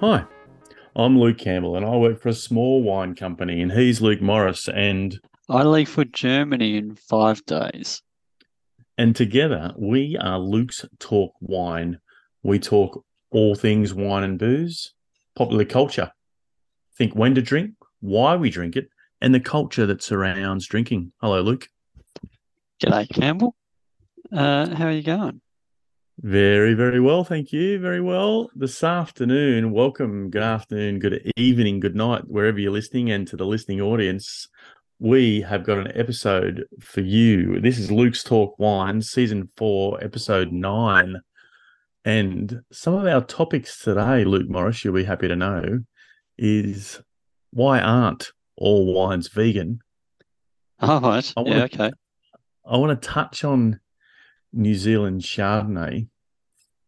Hi, 0.00 0.24
I'm 0.94 1.18
Luke 1.18 1.38
Campbell 1.38 1.76
and 1.76 1.84
I 1.84 1.96
work 1.96 2.20
for 2.20 2.28
a 2.28 2.34
small 2.34 2.82
wine 2.82 3.14
company, 3.16 3.60
and 3.60 3.72
he's 3.72 4.00
Luke 4.00 4.20
Morris. 4.20 4.68
And 4.68 5.18
I 5.48 5.64
leave 5.64 5.88
for 5.88 6.04
Germany 6.04 6.76
in 6.76 6.94
five 6.94 7.44
days. 7.46 8.02
and 8.96 9.14
together 9.14 9.72
we 9.76 10.16
are 10.20 10.38
Luke's 10.38 10.84
Talk 10.98 11.32
Wine. 11.40 11.98
We 12.42 12.58
talk 12.58 13.04
all 13.30 13.54
things 13.54 13.92
wine 13.92 14.22
and 14.24 14.38
booze, 14.38 14.94
popular 15.36 15.64
culture. 15.64 16.12
Think 16.96 17.14
when 17.14 17.34
to 17.34 17.42
drink, 17.42 17.72
why 18.00 18.36
we 18.36 18.50
drink 18.50 18.76
it, 18.76 18.88
and 19.20 19.34
the 19.34 19.40
culture 19.40 19.86
that 19.86 20.02
surrounds 20.02 20.66
drinking. 20.66 21.12
Hello, 21.20 21.40
Luke. 21.42 21.68
G'day, 22.80 23.08
Campbell. 23.12 23.54
Uh, 24.32 24.74
how 24.74 24.86
are 24.86 24.92
you 24.92 25.02
going? 25.02 25.40
Very, 26.20 26.74
very 26.74 27.00
well. 27.00 27.22
Thank 27.22 27.52
you. 27.52 27.78
Very 27.78 28.00
well. 28.00 28.50
This 28.54 28.82
afternoon, 28.82 29.70
welcome. 29.70 30.30
Good 30.30 30.42
afternoon, 30.42 30.98
good 30.98 31.30
evening, 31.36 31.78
good 31.78 31.94
night, 31.94 32.22
wherever 32.26 32.58
you're 32.58 32.72
listening, 32.72 33.10
and 33.10 33.26
to 33.28 33.36
the 33.36 33.46
listening 33.46 33.80
audience. 33.80 34.48
We 34.98 35.42
have 35.42 35.62
got 35.62 35.78
an 35.78 35.92
episode 35.96 36.64
for 36.80 37.02
you. 37.02 37.60
This 37.60 37.78
is 37.78 37.92
Luke's 37.92 38.24
Talk 38.24 38.58
Wine, 38.58 39.00
season 39.00 39.48
four, 39.56 40.02
episode 40.02 40.50
nine. 40.50 41.20
And 42.04 42.62
some 42.72 42.94
of 42.94 43.06
our 43.06 43.20
topics 43.22 43.78
today, 43.80 44.24
Luke 44.24 44.48
Morris, 44.48 44.84
you'll 44.84 44.94
be 44.94 45.04
happy 45.04 45.28
to 45.28 45.36
know, 45.36 45.80
is 46.36 47.00
why 47.52 47.78
aren't 47.80 48.32
all 48.56 48.92
wines 48.92 49.28
vegan? 49.28 49.78
All 50.80 51.00
right. 51.00 51.32
I 51.36 51.40
Yeah, 51.42 51.48
wanna- 51.50 51.64
okay. 51.66 51.90
I 52.66 52.76
want 52.76 53.00
to 53.00 53.08
touch 53.08 53.44
on 53.44 53.78
New 54.52 54.74
Zealand 54.74 55.22
Chardonnay. 55.22 56.08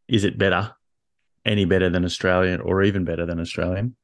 Is 0.08 0.24
it 0.24 0.38
better? 0.38 0.74
Any 1.44 1.64
better 1.64 1.88
than 1.88 2.04
Australian 2.04 2.60
or 2.60 2.82
even 2.82 3.04
better 3.04 3.26
than 3.26 3.40
Australian? 3.40 3.96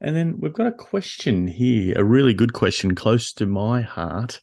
And 0.00 0.16
then 0.16 0.36
we've 0.38 0.52
got 0.52 0.66
a 0.66 0.72
question 0.72 1.46
here, 1.46 1.94
a 1.98 2.04
really 2.04 2.32
good 2.32 2.52
question 2.54 2.94
close 2.94 3.32
to 3.34 3.46
my 3.46 3.82
heart. 3.82 4.40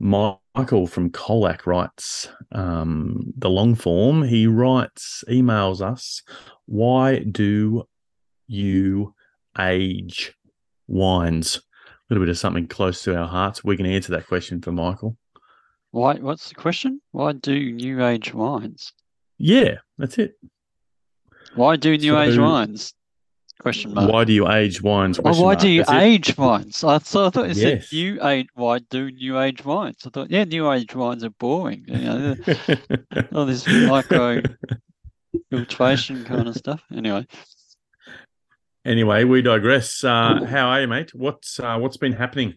Michael 0.00 0.86
from 0.86 1.10
Colac 1.10 1.66
writes 1.66 2.28
um, 2.52 3.32
the 3.36 3.50
long 3.50 3.74
form. 3.74 4.22
He 4.22 4.46
writes, 4.46 5.22
emails 5.28 5.80
us, 5.80 6.22
why 6.66 7.20
do 7.20 7.84
you 8.48 9.14
age 9.58 10.34
wines? 10.88 11.56
A 11.86 12.14
little 12.14 12.24
bit 12.24 12.30
of 12.30 12.38
something 12.38 12.66
close 12.66 13.02
to 13.04 13.16
our 13.16 13.28
hearts. 13.28 13.62
We 13.62 13.76
can 13.76 13.86
answer 13.86 14.12
that 14.12 14.26
question 14.26 14.60
for 14.60 14.72
Michael. 14.72 15.16
Why? 15.90 16.14
What's 16.16 16.48
the 16.50 16.54
question? 16.54 17.00
Why 17.12 17.32
do 17.32 17.72
new 17.72 18.04
age 18.04 18.34
wines? 18.34 18.92
Yeah, 19.38 19.76
that's 19.96 20.18
it. 20.18 20.34
Why 21.54 21.76
do 21.76 21.96
new 21.96 22.18
age 22.18 22.36
wines? 22.38 22.92
Question 23.60 23.94
mark. 23.94 24.12
Why 24.12 24.24
do 24.24 24.32
you 24.32 24.48
age 24.48 24.80
wines? 24.82 25.18
Oh, 25.18 25.22
why 25.42 25.54
mark. 25.54 25.60
do 25.60 25.68
you 25.68 25.80
That's 25.82 25.90
it. 25.92 26.02
age 26.02 26.38
wines? 26.38 26.84
I 26.84 26.98
thought, 26.98 27.28
I 27.28 27.30
thought 27.30 27.48
you 27.48 27.54
Yes. 27.62 27.88
said 27.88 27.96
new 27.96 28.24
age. 28.24 28.46
Why 28.54 28.78
do 28.78 29.10
new 29.10 29.40
age 29.40 29.64
wines? 29.64 29.98
I 30.06 30.10
thought, 30.10 30.30
yeah, 30.30 30.44
new 30.44 30.70
age 30.70 30.94
wines 30.94 31.24
are 31.24 31.30
boring. 31.30 31.84
You 31.88 31.98
know, 32.00 32.36
all 33.34 33.46
this 33.46 33.66
micro 33.66 34.42
filtration 35.50 36.24
kind 36.24 36.48
of 36.48 36.54
stuff. 36.56 36.82
Anyway, 36.94 37.26
anyway, 38.84 39.24
we 39.24 39.42
digress. 39.42 40.04
Uh, 40.04 40.44
how 40.44 40.68
are 40.68 40.82
you, 40.82 40.88
mate? 40.88 41.12
What's 41.14 41.58
uh, 41.58 41.78
what's 41.78 41.96
been 41.96 42.12
happening? 42.12 42.54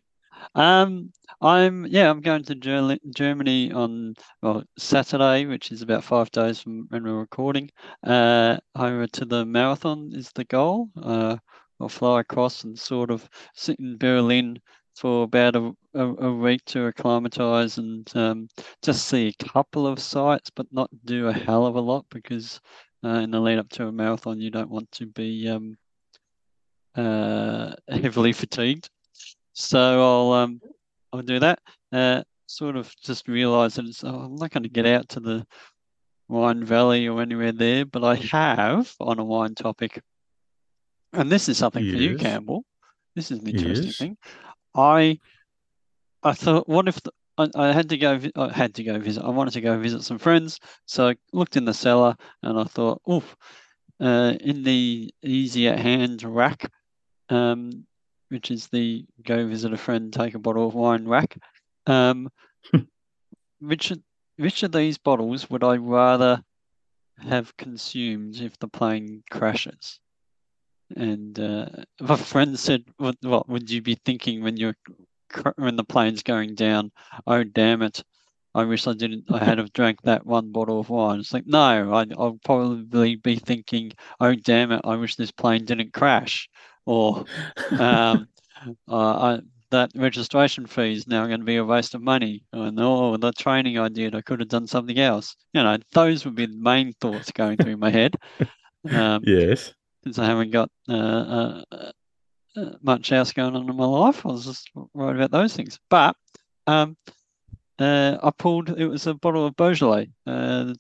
Um, 0.54 1.12
I'm 1.42 1.88
yeah, 1.88 2.10
I'm 2.10 2.22
going 2.22 2.44
to 2.44 3.00
Germany 3.16 3.72
on 3.72 4.14
well 4.44 4.64
Saturday, 4.78 5.48
which 5.48 5.72
is 5.72 5.82
about 5.82 6.04
five 6.04 6.30
days 6.30 6.62
from 6.62 6.86
when 6.90 7.04
we're 7.04 7.18
recording. 7.20 7.72
Uh, 8.06 8.58
over 8.76 9.08
to 9.08 9.26
the 9.26 9.44
marathon 9.44 10.12
is 10.14 10.32
the 10.36 10.44
goal. 10.44 10.90
Uh, 11.02 11.38
I'll 11.80 11.90
fly 11.90 12.20
across 12.20 12.64
and 12.64 12.78
sort 12.78 13.10
of 13.10 13.28
sit 13.56 13.80
in 13.80 13.98
Berlin 13.98 14.60
for 14.96 15.24
about 15.24 15.56
a, 15.56 15.72
a, 15.96 16.08
a 16.28 16.36
week 16.36 16.64
to 16.66 16.86
acclimatize 16.86 17.80
and 17.80 18.08
um, 18.16 18.48
just 18.84 19.08
see 19.08 19.30
a 19.30 19.44
couple 19.44 19.88
of 19.88 20.00
sites, 20.00 20.52
but 20.52 20.68
not 20.72 20.92
do 21.06 21.28
a 21.28 21.34
hell 21.34 21.66
of 21.66 21.76
a 21.76 21.82
lot 21.82 22.06
because 22.12 22.62
uh, 23.04 23.10
in 23.10 23.32
the 23.32 23.40
lead 23.40 23.58
up 23.58 23.70
to 23.70 23.88
a 23.88 23.92
marathon, 23.92 24.40
you 24.40 24.52
don't 24.52 24.70
want 24.70 24.92
to 24.92 25.08
be 25.08 25.50
um, 25.50 25.76
uh, 26.96 27.74
heavily 27.90 28.32
fatigued. 28.32 28.92
So 29.54 29.80
I'll 29.80 30.34
um 30.34 30.62
I'll 31.14 31.22
do 31.22 31.40
that. 31.40 31.60
Uh, 31.92 32.24
sort 32.48 32.76
of 32.76 32.94
just 33.02 33.28
realize 33.28 33.76
that 33.76 33.86
it's, 33.86 34.04
oh, 34.04 34.10
I'm 34.10 34.36
not 34.36 34.52
going 34.52 34.64
to 34.64 34.70
get 34.70 34.86
out 34.86 35.10
to 35.10 35.20
the 35.20 35.46
wine 36.28 36.64
valley 36.64 37.08
or 37.08 37.22
anywhere 37.22 37.52
there, 37.52 37.86
but 37.86 38.04
I 38.04 38.16
have 38.16 38.94
on 39.00 39.20
a 39.20 39.24
wine 39.24 39.56
topic, 39.56 40.02
and 41.14 41.30
this 41.30 41.50
is 41.50 41.58
something 41.58 41.84
for 41.92 41.98
you, 41.98 42.18
Campbell. 42.18 42.64
This 43.16 43.32
is 43.32 43.40
an 43.40 43.48
interesting 43.48 43.88
Yes. 43.88 43.98
thing. 43.98 44.18
I 44.76 45.20
I 46.24 46.34
thought, 46.34 46.70
what 46.70 46.88
if 46.88 47.02
the, 47.02 47.12
I, 47.38 47.50
I 47.56 47.72
had 47.74 47.90
to 47.90 47.98
go? 47.98 48.20
I 48.36 48.54
had 48.54 48.76
to 48.76 48.84
go 48.84 49.00
visit. 49.00 49.24
I 49.24 49.30
wanted 49.30 49.52
to 49.54 49.62
go 49.62 49.78
visit 49.78 50.04
some 50.04 50.18
friends, 50.20 50.60
so 50.86 51.10
I 51.10 51.16
looked 51.34 51.58
in 51.58 51.66
the 51.66 51.74
cellar 51.74 52.16
and 52.44 52.60
I 52.60 52.64
thought, 52.64 53.02
oof, 53.10 53.36
uh, 54.00 54.36
in 54.40 54.64
the 54.64 55.14
easy 55.24 55.68
at 55.68 55.80
hand 55.80 56.24
rack, 56.24 56.72
um, 57.30 57.86
which 58.32 58.50
is 58.50 58.68
the 58.68 59.06
go 59.24 59.46
visit 59.46 59.74
a 59.74 59.78
friend, 59.78 60.12
take 60.14 60.34
a 60.36 60.40
bottle 60.40 60.68
of 60.68 60.74
wine 60.74 61.06
rack. 61.06 61.38
Um, 61.86 62.30
which 63.60 63.92
of- 63.92 64.02
which 64.38 64.64
of 64.64 64.72
these 64.72 64.98
bottles 64.98 65.50
would 65.50 65.64
I 65.64 65.76
rather 65.76 66.42
have 67.20 67.56
consumed 67.58 68.38
if 68.42 68.58
the 68.58 68.68
plane 68.68 69.24
crashes? 69.30 70.00
And 70.96 71.38
uh, 71.40 71.68
my 72.00 72.16
friend 72.16 72.58
said, 72.58 72.86
"What 72.98 73.18
what 73.22 73.50
would 73.50 73.70
you 73.70 73.82
be 73.82 73.96
thinking 73.96 74.42
when 74.44 74.58
you're 74.58 74.78
when 75.56 75.76
the 75.76 75.84
plane's 75.84 76.24
going 76.24 76.56
down? 76.56 76.92
Oh 77.28 77.44
damn 77.44 77.82
it! 77.82 78.04
I 78.56 78.64
wish 78.64 78.88
I 78.88 78.94
didn't. 78.94 79.26
I 79.30 79.44
had 79.44 79.58
have 79.58 79.74
drank 79.74 80.02
that 80.04 80.26
one 80.26 80.52
bottle 80.52 80.80
of 80.80 80.90
wine." 80.90 81.20
It's 81.20 81.34
like 81.34 81.48
no, 81.48 81.94
I, 81.94 82.06
I'll 82.18 82.40
probably 82.44 83.16
be 83.16 83.36
thinking, 83.36 83.92
"Oh 84.20 84.36
damn 84.36 84.72
it! 84.72 84.82
I 84.84 84.96
wish 84.96 85.16
this 85.16 85.32
plane 85.32 85.66
didn't 85.66 85.94
crash." 85.94 86.50
Or 86.86 87.26
um, 87.72 88.28
uh, 88.88 89.36
I, 89.38 89.40
that 89.72 89.92
registration 89.96 90.68
fee 90.68 90.94
is 90.94 91.08
now 91.08 91.26
going 91.26 91.40
to 91.40 91.46
be 91.46 91.56
a 91.56 91.66
waste 91.66 91.96
of 91.96 92.02
money. 92.02 92.44
And 92.54 92.80
oh, 92.80 93.18
the 93.18 93.32
training 93.32 93.80
I 93.80 93.90
did, 93.90 94.16
I 94.16 94.22
could 94.22 94.40
have 94.40 94.50
done 94.50 94.68
something 94.68 95.00
else. 95.00 95.36
You 95.54 95.64
know, 95.64 95.78
those 95.94 96.26
would 96.26 96.36
be 96.36 96.46
the 96.46 96.58
main 96.58 96.94
thoughts 96.94 97.32
going 97.32 97.58
through 97.58 97.78
my 97.78 97.90
head. 97.90 98.16
Um, 98.92 99.22
Yes. 99.28 99.76
since 100.04 100.18
I 100.18 100.26
haven't 100.26 100.50
got 100.50 100.68
uh, 100.90 100.94
uh, 100.94 101.64
uh, 101.72 101.92
uh, 102.58 102.72
much 102.82 103.12
else 103.12 103.32
going 103.32 103.56
on 103.56 103.70
in 103.70 103.76
my 103.76 103.86
life, 103.86 104.26
I 104.26 104.30
was 104.30 104.46
just 104.46 104.72
worried 104.96 105.18
about 105.18 105.30
those 105.30 105.56
things. 105.56 105.80
But 105.88 106.16
um, 106.66 106.98
uh, 107.78 108.18
I 108.24 108.32
pulled, 108.32 108.70
it 108.70 108.88
was 108.88 109.06
a 109.06 109.14
bottle 109.14 109.46
of 109.46 109.56
Beaujolais, 109.56 110.10
uh, 110.26 110.74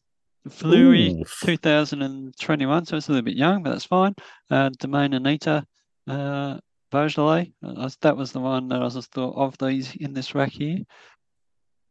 Fleurie 0.49 1.11
Ooh. 1.11 1.23
2021, 1.43 2.85
so 2.87 2.97
it's 2.97 3.07
a 3.07 3.11
little 3.11 3.23
bit 3.23 3.37
young, 3.37 3.61
but 3.61 3.69
that's 3.69 3.85
fine. 3.85 4.15
Uh, 4.49 4.71
Domaine 4.79 5.13
Anita 5.13 5.63
uh, 6.07 6.59
Beaujolais, 6.91 7.53
that 8.01 8.17
was 8.17 8.31
the 8.31 8.39
one 8.39 8.67
that 8.69 8.81
I 8.81 8.89
just 8.89 9.11
thought 9.11 9.35
of 9.35 9.57
these 9.57 9.95
in 9.95 10.13
this 10.13 10.35
rack 10.35 10.51
here. 10.51 10.79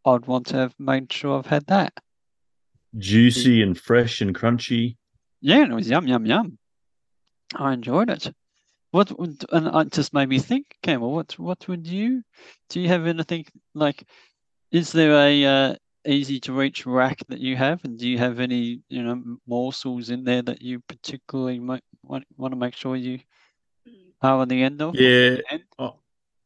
I'd 0.05 0.27
want 0.27 0.47
to 0.49 0.57
have 0.57 0.75
made 0.79 1.13
sure 1.13 1.39
I've 1.39 1.47
had 1.47 1.67
that. 1.67 1.93
Juicy 2.99 3.63
and 3.63 3.79
fresh 3.79 4.21
and 4.21 4.35
crunchy. 4.35 4.97
Yeah, 5.41 5.63
and 5.63 5.73
it 5.73 5.75
was 5.75 5.89
yum, 5.89 6.07
yum, 6.07 6.27
yum. 6.27 6.59
I 7.55 7.73
enjoyed 7.73 8.11
it. 8.11 8.33
What 8.91 9.17
would, 9.19 9.45
and 9.53 9.69
it 9.69 9.93
just 9.93 10.13
made 10.13 10.29
me 10.29 10.39
think, 10.39 10.67
Campbell, 10.83 11.13
what 11.13 11.39
what 11.39 11.69
would 11.69 11.87
you, 11.87 12.23
do 12.69 12.81
you 12.81 12.89
have 12.89 13.07
anything 13.07 13.47
like, 13.75 14.05
is 14.73 14.91
there 14.93 15.13
a 15.13 15.45
uh, 15.45 15.75
easy 16.07 16.41
to 16.41 16.53
reach 16.53 16.87
rack 16.87 17.19
that 17.29 17.41
you 17.41 17.57
have? 17.57 17.85
And 17.85 17.99
do 17.99 18.09
you 18.09 18.19
have 18.19 18.41
any, 18.41 18.81
you 18.89 19.03
know, 19.03 19.39
morsels 19.47 20.11
in 20.11 20.25
there 20.25 20.43
that 20.43 20.61
you 20.61 20.81
particularly 20.81 21.61
might 21.61 21.85
want, 22.03 22.25
want 22.37 22.53
to 22.53 22.59
make 22.59 22.75
sure 22.75 22.97
you 22.97 23.21
are 24.23 24.39
on 24.41 24.49
the 24.49 24.63
end 24.63 24.81
of? 24.83 24.95
Yeah, 24.95 25.37
And 25.51 25.63
I- 25.79 25.91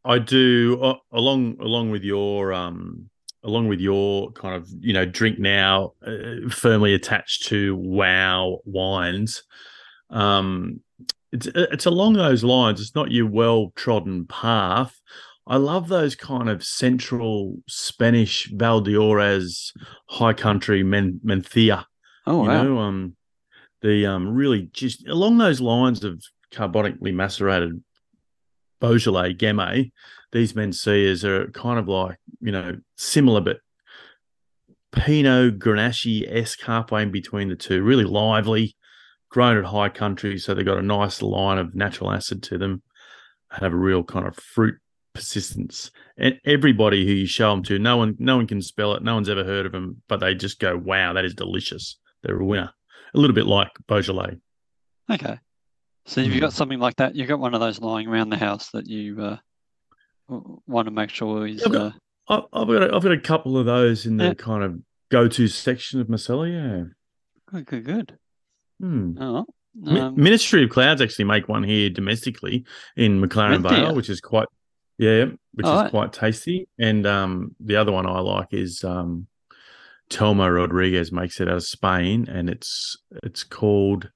I 0.05 0.19
do. 0.19 0.79
uh, 0.83 0.95
Along 1.13 1.57
along 1.61 1.91
with 1.91 2.03
your 2.05 2.53
um, 2.53 3.09
along 3.43 3.69
with 3.69 3.81
your 3.81 4.33
kind 4.33 4.55
of 4.55 4.69
you 4.81 4.93
know 4.93 5.07
drink 5.07 5.39
now 5.39 5.93
uh, 6.07 6.49
firmly 6.51 6.93
attached 6.95 7.45
to 7.47 7.75
Wow 7.77 8.59
wines. 8.65 9.43
Um, 10.11 10.81
it's 11.33 11.47
it's 11.55 11.87
along 11.87 12.15
those 12.15 12.45
lines. 12.45 12.81
It's 12.81 12.95
not 12.95 13.11
your 13.11 13.27
well 13.27 13.73
trodden 13.77 14.27
path. 14.27 15.01
I 15.47 15.57
love 15.57 15.89
those 15.89 16.15
kind 16.17 16.49
of 16.49 16.63
central 16.65 17.57
Spanish 17.69 18.51
Valdeorras 18.53 19.73
high 20.09 20.33
country 20.33 20.83
men, 20.83 21.21
Mencia 21.25 21.85
oh 22.27 22.43
you 22.43 22.49
wow. 22.49 22.63
know 22.63 22.79
um 22.79 23.17
the 23.83 24.07
um 24.07 24.29
really 24.29 24.71
just 24.73 25.07
along 25.09 25.37
those 25.39 25.61
lines 25.61 26.03
of 26.05 26.23
carbonically 26.55 27.13
macerated 27.13 27.83
beaujolais 28.81 29.35
gamay 29.35 29.91
these 30.33 30.53
mencias 30.53 31.25
are 31.25 31.51
kind 31.51 31.79
of 31.79 31.89
like 31.89 32.19
you 32.41 32.53
know 32.53 32.77
similar 32.97 33.41
but 33.41 33.59
pinot 34.93 35.59
grenache 35.59 36.25
esque 36.29 36.61
halfway 36.63 37.03
in 37.03 37.11
between 37.11 37.49
the 37.49 37.57
two 37.57 37.83
really 37.83 38.05
lively 38.05 38.77
grown 39.35 39.59
at 39.59 39.65
high 39.65 39.89
country, 39.89 40.39
so 40.39 40.55
they've 40.55 40.65
got 40.65 40.79
a 40.79 40.83
nice 40.83 41.21
line 41.21 41.59
of 41.59 41.75
natural 41.75 42.13
acid 42.13 42.41
to 42.41 42.57
them, 42.57 42.81
have 43.51 43.73
a 43.73 43.77
real 43.77 44.05
kind 44.05 44.29
of 44.29 44.37
fruit 44.37 44.77
persistence. 45.13 45.91
And 46.17 46.39
everybody 46.45 47.05
who 47.05 47.13
you 47.13 47.27
show 47.27 47.51
them 47.51 47.65
to, 47.65 47.81
no 47.81 47.97
one, 47.97 48.15
no 48.21 48.37
one 48.37 48.47
can 48.47 48.63
spell 48.63 48.95
it. 48.95 49.03
No 49.03 49.15
one's 49.15 49.29
ever 49.29 49.43
heard 49.43 49.67
of 49.67 49.73
them, 49.73 50.03
but 50.09 50.21
they 50.21 50.37
just 50.37 50.61
go, 50.61 50.77
"Wow, 50.77 51.15
that 51.15 51.25
is 51.25 51.35
delicious." 51.35 51.99
They're 52.23 52.39
a 52.39 52.45
winner. 52.45 52.71
A 53.13 53.19
little 53.19 53.35
bit 53.35 53.47
like 53.47 53.71
Beaujolais. 53.89 54.37
Okay. 55.11 55.39
So 56.07 56.21
if 56.21 56.33
you've 56.33 56.41
got 56.41 56.51
Mm. 56.51 56.55
something 56.57 56.79
like 56.79 56.97
that, 56.97 57.15
you've 57.15 57.29
got 57.29 57.39
one 57.41 57.55
of 57.55 57.61
those 57.61 57.81
lying 57.81 58.09
around 58.09 58.29
the 58.31 58.37
house 58.37 58.71
that 58.73 58.87
you 58.87 59.23
uh, 59.23 59.37
want 60.67 60.87
to 60.87 60.91
make 60.91 61.11
sure 61.11 61.47
is. 61.47 61.65
I've 61.65 61.73
got- 61.73 61.95
Uh, 62.29 62.43
I've 62.53 62.67
got, 62.69 62.83
a, 62.83 62.95
I've 62.97 63.03
got 63.03 63.13
a 63.13 63.21
couple 63.21 63.59
of 63.59 63.67
those 63.67 64.07
in 64.07 64.17
the 64.17 64.25
Yeah. 64.29 64.35
kind 64.35 64.63
of 64.65 64.81
go-to 65.11 65.47
section 65.49 66.01
of 66.01 66.09
my 66.09 66.17
cellar. 66.17 66.49
Yeah. 66.49 66.85
good, 67.47 67.67
good, 67.67 67.85
good. 67.85 68.19
Hmm. 68.81 69.17
Oh, 69.21 69.47
um, 69.87 70.15
Ministry 70.17 70.65
of 70.65 70.71
Clouds 70.71 71.01
actually 71.01 71.27
make 71.27 71.49
one 71.49 71.63
here 71.63 71.91
domestically 71.91 72.65
in 72.97 73.21
McLaren? 73.21 73.63
Vale, 73.63 73.95
which 73.95 74.09
is 74.09 74.21
quite 74.21 74.49
yeah, 74.99 75.25
which 75.55 75.67
Oh, 75.67 75.75
is 75.77 75.83
right. 75.83 75.91
quite 75.91 76.13
tasty. 76.13 76.69
And 76.79 77.05
um, 77.07 77.55
the 77.61 77.77
other 77.77 77.93
one 77.93 78.07
I 78.07 78.21
like 78.21 78.53
is 78.53 78.83
um, 78.85 79.27
Telmo 80.11 80.55
Rodriguez 80.55 81.11
makes 81.13 81.41
it 81.41 81.49
out 81.49 81.57
of 81.57 81.65
Spain, 81.65 82.27
and 82.29 82.49
it's 82.49 82.97
it's 83.23 83.43
called 83.45 84.11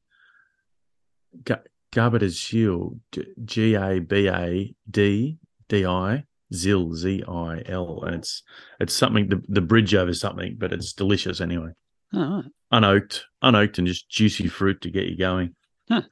Ga- 1.93 2.11
Gabardazil, 2.11 2.99
G 3.44 3.75
A 3.75 3.99
B 4.00 4.29
A 4.29 4.75
D 4.90 5.38
D 5.69 5.87
I 5.87 6.25
Zil 6.52 6.94
Z 6.94 7.25
I 7.29 7.62
L, 7.67 8.02
and 8.05 8.14
it's 8.17 8.43
it's 8.81 8.94
something 8.94 9.29
the 9.29 9.43
the 9.49 9.61
bridge 9.61 9.94
over 9.94 10.14
something, 10.14 10.56
but 10.58 10.73
it's 10.73 10.93
delicious 10.93 11.40
anyway. 11.40 11.70
oh, 12.14 12.37
right. 12.37 12.44
Unoaked, 12.73 13.23
unoaked, 13.43 13.79
and 13.79 13.87
just 13.87 14.11
juicy 14.11 14.46
fruit 14.49 14.81
to 14.82 14.90
get 14.90 15.06
you 15.06 15.17
going. 15.17 15.55
Uh, 15.90 16.02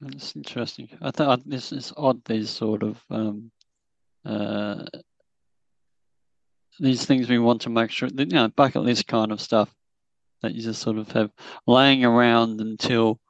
That's 0.00 0.34
interesting. 0.36 0.88
I 1.00 1.10
thought 1.10 1.48
this 1.48 1.72
is 1.72 1.92
odd. 1.96 2.24
These 2.24 2.50
sort 2.50 2.82
of 2.82 3.00
um, 3.10 3.50
uh, 4.24 4.84
these 6.80 7.04
things 7.04 7.28
we 7.28 7.38
want 7.38 7.62
to 7.62 7.70
make 7.70 7.90
sure 7.90 8.10
that 8.10 8.30
you 8.30 8.36
know 8.36 8.48
bucket 8.48 8.82
list 8.82 9.06
kind 9.06 9.30
of 9.32 9.40
stuff 9.40 9.72
that 10.42 10.54
you 10.54 10.62
just 10.62 10.82
sort 10.82 10.98
of 10.98 11.10
have 11.12 11.30
laying 11.66 12.04
around 12.04 12.60
until 12.60 13.20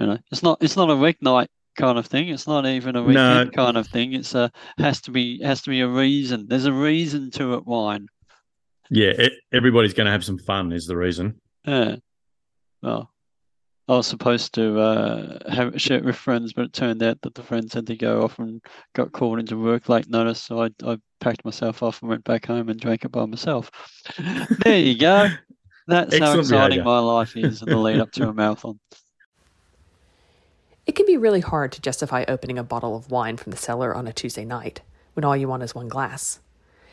you 0.00 0.06
know 0.06 0.18
it's 0.32 0.42
not 0.42 0.58
it's 0.62 0.76
not 0.76 0.90
a 0.90 0.94
weeknight 0.94 1.48
kind 1.76 1.98
of 1.98 2.06
thing. 2.06 2.28
It's 2.28 2.46
not 2.46 2.66
even 2.66 2.96
a 2.96 3.02
weekend 3.02 3.52
kind 3.52 3.76
of 3.76 3.86
thing. 3.86 4.14
It's 4.14 4.34
a 4.34 4.50
has 4.78 5.00
to 5.02 5.10
be 5.10 5.42
has 5.42 5.62
to 5.62 5.70
be 5.70 5.80
a 5.80 5.88
reason. 5.88 6.46
There's 6.48 6.64
a 6.64 6.72
reason 6.72 7.30
to 7.32 7.54
it. 7.54 7.66
Wine. 7.66 8.06
Yeah, 8.90 9.12
e- 9.12 9.40
everybody's 9.52 9.94
going 9.94 10.06
to 10.06 10.10
have 10.12 10.24
some 10.24 10.38
fun 10.38 10.72
is 10.72 10.86
the 10.86 10.96
reason. 10.96 11.40
Yeah. 11.64 11.96
Well, 12.82 13.12
I 13.88 13.92
was 13.92 14.06
supposed 14.06 14.54
to 14.54 14.80
uh, 14.80 15.50
have 15.52 15.80
share 15.80 15.98
it 15.98 16.04
with 16.04 16.16
friends, 16.16 16.52
but 16.52 16.64
it 16.64 16.72
turned 16.72 17.02
out 17.02 17.20
that 17.22 17.34
the 17.34 17.42
friends 17.42 17.74
had 17.74 17.86
to 17.86 17.96
go 17.96 18.22
off 18.22 18.38
and 18.38 18.60
got 18.94 19.12
called 19.12 19.38
into 19.38 19.56
work 19.62 19.88
late 19.88 20.08
notice. 20.08 20.42
So 20.42 20.62
I, 20.62 20.70
I 20.84 20.98
packed 21.20 21.44
myself 21.44 21.82
off 21.82 22.00
and 22.00 22.08
went 22.08 22.24
back 22.24 22.46
home 22.46 22.68
and 22.68 22.80
drank 22.80 23.04
it 23.04 23.12
by 23.12 23.26
myself. 23.26 23.70
there 24.64 24.78
you 24.78 24.98
go. 24.98 25.28
That's 25.86 26.18
how 26.18 26.38
exciting 26.38 26.78
behaviour. 26.78 26.84
my 26.84 26.98
life 26.98 27.36
is 27.36 27.62
in 27.62 27.68
the 27.68 27.76
lead 27.76 28.00
up 28.00 28.12
to 28.12 28.28
a 28.28 28.32
marathon. 28.32 28.80
It 30.86 30.96
can 30.96 31.06
be 31.06 31.16
really 31.16 31.40
hard 31.40 31.72
to 31.72 31.80
justify 31.80 32.24
opening 32.26 32.58
a 32.58 32.64
bottle 32.64 32.96
of 32.96 33.10
wine 33.10 33.36
from 33.36 33.50
the 33.50 33.58
cellar 33.58 33.94
on 33.94 34.06
a 34.06 34.12
Tuesday 34.12 34.44
night 34.44 34.80
when 35.14 35.24
all 35.24 35.36
you 35.36 35.46
want 35.46 35.62
is 35.62 35.74
one 35.74 35.88
glass. 35.88 36.40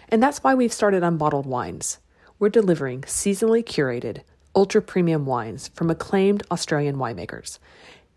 And 0.09 0.21
that's 0.21 0.43
why 0.43 0.53
we've 0.55 0.73
started 0.73 1.03
Unbottled 1.03 1.45
Wines. 1.45 1.99
We're 2.37 2.49
delivering 2.49 3.01
seasonally 3.01 3.63
curated, 3.63 4.21
ultra 4.55 4.81
premium 4.81 5.25
wines 5.25 5.69
from 5.69 5.89
acclaimed 5.89 6.43
Australian 6.51 6.97
winemakers. 6.97 7.59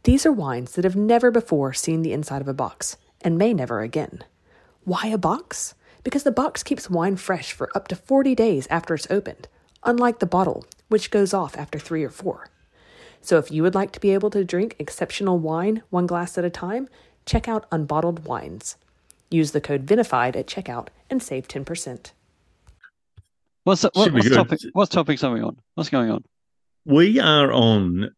These 0.03 0.27
are 0.27 0.33
wines 0.33 0.73
that 0.73 0.85
have 0.85 0.97
never 0.97 1.31
before 1.31 1.73
seen 1.73 2.03
the 2.03 2.13
inside 2.13 2.41
of 2.41 2.49
a 2.49 2.55
box 2.55 2.97
and 3.21 3.39
may 3.39 3.55
never 3.55 3.81
again. 3.81 4.25
Why 4.85 5.07
a 5.07 5.19
box? 5.19 5.75
Because 6.03 6.23
the 6.25 6.33
box 6.33 6.63
keeps 6.63 6.91
wine 6.91 7.17
fresh 7.17 7.53
for 7.53 7.71
up 7.75 7.87
to 7.89 7.97
40 7.97 8.35
days 8.35 8.67
after 8.69 8.95
it's 8.95 9.11
opened, 9.11 9.47
unlike 9.85 10.19
the 10.19 10.27
bottle, 10.27 10.65
which 10.89 11.11
goes 11.11 11.33
off 11.33 11.57
after 11.57 11.79
three 11.79 12.03
or 12.03 12.11
four. 12.11 12.49
So 13.23 13.39
if 13.39 13.51
you 13.51 13.63
would 13.63 13.75
like 13.75 13.93
to 13.93 14.01
be 14.01 14.11
able 14.15 14.31
to 14.31 14.45
drink 14.45 14.77
exceptional 14.79 15.39
wine 15.39 15.83
one 15.91 16.07
glass 16.07 16.39
at 16.39 16.45
a 16.45 16.51
time, 16.51 16.89
check 17.27 17.49
out 17.49 17.69
Unbottled 17.71 18.25
Wines. 18.25 18.77
Use 19.31 19.53
the 19.53 19.61
code 19.61 19.87
VINIFIED 19.87 20.37
at 20.37 20.47
checkout 20.47 20.89
and 21.09 21.23
save 21.23 21.47
10%. 21.47 22.13
What's 23.65 23.83
the, 23.83 23.91
what, 23.93 24.05
Should 24.05 24.15
be 24.15 24.21
what's 24.21 24.35
topic? 24.35 24.61
What 24.73 24.91
topics 24.91 25.23
are 25.23 25.33
we 25.33 25.41
on? 25.41 25.57
What's 25.75 25.91
going 25.91 26.11
on? 26.11 26.25
We 26.85 27.21
are 27.21 27.53
on 27.53 28.11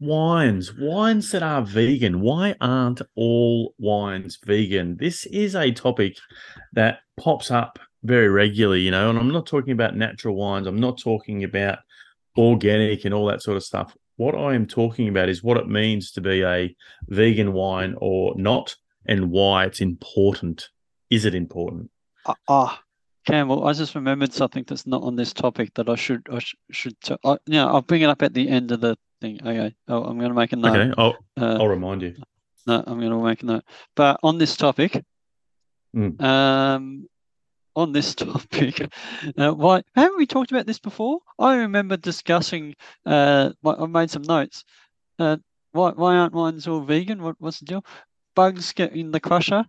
wines, 0.00 0.72
wines 0.74 1.32
that 1.32 1.42
are 1.42 1.62
vegan. 1.62 2.20
Why 2.20 2.54
aren't 2.60 3.02
all 3.16 3.74
wines 3.78 4.38
vegan? 4.44 4.96
This 4.96 5.26
is 5.26 5.56
a 5.56 5.72
topic 5.72 6.16
that 6.72 7.00
pops 7.18 7.50
up 7.50 7.78
very 8.04 8.28
regularly, 8.28 8.82
you 8.82 8.92
know, 8.92 9.10
and 9.10 9.18
I'm 9.18 9.30
not 9.30 9.46
talking 9.46 9.72
about 9.72 9.96
natural 9.96 10.36
wines. 10.36 10.66
I'm 10.66 10.80
not 10.80 10.98
talking 10.98 11.42
about 11.42 11.80
organic 12.36 13.04
and 13.04 13.12
all 13.12 13.26
that 13.26 13.42
sort 13.42 13.56
of 13.56 13.64
stuff. 13.64 13.96
What 14.18 14.34
I 14.34 14.54
am 14.54 14.66
talking 14.66 15.08
about 15.08 15.28
is 15.28 15.44
what 15.44 15.56
it 15.58 15.68
means 15.68 16.10
to 16.12 16.20
be 16.20 16.42
a 16.42 16.74
vegan 17.06 17.52
wine 17.52 17.94
or 17.98 18.34
not 18.36 18.74
and 19.06 19.30
why 19.30 19.64
it's 19.64 19.80
important. 19.80 20.68
Is 21.08 21.24
it 21.24 21.36
important? 21.36 21.88
Ah, 22.26 22.34
ah, 22.48 22.82
Campbell, 23.24 23.64
I 23.64 23.72
just 23.74 23.94
remembered 23.94 24.32
something 24.32 24.64
that's 24.66 24.88
not 24.88 25.02
on 25.02 25.14
this 25.14 25.32
topic 25.32 25.72
that 25.74 25.88
I 25.88 25.94
should 25.94 26.26
I 26.32 26.40
sh- 26.40 26.56
should 26.72 27.00
t- 27.00 27.14
I, 27.24 27.38
yeah 27.46 27.66
I'll 27.66 27.80
bring 27.80 28.02
it 28.02 28.10
up 28.10 28.22
at 28.22 28.34
the 28.34 28.48
end 28.48 28.72
of 28.72 28.80
the 28.80 28.96
thing. 29.20 29.38
Okay, 29.40 29.72
oh, 29.86 30.02
I'm 30.02 30.18
going 30.18 30.30
to 30.30 30.34
make 30.34 30.52
a 30.52 30.56
note. 30.56 30.76
Okay, 30.76 30.92
I'll, 30.98 31.16
Uh, 31.36 31.58
I'll 31.60 31.68
remind 31.68 32.02
you. 32.02 32.16
No, 32.66 32.82
I'm 32.86 32.98
going 32.98 33.12
to 33.12 33.22
make 33.22 33.42
a 33.44 33.46
note. 33.46 33.64
But 33.94 34.18
on 34.24 34.38
this 34.38 34.56
topic, 34.56 35.04
Mm. 35.96 36.20
um, 36.20 37.06
on 37.78 37.92
this 37.92 38.14
topic, 38.16 38.80
uh, 39.38 39.52
why 39.52 39.82
haven't 39.94 40.18
we 40.18 40.26
talked 40.26 40.50
about 40.52 40.66
this 40.66 40.80
before? 40.80 41.20
I 41.38 41.56
remember 41.56 41.96
discussing. 41.96 42.74
Uh, 43.06 43.52
I 43.64 43.86
made 43.86 44.10
some 44.10 44.22
notes. 44.22 44.64
Uh, 45.18 45.38
why 45.72 45.92
why 45.92 46.16
aren't 46.16 46.34
wines 46.34 46.66
all 46.68 46.80
vegan? 46.82 47.22
What 47.22 47.36
what's 47.38 47.60
the 47.60 47.66
deal? 47.66 47.84
Bugs 48.34 48.72
get 48.72 48.92
in 48.94 49.12
the 49.12 49.20
crusher, 49.20 49.66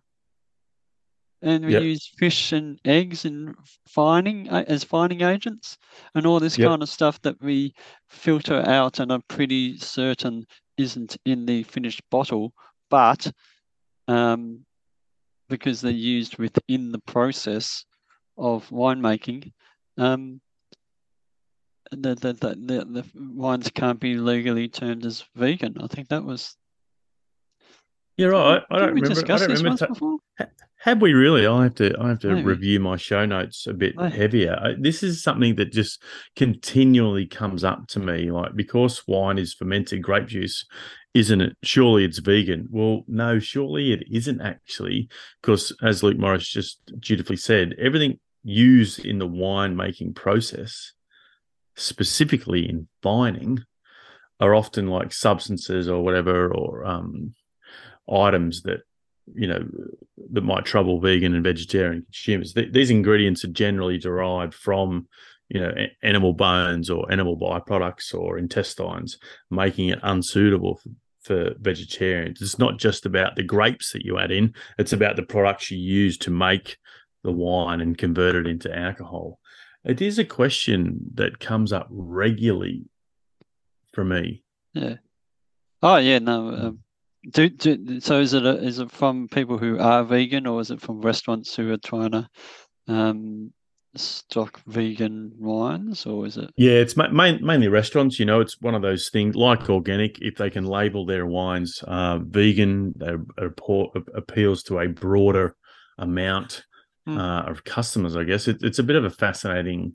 and 1.42 1.66
we 1.66 1.74
Yep. 1.74 1.82
use 1.84 2.08
fish 2.18 2.52
and 2.52 2.80
eggs 2.86 3.26
in 3.26 3.56
fining 3.88 4.50
uh, 4.50 4.66
as 4.68 4.84
fining 4.84 5.22
agents, 5.22 5.78
and 6.16 6.26
all 6.26 6.40
this 6.40 6.58
Yep. 6.58 6.68
kind 6.70 6.84
of 6.84 6.90
stuff 6.90 7.22
that 7.22 7.42
we 7.42 7.74
filter 8.10 8.62
out 8.68 9.00
and 9.00 9.12
are 9.12 9.22
pretty 9.30 9.78
certain 9.78 10.46
isn't 10.78 11.18
in 11.26 11.46
the 11.46 11.64
finished 11.64 12.02
bottle, 12.12 12.54
but 12.90 13.32
um, 14.08 14.66
because 15.50 15.82
they're 15.82 15.92
used 15.92 16.38
within 16.38 16.92
the 16.92 17.00
process 17.00 17.86
of 18.40 18.68
winemaking, 18.70 19.52
um, 19.98 20.42
the, 21.92 22.16
the, 22.16 22.34
the, 22.34 22.50
the, 22.56 22.86
the 22.86 23.06
wines 23.16 23.70
can't 23.74 24.00
be 24.00 24.16
legally 24.16 24.68
termed 24.68 25.06
as 25.06 25.24
vegan. 25.36 25.78
I 25.82 25.88
think 25.88 26.10
that 26.10 26.24
was. 26.24 26.56
You're 28.18 28.32
right. 28.32 28.62
I, 28.70 28.80
don't 28.80 28.94
we 28.94 29.02
remember. 29.02 29.20
I 29.22 29.38
don't 29.38 29.50
this 29.50 29.60
remember. 29.60 29.70
once 29.70 29.80
ta- 29.80 29.88
before? 29.88 30.18
Have 30.82 31.02
we 31.02 31.14
really? 31.14 31.46
I 31.46 31.64
have 31.64 31.76
to. 31.76 31.94
I 32.00 32.10
have 32.10 32.20
to 32.20 32.30
Maybe. 32.30 32.44
review 32.44 32.80
my 32.80 32.96
show 32.96 33.26
notes 33.26 33.68
a 33.68 33.74
bit 33.74 33.96
Maybe. 33.98 34.16
heavier. 34.16 34.56
I, 34.62 34.74
this 34.80 35.04
is 35.04 35.24
something 35.24 35.56
that 35.56 35.72
just 35.74 36.02
continually 36.36 37.26
comes 37.26 37.64
up 37.64 37.88
to 37.88 38.00
me. 38.00 38.32
Like 38.32 38.56
because 38.56 39.04
wine 39.08 39.38
is 39.38 39.54
fermented 39.54 40.02
grape 40.04 40.28
juice, 40.28 40.66
isn't 41.14 41.42
it? 41.42 41.58
Surely 41.64 42.06
it's 42.06 42.20
vegan. 42.20 42.68
Well, 42.72 43.04
no, 43.08 43.40
surely 43.40 43.92
it 43.94 44.04
isn't 44.12 44.42
actually, 44.42 45.10
because 45.42 45.76
as 45.82 46.04
Luke 46.04 46.18
Morris 46.18 46.48
just 46.48 46.80
dutifully 47.00 47.38
said, 47.38 47.74
everything 47.80 48.20
used 48.44 49.06
in 49.06 49.20
the 49.20 49.28
wine 49.28 49.76
making 49.76 50.14
process, 50.14 50.94
specifically 51.76 52.68
in 52.68 52.88
fining, 53.02 53.64
are 54.40 54.56
often 54.56 54.88
like 54.88 55.12
substances 55.14 55.90
or 55.90 56.04
whatever, 56.04 56.54
or 56.54 56.86
um, 56.86 57.34
items 58.10 58.64
that 58.64 58.82
you 59.34 59.48
know 59.48 59.64
that 60.32 60.42
might 60.42 60.66
trouble 60.66 61.00
vegan 61.00 61.36
and 61.36 61.44
vegetarian 61.44 62.04
consumers. 62.04 62.54
Th- 62.54 62.72
these 62.72 62.90
ingredients 62.90 63.44
are 63.44 63.50
generally 63.50 63.98
derived 63.98 64.54
from, 64.54 65.08
you 65.50 65.60
know, 65.60 65.74
a- 65.76 65.92
animal 66.04 66.34
bones 66.34 66.90
or 66.90 67.12
animal 67.12 67.38
byproducts 67.38 68.14
or 68.14 68.38
intestines, 68.38 69.18
making 69.52 69.90
it 69.90 70.00
unsuitable 70.04 70.76
for, 70.78 70.90
for 71.22 71.54
vegetarians. 71.60 72.42
It's 72.42 72.60
not 72.60 72.80
just 72.80 73.06
about 73.06 73.36
the 73.36 73.44
grapes 73.44 73.92
that 73.94 74.06
you 74.06 74.18
add 74.18 74.32
in; 74.32 74.54
it's 74.78 74.94
about 74.94 75.16
the 75.16 75.24
products 75.24 75.70
you 75.70 75.78
use 75.78 76.18
to 76.20 76.32
make 76.32 76.78
the 77.24 77.32
wine 77.32 77.82
and 77.82 77.98
convert 77.98 78.36
it 78.36 78.48
into 78.48 78.76
alcohol. 78.76 79.40
It 79.84 80.02
is 80.02 80.20
a 80.20 80.26
question 80.26 81.00
that 81.16 81.40
comes 81.40 81.72
up 81.72 81.88
regularly 81.90 82.86
for 83.94 84.04
me. 84.04 84.44
Yeah. 84.74 84.96
Oh 85.82 85.98
yeah, 85.98 86.20
no. 86.20 86.50
Um, 86.50 86.80
do, 87.32 87.50
do 87.50 88.00
so 88.00 88.20
is 88.20 88.34
it 88.34 88.46
a, 88.46 88.58
is 88.58 88.80
it 88.80 88.92
from 88.92 89.28
people 89.28 89.58
who 89.58 89.80
are 89.80 90.04
vegan 90.04 90.48
or 90.48 90.62
is 90.62 90.72
it 90.72 90.82
from 90.82 91.02
restaurants 91.02 91.56
who 91.56 91.72
are 91.72 91.78
trying 91.78 92.12
to 92.12 92.30
um 92.88 93.52
stock 93.96 94.62
vegan 94.68 95.32
wines, 95.38 96.06
or 96.06 96.26
is 96.26 96.38
it? 96.38 96.52
Yeah, 96.58 96.74
it's 96.74 96.96
ma- 96.96 97.10
main, 97.10 97.44
mainly 97.44 97.68
restaurants. 97.68 98.20
You 98.20 98.26
know, 98.26 98.40
it's 98.40 98.62
one 98.62 98.76
of 98.76 98.82
those 98.82 99.10
things 99.10 99.36
like 99.36 99.70
organic. 99.70 100.20
If 100.22 100.36
they 100.36 100.50
can 100.50 100.66
label 100.66 101.06
their 101.06 101.26
wines 101.26 101.84
uh, 101.88 102.20
vegan, 102.20 102.94
that 102.98 103.26
appeals 104.16 104.64
to 104.64 104.80
a 104.80 104.88
broader 104.88 105.56
amount 105.98 106.66
Hmm. 107.14 107.18
uh, 107.18 107.42
of 107.44 107.64
customers. 107.64 108.16
I 108.16 108.24
guess 108.24 108.48
it, 108.48 108.58
it's 108.62 108.80
a 108.80 108.84
bit 108.84 108.96
of 108.96 109.06
a 109.06 109.10
fascinating 109.10 109.94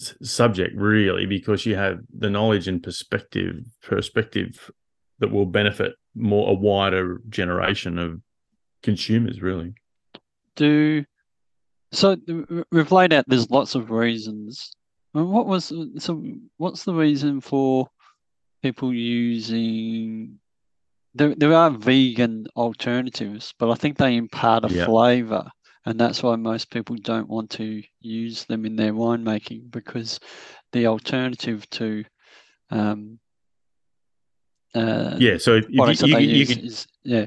s- 0.00 0.14
subject, 0.22 0.76
really, 0.76 1.26
because 1.26 1.66
you 1.66 1.76
have 1.76 1.98
the 2.16 2.30
knowledge 2.30 2.68
and 2.68 2.82
perspective 2.82 3.56
perspective 3.82 4.70
that 5.18 5.30
will 5.30 5.46
benefit 5.46 5.94
more 6.14 6.50
a 6.50 6.54
wider 6.54 7.20
generation 7.28 7.98
of 7.98 8.20
consumers. 8.82 9.42
Really, 9.42 9.74
Do 10.56 11.04
so 11.92 12.16
we've 12.72 12.92
laid 12.92 13.12
out 13.12 13.24
there's 13.28 13.50
lots 13.50 13.74
of 13.74 13.90
reasons. 13.90 14.72
What 15.12 15.46
was 15.46 15.72
so 15.98 16.22
what's 16.58 16.84
the 16.84 16.94
reason 16.94 17.40
for 17.40 17.88
people 18.62 18.92
using 18.92 20.38
there 21.14 21.34
there 21.34 21.54
are 21.54 21.70
vegan 21.70 22.46
alternatives, 22.56 23.54
but 23.58 23.70
I 23.70 23.74
think 23.74 23.96
they 23.96 24.16
impart 24.16 24.64
a 24.64 24.68
flavor, 24.84 25.48
and 25.86 25.98
that's 25.98 26.22
why 26.22 26.34
most 26.34 26.70
people 26.70 26.96
don't 26.96 27.28
want 27.28 27.50
to 27.50 27.82
use 28.00 28.44
them 28.44 28.66
in 28.66 28.76
their 28.76 28.92
winemaking 28.92 29.70
because 29.70 30.20
the 30.72 30.86
alternative 30.86 31.68
to 31.70 32.04
um 32.70 33.18
uh 34.74 35.14
yeah. 35.18 35.38
So 35.38 35.54
if 35.54 35.70
you, 35.70 35.86
you, 35.86 35.96
could- 35.96 36.08
you 36.08 36.18
use 36.18 36.48
could 36.48 36.64
is 36.64 36.86
yeah. 37.04 37.26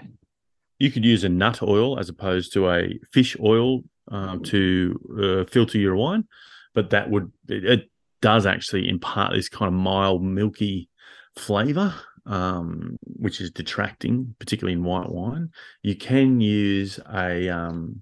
you 0.78 0.92
could 0.92 1.06
use 1.06 1.24
a 1.24 1.30
nut 1.30 1.64
oil 1.64 1.98
as 1.98 2.10
opposed 2.10 2.54
to 2.54 2.70
a 2.70 3.00
fish 3.12 3.36
oil 3.42 3.82
um, 4.12 4.44
to 4.44 5.00
uh, 5.22 5.50
filter 5.50 5.78
your 5.78 5.96
wine, 5.96 6.26
but 6.74 6.90
that 6.90 7.10
would 7.10 7.32
it, 7.48 7.64
it 7.64 7.90
does 8.22 8.46
actually 8.46 8.90
impart 8.90 9.34
this 9.34 9.50
kind 9.50 9.68
of 9.68 9.74
mild, 9.74 10.24
milky 10.24 10.90
flavor, 11.38 11.94
um, 12.26 12.98
which 13.04 13.40
is 13.40 13.52
detracting, 13.52 14.36
particularly 14.40 14.74
in 14.74 14.84
white 14.84 15.10
wine. 15.10 15.50
You 15.84 15.96
can 15.96 16.42
use 16.42 17.00
a 17.14 17.50
um, 17.50 18.02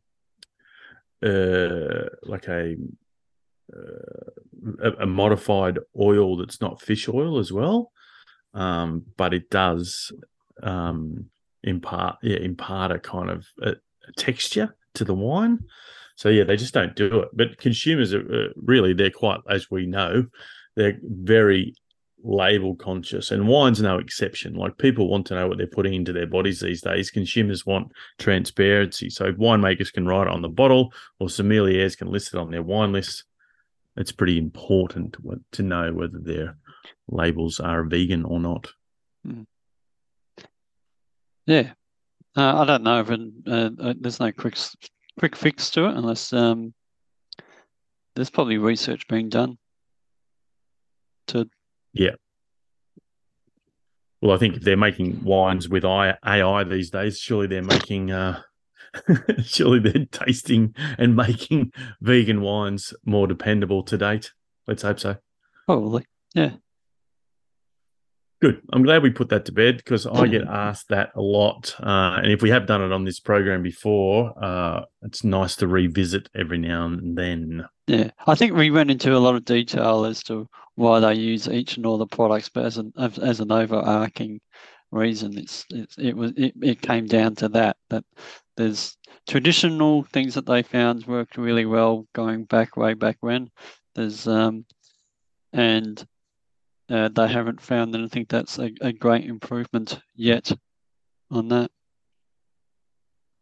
uh, 1.25 2.09
like 2.23 2.47
a 2.47 2.75
uh, 3.75 4.91
a, 4.99 5.05
modified 5.05 5.79
oil 5.99 6.37
that's 6.37 6.61
not 6.61 6.81
fish 6.81 7.09
oil 7.09 7.37
as 7.37 7.51
well, 7.51 7.91
um, 8.53 9.03
but 9.17 9.33
it 9.33 9.49
does 9.49 10.11
um, 10.63 11.25
impart 11.63 12.17
yeah, 12.21 12.37
impart 12.37 12.91
a 12.91 12.99
kind 12.99 13.29
of 13.29 13.45
a, 13.61 13.71
a 13.71 14.11
texture 14.15 14.75
to 14.93 15.03
the 15.03 15.13
wine. 15.13 15.59
So 16.15 16.29
yeah, 16.29 16.43
they 16.43 16.55
just 16.55 16.73
don't 16.73 16.95
do 16.95 17.19
it. 17.21 17.29
But 17.33 17.57
consumers 17.57 18.13
are 18.13 18.21
uh, 18.21 18.53
really 18.55 18.93
they're 18.93 19.11
quite, 19.11 19.39
as 19.49 19.69
we 19.69 19.85
know, 19.85 20.25
they're 20.75 20.97
very 21.03 21.75
label 22.27 22.75
conscious, 22.75 23.31
and 23.31 23.47
wine's 23.47 23.81
no 23.81 23.97
exception. 23.97 24.53
Like 24.53 24.77
people 24.77 25.07
want 25.07 25.25
to 25.27 25.35
know 25.35 25.47
what 25.47 25.57
they're 25.57 25.67
putting 25.67 25.93
into 25.93 26.13
their 26.13 26.27
bodies 26.27 26.59
these 26.59 26.81
days. 26.81 27.09
Consumers 27.09 27.65
want 27.65 27.91
transparency, 28.19 29.09
so 29.09 29.31
winemakers 29.33 29.91
can 29.91 30.05
write 30.05 30.27
it 30.27 30.33
on 30.33 30.41
the 30.41 30.49
bottle, 30.49 30.93
or 31.19 31.27
sommeliers 31.27 31.97
can 31.97 32.09
list 32.09 32.33
it 32.33 32.39
on 32.39 32.51
their 32.51 32.63
wine 32.63 32.91
list. 32.91 33.23
It's 33.95 34.11
pretty 34.11 34.37
important 34.37 35.15
to, 35.53 35.63
know 35.63 35.91
whether 35.91 36.19
their 36.19 36.57
labels 37.07 37.59
are 37.59 37.83
vegan 37.83 38.25
or 38.25 38.39
not. 38.39 38.71
Yeah, 41.47 41.71
uh, 42.35 42.59
I 42.59 42.65
don't 42.65 42.83
know 42.83 42.99
if 42.99 43.09
it, 43.09 43.21
uh, 43.47 43.69
uh, 43.79 43.93
there's 43.99 44.19
no 44.19 44.31
quick 44.31 44.57
quick 45.17 45.35
fix 45.35 45.71
to 45.71 45.85
it 45.85 45.95
unless 45.95 46.31
um, 46.33 46.73
there's 48.15 48.29
probably 48.29 48.57
research 48.57 49.07
being 49.07 49.29
done. 49.29 49.57
To 51.27 51.49
Well, 54.21 54.35
I 54.35 54.39
think 54.39 54.55
if 54.55 54.63
they're 54.63 54.77
making 54.77 55.23
wines 55.23 55.69
with 55.69 55.85
AI 55.85 56.63
these 56.63 56.89
days, 56.89 57.19
surely 57.19 57.47
they're 57.47 57.61
making, 57.61 58.11
uh, 58.11 58.41
surely 59.43 59.79
they're 59.79 60.05
tasting 60.05 60.73
and 60.97 61.15
making 61.15 61.71
vegan 62.01 62.41
wines 62.41 62.93
more 63.05 63.27
dependable 63.27 63.83
to 63.83 63.97
date. 63.97 64.31
Let's 64.65 64.81
hope 64.81 64.99
so. 64.99 65.17
probably, 65.67 66.05
yeah, 66.33 66.53
Good. 68.39 68.61
I'm 68.71 68.83
glad 68.83 69.01
we 69.01 69.09
put 69.09 69.29
that 69.29 69.45
to 69.45 69.51
bed 69.51 69.77
because 69.77 70.05
I 70.05 70.27
get 70.27 70.43
asked 70.47 70.89
that 70.89 71.09
a 71.15 71.21
lot. 71.21 71.75
Uh, 71.79 72.19
and 72.21 72.31
if 72.31 72.43
we 72.43 72.51
have 72.51 72.67
done 72.67 72.83
it 72.83 72.91
on 72.91 73.03
this 73.03 73.19
program 73.19 73.63
before, 73.63 74.33
uh, 74.43 74.81
it's 75.01 75.23
nice 75.23 75.55
to 75.57 75.67
revisit 75.67 76.29
every 76.35 76.59
now 76.59 76.85
and 76.85 77.17
then. 77.17 77.65
yeah. 77.87 78.11
I 78.27 78.35
think 78.35 78.53
we 78.53 78.69
went 78.69 78.91
into 78.91 79.15
a 79.15 79.17
lot 79.17 79.35
of 79.35 79.43
detail 79.43 80.05
as 80.05 80.21
to 80.23 80.47
why 80.77 80.99
they 80.99 81.15
use 81.15 81.47
each 81.49 81.75
and 81.75 81.87
all 81.87 81.97
the 81.97 82.05
products, 82.05 82.49
but 82.49 82.63
as 82.63 82.77
an 82.77 82.93
as, 82.97 83.39
an 83.39 83.51
overarching 83.51 84.39
reason, 84.91 85.35
it's, 85.35 85.65
it's 85.71 85.97
it 85.97 86.15
was 86.15 86.33
it, 86.37 86.53
it 86.61 86.81
came 86.81 87.07
down 87.07 87.33
to 87.35 87.49
that 87.49 87.77
that 87.89 88.05
there's 88.55 88.95
traditional 89.27 90.03
things 90.03 90.35
that 90.35 90.45
they 90.45 90.61
found 90.61 91.07
worked 91.07 91.35
really 91.35 91.65
well 91.65 92.05
going 92.13 92.43
back 92.43 92.77
way 92.77 92.93
back 92.93 93.17
when. 93.21 93.49
There's 93.95 94.27
um 94.27 94.65
and 95.51 96.05
uh, 96.89 97.09
they 97.09 97.27
haven't 97.27 97.59
found 97.59 97.95
anything 97.95 98.27
that's 98.29 98.59
a, 98.59 98.69
a 98.79 98.93
great 98.93 99.25
improvement 99.25 99.99
yet 100.15 100.51
on 101.31 101.47
that. 101.47 101.71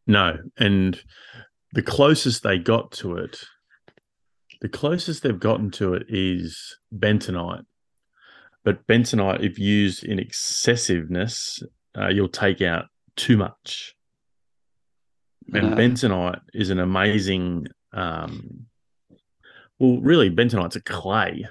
No. 0.07 0.37
And 0.57 0.99
the 1.73 1.83
closest 1.83 2.43
they 2.43 2.59
got 2.59 2.91
to 2.93 3.17
it, 3.17 3.43
the 4.65 4.69
closest 4.69 5.22
they've 5.22 5.39
gotten 5.39 5.69
to 5.69 5.93
it 5.93 6.07
is 6.10 6.79
bentonite. 6.91 7.65
But 8.63 8.88
bentonite, 8.88 9.43
if 9.43 9.60
used 9.60 10.03
in 10.03 10.17
excessiveness, 10.17 11.62
uh, 11.95 12.07
you'll 12.07 12.29
take 12.29 12.63
out 12.63 12.86
too 13.15 13.38
much. 13.38 13.93
And 15.53 15.77
bentonite 15.77 16.41
is 16.51 16.72
an 16.72 16.79
amazing, 16.79 17.67
um, 17.93 18.65
well, 19.77 20.01
really, 20.01 20.31
bentonite's 20.31 20.77
a 20.77 20.81
clay 20.81 21.45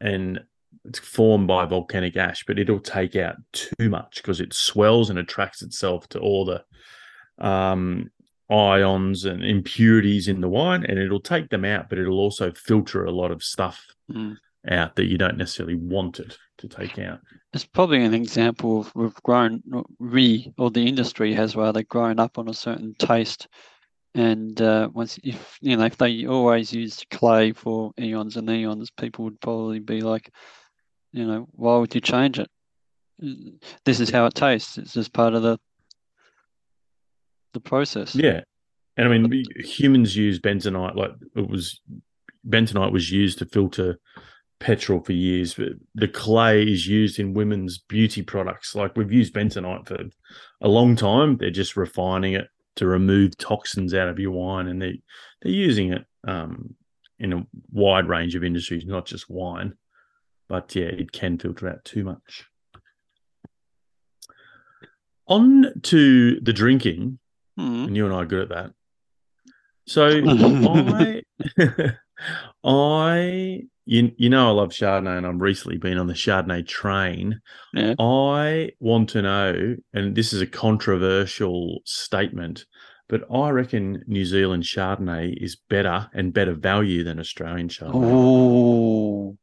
and 0.00 0.40
it's 0.84 0.98
formed 0.98 1.46
by 1.46 1.66
volcanic 1.66 2.16
ash, 2.16 2.42
but 2.48 2.58
it'll 2.58 2.80
take 2.80 3.14
out 3.14 3.36
too 3.52 3.88
much 3.88 4.16
because 4.16 4.40
it 4.40 4.52
swells 4.52 5.08
and 5.08 5.20
attracts 5.20 5.62
itself 5.62 6.08
to 6.08 6.18
all 6.18 6.44
the 6.44 6.64
um, 7.46 8.10
ions 8.50 9.24
and 9.24 9.44
impurities 9.44 10.28
in 10.28 10.40
the 10.40 10.48
wine, 10.48 10.84
and 10.84 10.98
it'll 10.98 11.20
take 11.20 11.48
them 11.50 11.64
out, 11.64 11.88
but 11.88 11.98
it'll 11.98 12.18
also 12.18 12.52
filter 12.52 13.04
a 13.04 13.10
lot 13.12 13.30
of 13.30 13.42
stuff 13.42 13.86
mm. 14.10 14.36
out 14.68 14.96
that 14.96 15.06
you 15.06 15.16
don't 15.16 15.36
necessarily 15.36 15.76
want 15.76 16.18
it 16.18 16.36
to 16.58 16.68
take 16.68 16.98
out. 16.98 17.20
It's 17.52 17.64
probably 17.64 18.04
an 18.04 18.14
example 18.14 18.80
of 18.80 18.92
we've 18.94 19.22
grown, 19.22 19.62
we 19.98 20.52
or 20.58 20.70
the 20.70 20.86
industry 20.86 21.32
has 21.34 21.56
rather 21.56 21.82
grown 21.82 22.20
up 22.20 22.38
on 22.38 22.48
a 22.48 22.54
certain 22.54 22.94
taste. 22.98 23.48
And 24.14 24.60
uh, 24.60 24.88
once, 24.92 25.18
if 25.22 25.56
you 25.60 25.76
know, 25.76 25.84
if 25.84 25.96
they 25.96 26.26
always 26.26 26.72
used 26.72 27.06
clay 27.10 27.52
for 27.52 27.92
eons 27.98 28.36
and 28.36 28.50
eons, 28.50 28.90
people 28.90 29.24
would 29.24 29.40
probably 29.40 29.78
be 29.78 30.00
like, 30.00 30.30
you 31.12 31.24
know, 31.26 31.48
why 31.52 31.76
would 31.76 31.94
you 31.94 32.00
change 32.00 32.40
it? 32.40 32.48
This 33.84 34.00
is 34.00 34.10
how 34.10 34.26
it 34.26 34.34
tastes. 34.34 34.78
It's 34.78 34.94
just 34.94 35.12
part 35.12 35.34
of 35.34 35.42
the 35.42 35.58
the 37.52 37.60
process. 37.60 38.14
Yeah. 38.14 38.40
And 38.96 39.08
I 39.08 39.16
mean, 39.16 39.44
humans 39.56 40.16
use 40.16 40.38
bentonite 40.38 40.96
like 40.96 41.12
it 41.34 41.48
was 41.48 41.80
bentonite 42.46 42.92
was 42.92 43.10
used 43.10 43.38
to 43.38 43.46
filter 43.46 43.98
petrol 44.58 45.00
for 45.00 45.12
years. 45.12 45.54
But 45.54 45.70
the 45.94 46.08
clay 46.08 46.62
is 46.62 46.86
used 46.86 47.18
in 47.18 47.34
women's 47.34 47.78
beauty 47.78 48.22
products. 48.22 48.74
Like 48.74 48.96
we've 48.96 49.12
used 49.12 49.34
bentonite 49.34 49.88
for 49.88 49.98
a 50.60 50.68
long 50.68 50.96
time. 50.96 51.36
They're 51.36 51.50
just 51.50 51.76
refining 51.76 52.34
it 52.34 52.48
to 52.76 52.86
remove 52.86 53.36
toxins 53.36 53.94
out 53.94 54.08
of 54.08 54.18
your 54.18 54.30
wine, 54.32 54.68
and 54.68 54.80
they 54.80 55.00
they're 55.42 55.52
using 55.52 55.92
it 55.92 56.04
um, 56.26 56.74
in 57.18 57.32
a 57.32 57.46
wide 57.72 58.06
range 58.06 58.34
of 58.34 58.44
industries, 58.44 58.84
not 58.84 59.06
just 59.06 59.28
wine. 59.28 59.74
But 60.48 60.74
yeah, 60.74 60.86
it 60.86 61.12
can 61.12 61.38
filter 61.38 61.68
out 61.68 61.84
too 61.84 62.04
much. 62.04 62.44
On 65.26 65.72
to 65.82 66.40
the 66.40 66.52
drinking 66.52 67.18
Hmm. 67.56 67.84
and 67.84 67.96
you 67.96 68.04
and 68.06 68.14
I 68.14 68.18
are 68.18 68.26
good 68.26 68.42
at 68.42 68.48
that. 68.50 68.72
So 69.86 70.06
I, 70.26 71.22
I, 72.64 73.62
you, 73.86 74.12
you 74.16 74.28
know, 74.28 74.48
I 74.48 74.52
love 74.52 74.70
Chardonnay, 74.70 75.18
and 75.18 75.26
I've 75.26 75.40
recently 75.40 75.78
been 75.78 75.98
on 75.98 76.06
the 76.06 76.14
Chardonnay 76.14 76.66
train. 76.66 77.40
Yeah. 77.74 77.94
I 77.98 78.70
want 78.78 79.08
to 79.10 79.22
know, 79.22 79.76
and 79.92 80.14
this 80.14 80.32
is 80.32 80.40
a 80.40 80.46
controversial 80.46 81.80
statement, 81.84 82.66
but 83.08 83.24
I 83.32 83.50
reckon 83.50 84.04
New 84.06 84.24
Zealand 84.24 84.62
Chardonnay 84.62 85.34
is 85.42 85.56
better 85.68 86.08
and 86.14 86.32
better 86.32 86.54
value 86.54 87.02
than 87.02 87.18
Australian 87.18 87.68
Chardonnay. 87.68 87.92
Oh, 87.94 89.36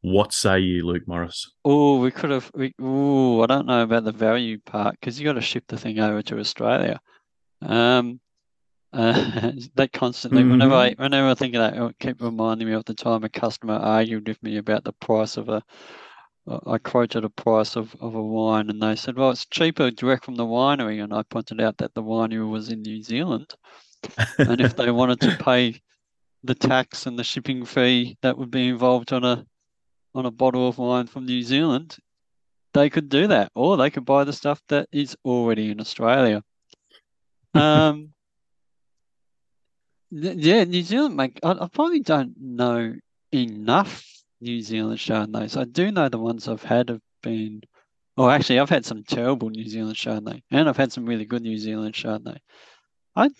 What 0.00 0.32
say 0.32 0.58
you, 0.60 0.84
Luke 0.86 1.06
Morris? 1.06 1.52
oh, 1.64 2.00
we 2.00 2.10
could 2.10 2.30
have. 2.30 2.50
We, 2.54 2.74
oh, 2.80 3.42
I 3.42 3.46
don't 3.46 3.66
know 3.66 3.82
about 3.82 4.04
the 4.04 4.12
value 4.12 4.58
part 4.60 4.96
because 4.98 5.20
you 5.20 5.24
got 5.26 5.34
to 5.34 5.40
ship 5.40 5.64
the 5.68 5.76
thing 5.78 6.00
over 6.00 6.22
to 6.22 6.38
Australia. 6.40 7.00
Um, 7.64 8.20
Uh, 8.92 9.12
that 9.74 9.92
constantly, 9.92 10.44
whenever 10.44 10.74
I 10.74 10.90
Mm-hmm. 10.90 11.02
whenever 11.02 11.28
I 11.28 11.34
think 11.34 11.54
of 11.56 11.60
that, 11.60 11.76
it 11.82 11.98
keep 11.98 12.22
reminding 12.22 12.68
me 12.68 12.74
of 12.74 12.84
the 12.84 12.94
time 12.94 13.24
a 13.24 13.28
customer 13.28 13.74
argued 13.74 14.28
with 14.28 14.42
me 14.42 14.56
about 14.58 14.84
the 14.84 14.92
price 14.92 15.36
of 15.36 15.48
a. 15.48 15.62
I 16.66 16.78
quoted 16.78 17.24
a 17.24 17.30
price 17.30 17.74
of, 17.76 17.94
of 18.00 18.14
a 18.14 18.22
wine, 18.22 18.70
and 18.70 18.80
they 18.82 18.96
said, 18.96 19.16
"Well, 19.16 19.30
it's 19.30 19.46
cheaper 19.46 19.90
direct 19.90 20.24
from 20.24 20.36
the 20.36 20.46
winery." 20.46 21.02
And 21.02 21.12
I 21.12 21.22
pointed 21.24 21.60
out 21.60 21.78
that 21.78 21.94
the 21.94 22.02
winery 22.02 22.48
was 22.48 22.68
in 22.68 22.82
New 22.82 23.02
Zealand, 23.02 23.54
and 24.38 24.60
if 24.60 24.76
they 24.76 24.90
wanted 24.90 25.20
to 25.22 25.32
pay 25.44 25.80
the 26.44 26.54
tax 26.54 27.06
and 27.06 27.18
the 27.18 27.24
shipping 27.24 27.64
fee 27.64 28.16
that 28.22 28.38
would 28.38 28.50
be 28.50 28.68
involved 28.68 29.12
on 29.12 29.24
a 29.24 29.46
on 30.14 30.26
a 30.26 30.30
bottle 30.30 30.68
of 30.68 30.78
wine 30.78 31.06
from 31.06 31.26
New 31.26 31.42
Zealand, 31.42 31.96
they 32.74 32.90
could 32.90 33.08
do 33.08 33.26
that, 33.28 33.50
or 33.54 33.76
they 33.76 33.90
could 33.90 34.04
buy 34.04 34.24
the 34.24 34.32
stuff 34.32 34.62
that 34.68 34.88
is 34.92 35.16
already 35.24 35.70
in 35.70 35.80
Australia. 35.80 36.42
Um, 37.54 38.10
th- 40.12 40.36
yeah, 40.36 40.64
New 40.64 40.82
Zealand 40.82 41.16
make. 41.16 41.38
I, 41.42 41.52
I 41.52 41.68
probably 41.72 42.00
don't 42.00 42.34
know 42.40 42.94
enough 43.32 44.04
New 44.40 44.60
Zealand 44.60 44.98
Chardonnays. 44.98 45.56
I 45.58 45.64
do 45.64 45.90
know 45.90 46.08
the 46.08 46.18
ones 46.18 46.48
I've 46.48 46.62
had 46.62 46.88
have 46.88 47.00
been. 47.22 47.62
Oh, 48.16 48.28
actually, 48.28 48.60
I've 48.60 48.70
had 48.70 48.84
some 48.84 49.02
terrible 49.02 49.50
New 49.50 49.68
Zealand 49.68 49.96
Chardonnay, 49.96 50.42
and 50.50 50.68
I've 50.68 50.76
had 50.76 50.92
some 50.92 51.04
really 51.06 51.24
good 51.24 51.42
New 51.42 51.58
Zealand 51.58 51.94
Chardonnay. 51.94 52.38
I 53.16 53.30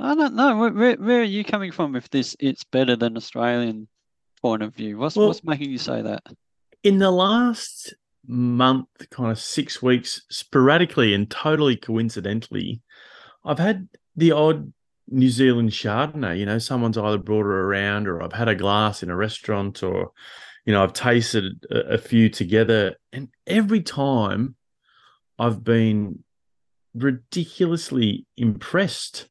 I 0.00 0.14
don't 0.14 0.34
know. 0.34 0.56
Where, 0.56 0.70
where, 0.72 0.96
where 0.96 1.20
are 1.20 1.24
you 1.24 1.44
coming 1.44 1.72
from 1.72 1.92
with 1.92 2.08
this? 2.10 2.36
It's 2.38 2.64
better 2.64 2.96
than 2.96 3.16
Australian 3.16 3.88
point 4.40 4.62
of 4.62 4.74
view. 4.74 4.96
What's 4.98 5.16
Well- 5.16 5.28
what's 5.28 5.44
making 5.44 5.70
you 5.70 5.78
say 5.78 6.02
that? 6.02 6.22
in 6.84 6.98
the 7.00 7.10
last 7.10 7.92
month, 8.24 8.86
kind 9.10 9.32
of 9.32 9.38
six 9.40 9.82
weeks, 9.82 10.22
sporadically 10.30 11.12
and 11.12 11.28
totally 11.28 11.74
coincidentally, 11.76 12.80
I've 13.48 13.58
had 13.58 13.88
the 14.14 14.32
odd 14.32 14.72
New 15.08 15.30
Zealand 15.30 15.70
Chardonnay. 15.70 16.38
You 16.38 16.46
know, 16.46 16.58
someone's 16.58 16.98
either 16.98 17.16
brought 17.16 17.46
it 17.46 17.46
around, 17.46 18.06
or 18.06 18.22
I've 18.22 18.34
had 18.34 18.48
a 18.48 18.54
glass 18.54 19.02
in 19.02 19.10
a 19.10 19.16
restaurant, 19.16 19.82
or 19.82 20.12
you 20.66 20.72
know, 20.74 20.82
I've 20.82 20.92
tasted 20.92 21.64
a, 21.70 21.94
a 21.94 21.98
few 21.98 22.28
together, 22.28 22.96
and 23.12 23.28
every 23.46 23.80
time 23.80 24.54
I've 25.38 25.64
been 25.64 26.24
ridiculously 26.94 28.26
impressed. 28.36 29.28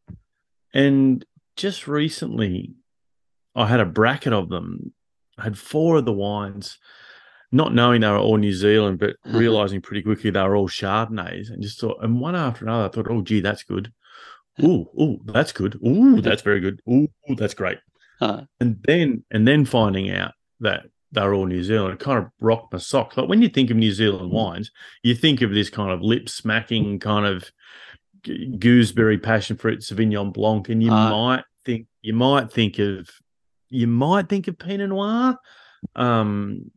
And 0.74 1.24
just 1.56 1.88
recently, 1.88 2.74
I 3.56 3.68
had 3.68 3.80
a 3.80 3.86
bracket 3.86 4.34
of 4.34 4.50
them. 4.50 4.94
I 5.38 5.44
had 5.44 5.58
four 5.58 5.98
of 5.98 6.06
the 6.06 6.14
wines 6.14 6.78
not 7.52 7.74
knowing 7.74 8.02
they 8.02 8.10
were 8.10 8.18
all 8.18 8.38
New 8.38 8.54
Zealand, 8.54 9.00
but 9.00 9.12
mm-hmm. 9.26 9.38
realizing 9.38 9.82
pretty 9.82 10.02
quickly 10.02 10.30
they 10.30 10.42
were 10.42 10.56
all 10.56 10.68
Chardonnays, 10.68 11.50
and 11.50 11.62
just 11.62 11.80
thought, 11.80 12.04
and 12.04 12.20
one 12.20 12.36
after 12.36 12.66
another, 12.66 12.86
I 12.86 12.90
thought, 12.90 13.08
oh, 13.10 13.22
gee, 13.22 13.40
that's 13.40 13.64
good. 13.64 13.92
Ooh, 14.64 14.88
ooh, 15.00 15.20
that's 15.26 15.52
good. 15.52 15.76
Ooh, 15.86 16.22
that's 16.28 16.42
very 16.42 16.60
good. 16.60 16.80
Ooh, 16.90 17.08
ooh, 17.30 17.36
that's 17.36 17.54
great. 17.54 17.78
Uh, 18.22 18.42
And 18.60 18.78
then, 18.88 19.24
and 19.32 19.48
then 19.48 19.66
finding 19.66 20.10
out 20.10 20.34
that 20.60 20.86
they're 21.12 21.34
all 21.34 21.46
New 21.46 21.64
Zealand, 21.64 21.94
it 21.94 22.00
kind 22.00 22.18
of 22.20 22.30
rocked 22.42 22.74
my 22.74 22.80
socks. 22.80 23.16
Like 23.18 23.30
when 23.30 23.42
you 23.42 23.50
think 23.50 23.70
of 23.70 23.78
New 23.78 23.92
Zealand 23.92 24.32
wines, 24.32 24.72
you 25.04 25.14
think 25.16 25.42
of 25.42 25.52
this 25.52 25.70
kind 25.70 25.92
of 25.92 26.02
lip 26.02 26.28
smacking 26.30 27.00
kind 27.00 27.26
of 27.26 27.50
gooseberry 28.60 29.18
passion 29.18 29.56
fruit 29.58 29.80
Sauvignon 29.80 30.34
Blanc, 30.34 30.70
and 30.70 30.82
you 30.84 30.92
Ah. 30.92 31.10
might 31.10 31.44
think 31.66 31.88
you 32.02 32.14
might 32.14 32.52
think 32.52 32.80
of 32.80 33.10
you 33.70 33.88
might 33.88 34.30
think 34.30 34.48
of 34.48 34.58
Pinot 34.58 34.90
Noir. 34.90 35.38
Um, 35.96 36.72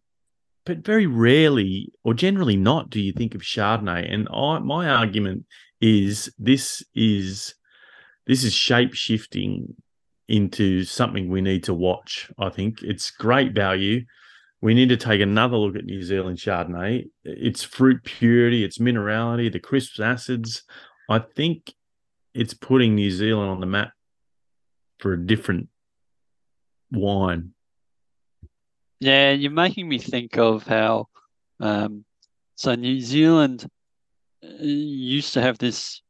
but 0.66 0.84
very 0.84 1.06
rarely 1.06 1.90
or 2.04 2.12
generally 2.14 2.56
not 2.56 2.90
do 2.90 3.00
you 3.00 3.12
think 3.12 3.34
of 3.34 3.40
Chardonnay. 3.40 4.12
And 4.12 4.28
I, 4.32 4.58
my 4.58 4.88
argument 4.90 5.46
is 5.80 6.32
this 6.38 6.82
is 6.94 7.54
this 8.30 8.44
is 8.44 8.54
shape 8.54 8.94
shifting 8.94 9.74
into 10.28 10.84
something 10.84 11.28
we 11.28 11.40
need 11.40 11.64
to 11.64 11.74
watch. 11.74 12.30
I 12.38 12.48
think 12.48 12.80
it's 12.80 13.10
great 13.10 13.56
value. 13.56 14.04
We 14.60 14.72
need 14.72 14.90
to 14.90 14.96
take 14.96 15.20
another 15.20 15.56
look 15.56 15.74
at 15.74 15.84
New 15.84 16.00
Zealand 16.00 16.38
Chardonnay. 16.38 17.10
Its 17.24 17.64
fruit 17.64 18.04
purity, 18.04 18.62
its 18.62 18.78
minerality, 18.78 19.50
the 19.52 19.58
crisp 19.58 19.98
acids. 19.98 20.62
I 21.08 21.18
think 21.18 21.74
it's 22.32 22.54
putting 22.54 22.94
New 22.94 23.10
Zealand 23.10 23.50
on 23.50 23.58
the 23.58 23.66
map 23.66 23.90
for 25.00 25.14
a 25.14 25.26
different 25.26 25.66
wine. 26.92 27.52
yeah, 29.00 29.32
you're 29.32 29.50
making 29.50 29.88
me 29.88 29.98
think 29.98 30.38
of 30.38 30.64
how, 30.68 31.08
um, 31.58 32.04
so 32.54 32.76
New 32.76 33.00
Zealand 33.00 33.66
uh, 34.44 34.62
used 34.62 35.34
to 35.34 35.42
have 35.42 35.58
this 35.58 36.00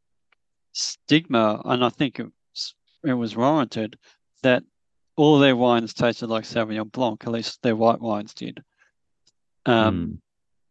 stigma, 0.72 1.60
and 1.64 1.84
I 1.84 1.88
think 1.90 2.18
it 2.20 2.24
was, 2.54 2.74
it 3.04 3.14
was 3.14 3.36
warranted, 3.36 3.98
that 4.42 4.62
all 5.16 5.38
their 5.38 5.56
wines 5.56 5.92
tasted 5.94 6.28
like 6.28 6.44
Sauvignon 6.44 6.90
Blanc, 6.92 7.22
at 7.24 7.32
least 7.32 7.62
their 7.62 7.76
white 7.76 8.00
wines 8.00 8.34
did. 8.34 8.62
Um, 9.66 9.94
Mm. 9.94 10.18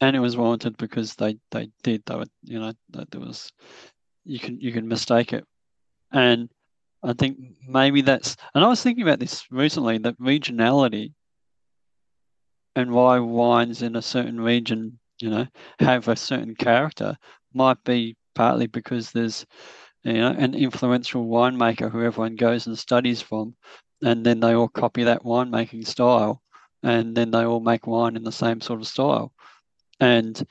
and 0.02 0.16
it 0.16 0.20
was 0.20 0.38
warranted 0.38 0.78
because 0.78 1.16
they 1.16 1.38
they 1.52 1.70
did 1.84 2.04
they 2.06 2.16
were 2.16 2.26
you 2.44 2.60
know 2.60 2.74
there 2.90 3.22
was 3.22 3.52
you 4.24 4.40
can 4.40 4.60
you 4.60 4.72
can 4.72 4.88
mistake 4.88 5.34
it 5.34 5.46
and 6.12 6.50
i 7.04 7.14
think 7.14 7.38
maybe 7.68 8.02
that's 8.02 8.36
and 8.54 8.64
i 8.64 8.68
was 8.68 8.82
thinking 8.82 9.04
about 9.04 9.20
this 9.20 9.46
recently 9.52 9.98
that 10.00 10.18
regionality 10.20 11.14
and 12.76 12.92
why 12.92 13.20
wines 13.20 13.82
in 13.82 13.96
a 13.96 14.02
certain 14.02 14.40
region 14.40 15.00
you 15.20 15.30
know 15.30 15.46
have 15.80 16.08
a 16.08 16.16
certain 16.16 16.56
character 16.56 17.18
might 17.54 17.84
be 17.84 18.16
partly 18.36 18.68
because 18.68 19.12
there's 19.12 19.46
you 20.04 20.14
know 20.14 20.32
an 20.32 20.54
influential 20.54 21.26
winemaker 21.26 21.92
who 21.92 22.04
everyone 22.04 22.36
goes 22.36 22.68
and 22.68 22.78
studies 22.78 23.22
from 23.22 23.56
and 24.02 24.26
then 24.26 24.40
they 24.40 24.54
all 24.54 24.70
copy 24.70 25.04
that 25.04 25.24
winemaking 25.24 25.86
style 25.86 26.42
and 26.84 27.16
then 27.16 27.32
they 27.32 27.44
all 27.46 27.60
make 27.60 27.88
wine 27.88 28.16
in 28.16 28.24
the 28.24 28.32
same 28.32 28.62
sort 28.62 28.80
of 28.80 28.88
style 28.88 29.34
and 30.00 30.46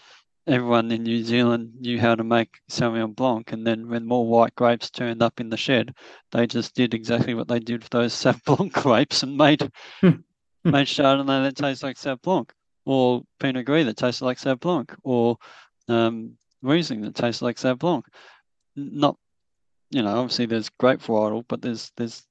everyone 0.49 0.91
in 0.91 1.03
New 1.03 1.23
Zealand 1.23 1.73
knew 1.79 2.01
how 2.01 2.15
to 2.15 2.25
make 2.25 2.59
Sauvignon 2.71 3.15
Blanc. 3.15 3.53
And 3.53 3.67
then 3.67 3.89
when 3.89 4.07
more 4.07 4.27
white 4.27 4.55
grapes 4.55 4.91
turned 4.91 5.23
up 5.23 5.41
in 5.41 5.51
the 5.51 5.57
shed, 5.57 5.95
they 6.33 6.47
just 6.47 6.75
did 6.75 6.95
exactly 6.95 7.35
what 7.35 7.49
they 7.49 7.61
did 7.61 7.85
for 7.85 7.91
those 7.91 8.15
Sauv 8.23 8.43
Blanc 8.45 8.73
grapes 8.73 9.23
and 9.23 9.37
made 9.37 9.71
made 10.03 10.17
Chardonnay 10.65 11.45
that 11.45 11.57
tastes 11.57 11.83
like 11.83 11.97
Sauv 11.97 12.21
Blanc, 12.23 12.53
or 12.85 13.23
Pinot 13.39 13.67
Gris 13.67 13.87
that 13.87 13.97
tasted 13.97 14.25
like 14.25 14.39
Sauv 14.39 14.61
Blanc, 14.61 14.95
or 15.03 15.37
um, 15.89 16.33
Riesling 16.63 17.03
that 17.03 17.15
tastes 17.15 17.43
like 17.43 17.57
Sauv 17.57 17.79
Blanc. 17.79 18.05
Not, 18.75 19.17
you 19.91 20.03
know, 20.03 20.19
obviously 20.19 20.47
there's 20.47 20.69
grape 20.69 21.01
varietal, 21.01 21.45
but 21.49 21.63
there's 21.63 21.93
there's 21.97 22.27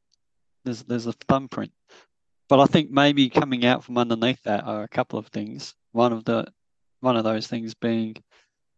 there's 0.64 0.84
there's 0.84 1.08
a 1.08 1.14
thumbprint. 1.28 1.72
But 2.50 2.60
I 2.60 2.66
think 2.66 2.92
maybe 2.92 3.30
coming 3.30 3.66
out 3.66 3.84
from 3.84 3.98
underneath 3.98 4.42
that 4.44 4.64
are 4.64 4.84
a 4.84 4.88
couple 4.88 5.20
of 5.20 5.28
things. 5.28 5.74
One 5.92 6.14
of 6.14 6.24
the 6.26 6.48
one 7.02 7.18
of 7.18 7.24
those 7.24 7.48
things 7.48 7.74
being 7.74 8.16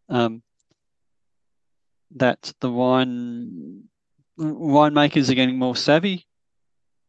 um, 0.09 0.41
that 2.15 2.51
the 2.59 2.71
wine 2.71 3.83
winemakers 4.39 5.29
are 5.29 5.35
getting 5.35 5.59
more 5.59 5.75
savvy 5.75 6.25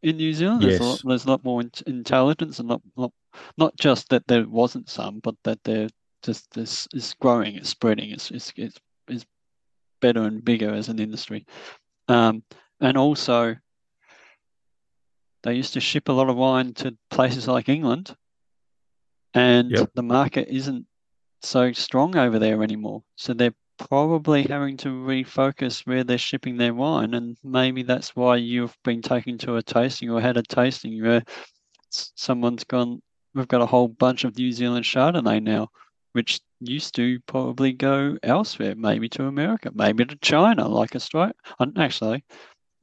in 0.02 0.16
New 0.16 0.32
Zealand. 0.34 0.62
There's 0.62 0.80
a 0.80 0.84
lot, 0.84 1.00
there's 1.04 1.24
a 1.24 1.30
lot 1.30 1.44
more 1.44 1.60
in, 1.60 1.70
intelligence 1.86 2.58
and 2.58 2.68
not, 2.68 2.82
not 2.96 3.12
not 3.56 3.76
just 3.76 4.08
that 4.10 4.26
there 4.26 4.46
wasn't 4.46 4.88
some, 4.88 5.20
but 5.20 5.36
that 5.44 5.62
they're 5.64 5.88
just 6.22 6.50
this 6.52 6.88
is 6.92 7.14
growing, 7.20 7.56
it's 7.56 7.70
spreading, 7.70 8.10
it's 8.10 8.30
it's, 8.30 8.52
it's 8.56 8.78
better 10.00 10.22
and 10.22 10.44
bigger 10.44 10.72
as 10.72 10.88
an 10.88 10.98
industry. 10.98 11.46
Um, 12.08 12.42
and 12.80 12.96
also 12.96 13.56
they 15.42 15.54
used 15.54 15.74
to 15.74 15.80
ship 15.80 16.08
a 16.08 16.12
lot 16.12 16.28
of 16.28 16.36
wine 16.36 16.74
to 16.74 16.96
places 17.10 17.48
like 17.48 17.68
England, 17.68 18.14
and 19.34 19.70
Yep. 19.70 19.90
the 19.94 20.02
market 20.02 20.48
isn't 20.48 20.86
so 21.42 21.72
strong 21.72 22.16
over 22.16 22.38
there 22.38 22.62
anymore. 22.62 23.02
So 23.16 23.32
they're 23.32 23.54
probably 23.78 24.42
having 24.42 24.76
to 24.78 24.88
refocus 24.88 25.86
where 25.86 26.04
they're 26.04 26.18
shipping 26.18 26.56
their 26.56 26.74
wine, 26.74 27.14
and 27.14 27.36
maybe 27.42 27.82
that's 27.82 28.14
why 28.14 28.36
you've 28.36 28.76
been 28.84 29.00
taken 29.00 29.38
to 29.38 29.56
a 29.56 29.62
tasting 29.62 30.10
or 30.10 30.20
had 30.20 30.36
a 30.36 30.42
tasting 30.42 31.02
where 31.02 31.22
someone's 31.90 32.64
gone, 32.64 33.00
we've 33.34 33.48
got 33.48 33.62
a 33.62 33.66
whole 33.66 33.88
bunch 33.88 34.24
of 34.24 34.36
New 34.36 34.52
Zealand 34.52 34.84
Chardonnay 34.84 35.42
now, 35.42 35.68
which 36.12 36.40
used 36.60 36.94
to 36.96 37.20
probably 37.20 37.72
go 37.72 38.16
elsewhere, 38.22 38.74
maybe 38.74 39.08
to 39.10 39.26
America, 39.26 39.70
maybe 39.74 40.04
to 40.04 40.16
China, 40.16 40.68
like 40.68 40.94
Australia. 40.94 41.34
And 41.58 41.76
actually, 41.78 42.24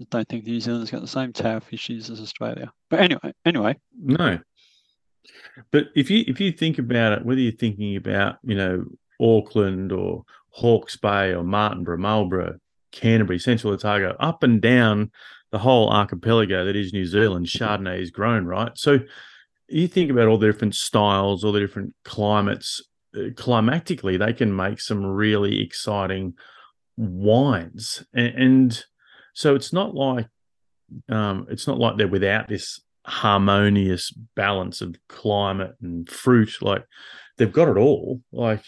I 0.02 0.06
don't 0.10 0.28
think 0.28 0.46
New 0.46 0.60
Zealand's 0.60 0.92
got 0.92 1.02
the 1.02 1.08
same 1.08 1.34
tariff 1.34 1.72
issues 1.72 2.10
as 2.10 2.20
Australia. 2.20 2.72
But 2.90 3.00
anyway, 3.02 3.34
anyway, 3.46 3.76
No. 3.96 4.40
But 5.72 5.88
if 5.96 6.10
you 6.10 6.24
if 6.28 6.40
you 6.40 6.52
think 6.52 6.78
about 6.78 7.14
it, 7.14 7.26
whether 7.26 7.42
you're 7.42 7.52
thinking 7.52 7.96
about, 7.96 8.38
you 8.44 8.56
know, 8.56 8.86
Auckland 9.20 9.92
or 9.92 10.24
Hawke's 10.52 10.98
Bay 10.98 11.34
or 11.34 11.44
Martinborough, 11.44 12.00
Marlborough, 12.00 12.60
Canterbury, 12.92 13.40
Central 13.40 13.74
Otago, 13.74 14.16
up 14.20 14.44
and 14.44 14.62
down 14.62 15.12
the 15.52 15.60
whole 15.60 15.90
archipelago 15.90 16.66
that 16.66 16.76
is 16.76 16.94
New 16.94 17.06
Zealand, 17.06 17.48
Chardonnay 17.48 18.02
is 18.02 18.12
grown, 18.12 18.46
right? 18.46 18.72
So 18.76 19.00
you 19.68 19.88
think 19.88 20.12
about 20.12 20.28
all 20.28 20.38
the 20.38 20.48
different 20.48 20.76
styles, 20.76 21.44
all 21.44 21.52
the 21.52 21.60
different 21.60 21.94
climates, 22.04 22.82
climactically, 23.16 24.18
they 24.18 24.34
can 24.34 24.56
make 24.56 24.80
some 24.80 25.06
really 25.06 25.62
exciting 25.62 26.34
wines. 26.98 28.04
And, 28.14 28.36
and 28.36 28.86
so 29.34 29.56
it's 29.56 29.74
not 29.74 29.96
like 29.96 30.28
um, 31.10 31.48
it's 31.50 31.68
not 31.68 31.80
like 31.80 31.98
they're 31.98 32.08
without 32.08 32.48
this 32.48 32.82
harmonious 33.06 34.12
balance 34.36 34.82
of 34.82 34.96
climate 35.08 35.76
and 35.82 36.10
fruit. 36.10 36.62
Like 36.62 36.86
they've 37.38 37.52
got 37.52 37.70
it 37.70 37.78
all. 37.78 38.22
Like 38.32 38.64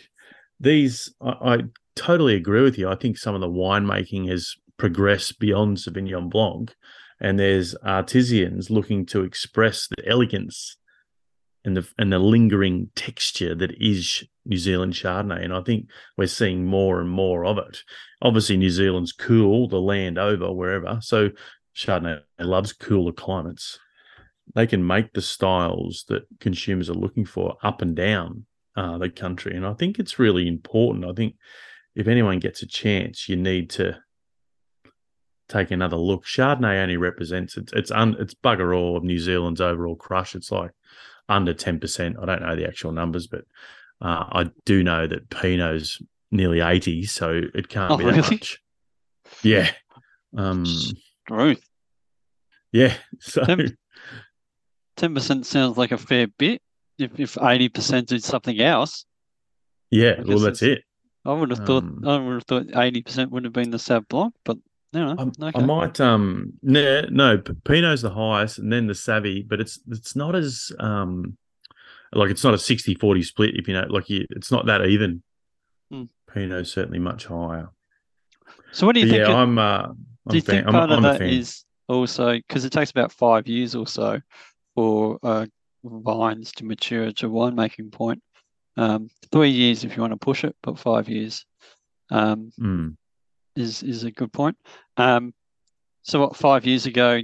these, 0.60 1.13
I, 1.21 1.30
I 1.30 1.58
totally 1.95 2.36
agree 2.36 2.62
with 2.62 2.78
you. 2.78 2.89
I 2.89 2.95
think 2.95 3.17
some 3.17 3.36
of 3.36 3.41
the 3.41 3.49
winemaking 3.49 4.30
has 4.30 4.56
progressed 4.78 5.39
beyond 5.39 5.78
Sauvignon 5.78 6.30
Blanc, 6.30 6.73
and 7.19 7.38
there's 7.38 7.75
artisans 7.75 8.69
looking 8.69 9.06
to 9.08 9.23
express 9.23 9.88
the 9.88 10.08
elegance 10.08 10.78
and 11.65 11.76
the 11.76 11.88
and 11.98 12.12
the 12.12 12.19
lingering 12.19 12.89
texture 12.95 13.54
that 13.56 13.72
is 13.80 14.24
New 14.45 14.58
Zealand 14.58 14.93
Chardonnay. 14.93 15.43
And 15.43 15.54
I 15.54 15.62
think 15.62 15.89
we're 16.17 16.28
seeing 16.28 16.65
more 16.65 17.00
and 17.00 17.10
more 17.10 17.45
of 17.45 17.58
it. 17.58 17.84
Obviously, 18.22 18.58
New 18.58 18.69
Zealand's 18.69 19.12
cool, 19.12 19.67
the 19.67 19.82
land 19.82 20.17
over, 20.17 20.52
wherever. 20.52 21.00
So 21.02 21.30
Chardonnay 21.76 22.22
loves 22.39 22.74
cooler 22.74 23.12
climates. 23.12 23.80
They 24.56 24.65
can 24.65 24.86
make 24.86 25.13
the 25.13 25.22
styles 25.22 26.06
that 26.08 26.26
consumers 26.39 26.89
are 26.89 26.93
looking 26.93 27.26
for 27.26 27.58
up 27.62 27.82
and 27.82 27.95
down 27.95 28.45
uh, 28.76 28.98
the 28.98 29.10
country. 29.10 29.56
And 29.56 29.65
I 29.65 29.74
think 29.74 30.00
it's 30.00 30.17
really 30.17 30.48
important. 30.48 31.06
I 31.06 31.13
think 31.13 31.36
if 31.95 32.08
anyone 32.08 32.39
gets 32.39 32.63
a 32.63 32.67
chance, 32.67 33.30
you 33.30 33.36
need 33.36 33.69
to 33.72 34.00
take 35.50 35.72
another 35.72 35.98
look. 35.98 36.26
Chardonnay 36.26 36.82
only 36.82 36.98
represents 36.98 37.58
it's 37.58 37.74
it's 37.74 37.91
un, 37.91 38.15
it's 38.19 38.34
bugger 38.34 38.76
all 38.76 38.95
of 38.95 39.04
New 39.04 39.19
Zealand's 39.19 39.62
overall 39.62 39.95
crush. 39.95 40.36
It's 40.36 40.52
like 40.52 40.72
under 41.30 41.54
ten 41.54 41.80
percent. 41.80 42.18
I 42.22 42.26
don't 42.26 42.42
know 42.42 42.56
the 42.56 42.68
actual 42.68 42.92
numbers, 42.92 43.28
but 43.28 43.46
uh, 44.02 44.26
I 44.32 44.50
do 44.65 44.84
know 44.84 45.08
that 45.08 45.30
Pinot's 45.30 46.02
nearly 46.32 46.60
eighty, 46.62 47.06
so 47.06 47.42
it 47.54 47.70
can't 47.70 47.92
Oh, 47.92 47.98
be 47.98 48.04
that 48.06 48.15
really? 48.15 48.36
much. 48.36 48.60
Yeah. 49.44 49.72
Um. 50.36 50.65
Ruth, 51.30 51.62
Yeah. 52.72 52.94
So 53.20 53.44
Tim- 53.46 53.78
ten 54.98 55.13
percent 55.13 55.46
sounds 55.46 55.78
like 55.78 55.92
a 55.92 55.98
fair 55.98 56.28
bit. 56.28 56.62
If 56.98 57.20
if 57.20 57.38
eighty 57.42 57.70
percent 57.70 58.12
is 58.12 58.26
something 58.26 58.60
else, 58.60 59.06
yeah. 59.92 60.22
Well, 60.26 60.39
that's 60.39 60.62
it. 60.62 60.84
I 61.26 61.34
would 61.34 61.50
have 61.52 61.65
thought 61.65 61.84
Um, 61.84 62.02
I 62.06 62.18
would 62.18 62.34
have 62.34 62.44
thought 62.46 62.65
eighty 62.76 63.02
percent 63.02 63.32
would 63.32 63.44
have 63.44 63.54
been 63.54 63.72
the 63.72 63.78
Sauv 63.78 64.08
Blanc, 64.08 64.34
but 64.44 64.58
no, 64.93 65.13
no, 65.13 65.15
I, 65.43 65.47
okay. 65.49 65.60
I 65.60 65.65
might 65.65 65.99
um 66.02 66.54
no 66.62 67.02
no 67.10 67.38
Pinot's 67.65 68.02
the 68.02 68.10
highest 68.10 68.60
and 68.60 68.71
then 68.71 68.88
the 68.88 68.95
Savvy, 68.95 69.43
but 69.43 69.60
it's 69.60 69.80
it's 69.89 70.15
not 70.15 70.36
as 70.36 70.71
um 70.80 71.38
like 72.13 72.32
it's 72.32 72.43
not 72.43 72.54
a 72.54 72.58
60-40 72.58 73.23
split 73.25 73.56
if 73.56 73.67
you 73.67 73.73
know 73.73 73.86
like 73.89 74.10
you, 74.10 74.25
it's 74.32 74.52
not 74.52 74.65
that 74.65 74.86
even. 74.86 75.21
Hmm. 75.91 76.04
Pinot's 76.34 76.71
certainly 76.71 76.99
much 76.99 77.25
higher. 77.25 77.69
So 78.71 78.86
what 78.86 78.93
do 78.93 78.99
you 79.02 79.08
But 79.08 79.12
think? 79.13 79.28
yeah, 79.28 79.32
it- 79.34 79.36
I'm 79.36 79.58
uh 79.58 79.84
I'm 79.88 79.95
do 80.30 80.38
you 80.38 80.41
fan, 80.41 80.56
think 80.58 80.67
I'm, 80.67 80.73
part 80.75 80.91
I'm 80.91 81.06
of 81.06 81.15
a 81.15 81.17
that 81.17 81.28
is 81.28 81.65
also 81.88 82.34
because 82.34 82.65
it 82.65 82.71
takes 82.71 82.91
about 82.91 83.12
five 83.12 83.47
years 83.47 83.73
or 83.75 83.88
so 83.88 84.19
for 84.75 85.17
uh, 85.23 85.45
vines 85.84 86.52
to 86.54 86.65
mature 86.65 87.12
to 87.13 87.30
winemaking 87.30 87.91
point? 87.91 88.21
Um, 88.78 89.10
three 89.32 89.49
years 89.49 89.84
if 89.84 89.95
you 89.95 90.02
want 90.02 90.13
to 90.13 90.17
push 90.17 90.43
it, 90.43 90.56
but 90.62 90.78
five 90.80 91.10
years 91.10 91.45
um, 92.12 92.52
Mm. 92.60 92.95
Is 93.60 93.84
is 93.84 94.04
a 94.04 94.12
good 94.12 94.32
point. 94.32 94.58
Um, 94.98 95.34
so 96.02 96.22
what 96.22 96.36
five 96.36 96.65
years 96.65 96.86
ago, 96.86 97.22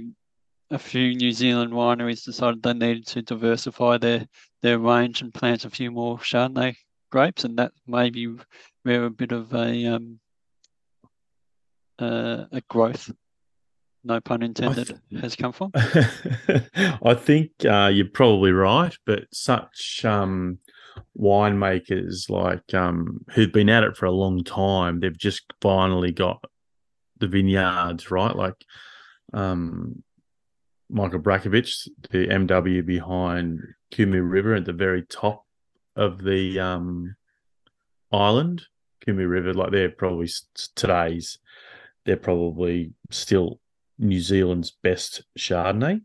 a 0.70 0.78
few 0.78 1.14
New 1.14 1.32
Zealand 1.32 1.72
wineries 1.72 2.24
decided 2.24 2.62
they 2.62 2.74
needed 2.74 3.06
to 3.08 3.22
diversify 3.22 3.98
their 3.98 4.26
their 4.62 4.78
range 4.78 5.22
and 5.22 5.32
plant 5.32 5.64
a 5.64 5.70
few 5.70 5.90
more 5.90 6.18
Chardonnay 6.18 6.76
grapes, 7.10 7.44
and 7.44 7.58
that 7.58 7.72
may 7.86 8.10
be 8.10 8.34
where 8.82 9.04
a 9.04 9.10
bit 9.10 9.32
of 9.32 9.54
a 9.54 9.86
um, 9.86 10.20
uh, 11.98 12.44
a 12.52 12.60
growth, 12.68 13.10
no 14.04 14.20
pun 14.20 14.42
intended, 14.42 15.00
has 15.20 15.36
come 15.36 15.52
from. 15.52 15.70
I 15.74 17.14
think 17.14 17.50
uh, 17.64 17.90
you're 17.92 18.06
probably 18.06 18.52
right, 18.52 18.96
but 19.06 19.24
such 19.32 20.04
um, 20.04 20.58
winemakers 21.18 22.28
like 22.30 22.74
um, 22.74 23.24
who've 23.30 23.52
been 23.52 23.68
at 23.68 23.84
it 23.84 23.96
for 23.96 24.06
a 24.06 24.10
long 24.10 24.44
time, 24.44 25.00
they've 25.00 25.16
just 25.16 25.52
finally 25.60 26.12
got 26.12 26.44
the 27.18 27.28
vineyards 27.28 28.10
right. 28.10 28.34
Like 28.34 28.64
um, 29.32 30.02
Michael 30.90 31.20
Brajkovich, 31.20 31.88
the 32.10 32.28
MW 32.28 32.84
behind 32.84 33.60
Kumeu 33.92 34.28
River 34.28 34.54
at 34.54 34.64
the 34.64 34.72
very 34.72 35.02
top 35.02 35.44
of 35.94 36.22
the 36.22 36.58
um, 36.60 37.16
island, 38.12 38.62
Kumeu 39.06 39.28
River. 39.28 39.54
Like 39.54 39.72
they're 39.72 39.90
probably 39.90 40.28
today's, 40.74 41.38
they're 42.04 42.16
probably 42.16 42.92
still 43.10 43.60
New 43.98 44.20
Zealand's 44.20 44.72
best 44.82 45.24
Chardonnay. 45.38 46.02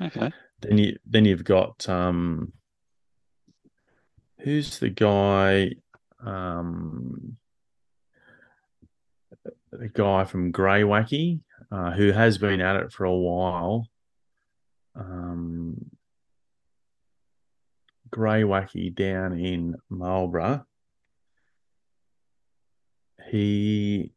Okay. 0.00 0.30
Then 0.60 0.78
you 0.78 0.96
then 1.06 1.24
you've 1.24 1.44
got 1.44 1.88
um 1.88 2.52
who's 4.46 4.78
the 4.78 4.88
guy 4.88 5.72
um 6.24 7.36
the 9.72 9.88
guy 9.88 10.24
from 10.24 10.52
Greywacke 10.52 11.40
uh, 11.72 11.90
who 11.90 12.12
has 12.12 12.38
been 12.38 12.60
at 12.60 12.76
it 12.76 12.92
for 12.92 13.04
a 13.04 13.12
while. 13.14 13.88
Um 14.94 15.90
Greywacke 18.14 18.94
down 18.94 19.36
in 19.36 19.74
Marlborough. 19.90 20.64
He 23.28 24.12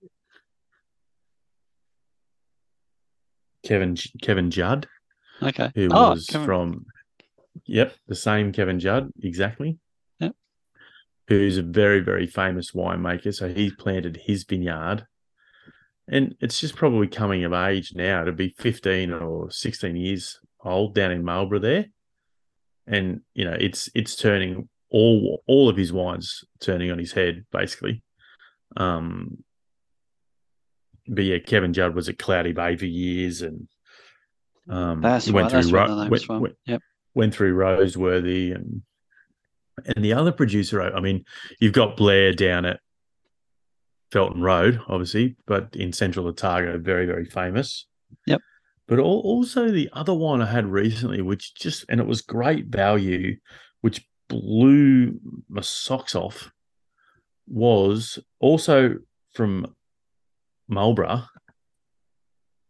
Kevin 3.66 3.96
Kevin 4.22 4.52
Judd 4.52 4.88
Okay. 5.42 5.72
who 5.74 5.88
Oh, 5.92 6.12
was 6.12 6.28
Kevin- 6.30 6.46
from 6.46 6.86
yep 7.66 7.96
the 8.08 8.16
same 8.16 8.52
kevin 8.52 8.80
judd 8.80 9.12
exactly. 9.24 9.80
Who's 11.30 11.58
a 11.58 11.64
very 11.64 12.02
very 12.02 12.28
famous 12.28 12.72
winemaker 12.72 13.34
so 13.34 13.48
he's 13.48 13.74
planted 13.76 14.20
his 14.26 14.44
vineyard 14.44 15.06
and 16.12 16.36
it's 16.42 16.60
just 16.60 16.76
probably 16.76 17.08
coming 17.08 17.44
of 17.46 17.54
age 17.54 17.94
now 17.96 18.24
to 18.24 18.32
be 18.32 18.54
15 18.58 19.14
or 19.14 19.50
16 19.50 19.96
years 19.96 20.40
old 20.66 20.94
down 20.96 21.12
in 21.12 21.24
marlborough 21.24 21.60
there 21.60 21.86
and 22.88 23.22
you 23.34 23.46
know 23.46 23.56
it's 23.60 23.90
it's 23.96 24.16
turning 24.16 24.68
all 24.90 25.42
all 25.48 25.70
of 25.70 25.78
his 25.78 25.94
wines 25.94 26.44
turning 26.60 26.92
on 26.92 26.98
his 27.00 27.12
head 27.14 27.46
basically 27.52 28.04
um 28.78 29.38
but 31.08 31.24
yeah 31.24 31.38
kevin 31.40 31.74
judd 31.74 31.96
was 31.96 32.10
at 32.10 32.18
cloudy 32.20 32.52
bay 32.52 32.76
for 32.76 32.86
years 32.86 33.42
and 33.42 33.68
um, 34.70 35.02
That's 35.02 35.28
right. 35.28 35.34
went 35.36 35.52
That's 35.52 35.70
through 35.70 35.80
Ro- 35.80 35.88
the 35.88 35.96
name's 35.96 36.10
went- 36.12 36.24
from. 36.24 36.42
went- 36.42 36.56
Yep. 36.68 36.82
went 37.16 37.34
through 37.34 37.56
Roseworthy 37.56 38.54
and 38.54 38.84
and 39.86 40.04
the 40.04 40.14
other 40.14 40.32
producer. 40.32 40.82
I 40.82 41.00
mean, 41.00 41.26
you've 41.60 41.74
got 41.74 41.98
Blair 41.98 42.34
down 42.34 42.66
at 42.66 42.80
Felton 44.12 44.42
Road, 44.42 44.82
obviously, 44.88 45.36
but 45.46 45.76
in 45.76 45.94
Central 45.94 46.28
Otago, 46.28 46.78
very 46.78 47.06
very 47.06 47.26
famous. 47.26 47.86
Yep. 48.26 48.42
But 48.88 49.00
also 49.00 49.70
the 49.70 49.90
other 49.94 50.14
one 50.14 50.42
I 50.42 50.52
had 50.52 50.66
recently, 50.66 51.22
which 51.22 51.54
just 51.56 51.86
and 51.90 52.00
it 52.00 52.08
was 52.08 52.22
great 52.22 52.68
value, 52.68 53.38
which 53.82 54.06
blew 54.28 55.20
my 55.48 55.62
socks 55.62 56.16
off, 56.16 56.52
was 57.48 58.20
also 58.40 58.96
from 59.34 59.76
Marlborough. 60.68 61.26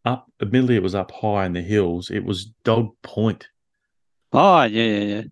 Up, 0.04 0.32
admittedly, 0.40 0.76
it 0.76 0.82
was 0.82 0.94
up 0.94 1.10
high 1.10 1.44
in 1.44 1.52
the 1.52 1.60
hills. 1.60 2.10
It 2.10 2.24
was 2.24 2.46
Dog 2.64 2.90
Point 3.02 3.48
Oh, 4.32 4.62
yeah, 4.62 4.84
yeah, 4.84 5.04
yeah. 5.16 5.22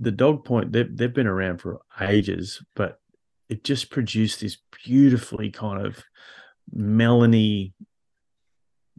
The 0.00 0.10
dog 0.10 0.44
point 0.44 0.72
they've, 0.72 0.96
they've 0.96 1.14
been 1.14 1.26
around 1.26 1.60
for 1.60 1.80
ages 2.00 2.64
but 2.74 3.00
it 3.48 3.62
just 3.62 3.90
produced 3.90 4.40
this 4.40 4.58
beautifully 4.84 5.50
kind 5.50 5.84
of 5.84 6.02
melony 6.74 7.72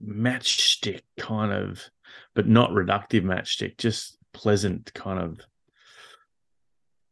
matchstick 0.05 1.01
kind 1.17 1.51
of 1.51 1.89
but 2.35 2.47
not 2.47 2.69
reductive 2.71 3.23
matchstick 3.23 3.77
just 3.77 4.17
pleasant 4.33 4.93
kind 4.93 5.19
of 5.19 5.39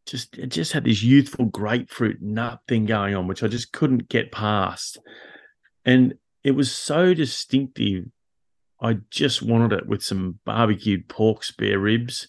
just 0.06 0.38
it 0.38 0.48
just 0.48 0.74
had 0.74 0.86
this 0.86 1.04
youthful 1.04 1.46
grapefruit 1.46 2.22
nut 2.22 2.60
thing 2.68 2.86
going 2.86 3.16
on 3.16 3.28
which 3.28 3.44
i 3.44 3.48
just 3.48 3.72
couldn't 3.72 4.10
get 4.10 4.32
past. 4.32 4.98
And 5.86 6.16
it 6.44 6.52
was 6.52 6.72
so 6.72 7.14
distinctive 7.14 8.06
i 8.82 8.98
just 9.10 9.42
wanted 9.42 9.74
it 9.74 9.88
with 9.88 10.04
some 10.04 10.40
barbecued 10.46 11.08
pork 11.08 11.44
spare 11.44 11.80
ribs 11.80 12.28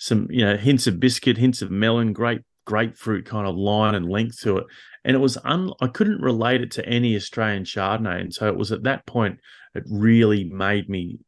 some 0.00 0.26
you 0.30 0.44
know 0.44 0.56
hints 0.56 0.86
of 0.88 0.98
biscuit, 0.98 1.36
hints 1.36 1.62
of 1.62 1.70
melon, 1.70 2.12
grape 2.12 2.42
grapefruit 2.66 3.24
kind 3.24 3.46
of 3.46 3.56
line 3.56 3.94
and 3.94 4.08
length 4.08 4.40
to 4.40 4.58
it. 4.58 4.66
And 5.04 5.14
it 5.14 5.20
was 5.20 5.38
un- 5.44 5.72
I 5.80 5.86
couldn't 5.86 6.20
relate 6.20 6.60
it 6.60 6.70
to 6.72 6.86
any 6.86 7.14
Australian 7.14 7.64
Chardonnay, 7.64 8.20
and 8.20 8.34
so 8.34 8.48
it 8.48 8.56
was 8.56 8.72
at 8.72 8.82
that 8.84 9.06
point 9.06 9.38
it 9.74 9.84
really 9.88 10.44
made 10.44 10.88
me 10.88 11.18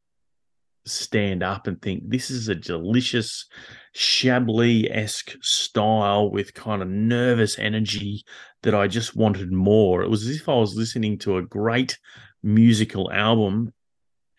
stand 0.84 1.44
up 1.44 1.68
and 1.68 1.80
think 1.80 2.02
this 2.04 2.30
is 2.30 2.48
a 2.48 2.56
delicious 2.56 3.46
Chablis 3.94 4.88
esque 4.90 5.36
style 5.40 6.30
with 6.30 6.54
kind 6.54 6.82
of 6.82 6.88
nervous 6.88 7.58
energy 7.58 8.24
that 8.62 8.74
I 8.74 8.88
just 8.88 9.14
wanted 9.14 9.52
more. 9.52 10.02
It 10.02 10.10
was 10.10 10.26
as 10.26 10.36
if 10.36 10.48
I 10.48 10.54
was 10.54 10.74
listening 10.74 11.18
to 11.18 11.36
a 11.36 11.42
great 11.42 11.98
musical 12.42 13.12
album 13.12 13.72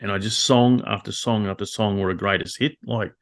and 0.04 0.12
I 0.12 0.17
just 0.17 0.43
song 0.43 0.84
after 0.86 1.13
song 1.13 1.48
after 1.48 1.65
song 1.65 2.00
were 2.00 2.10
a 2.10 2.17
greatest 2.17 2.60
hit. 2.60 2.74
Like 2.86 3.13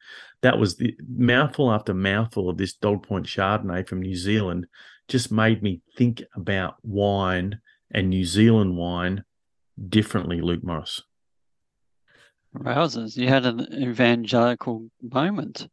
that 0.42 0.58
was 0.58 0.76
the 0.76 0.96
mouthful 1.08 1.72
after 1.72 1.94
mouthful 1.94 2.48
of 2.48 2.58
this 2.58 2.74
Dog 2.74 3.06
Point 3.06 3.26
Chardonnay 3.26 3.86
from 3.86 4.02
New 4.02 4.16
Zealand 4.16 4.66
just 5.08 5.32
made 5.32 5.62
me 5.62 5.80
think 5.96 6.22
about 6.34 6.76
wine 6.82 7.60
and 7.90 8.10
New 8.10 8.24
Zealand 8.24 8.76
wine 8.76 9.24
differently, 9.88 10.40
Luke 10.40 10.64
Morris. 10.64 11.02
Rousers, 12.56 13.16
you 13.16 13.28
had 13.28 13.46
an 13.46 13.66
evangelical 13.72 14.90
moment. 15.00 15.68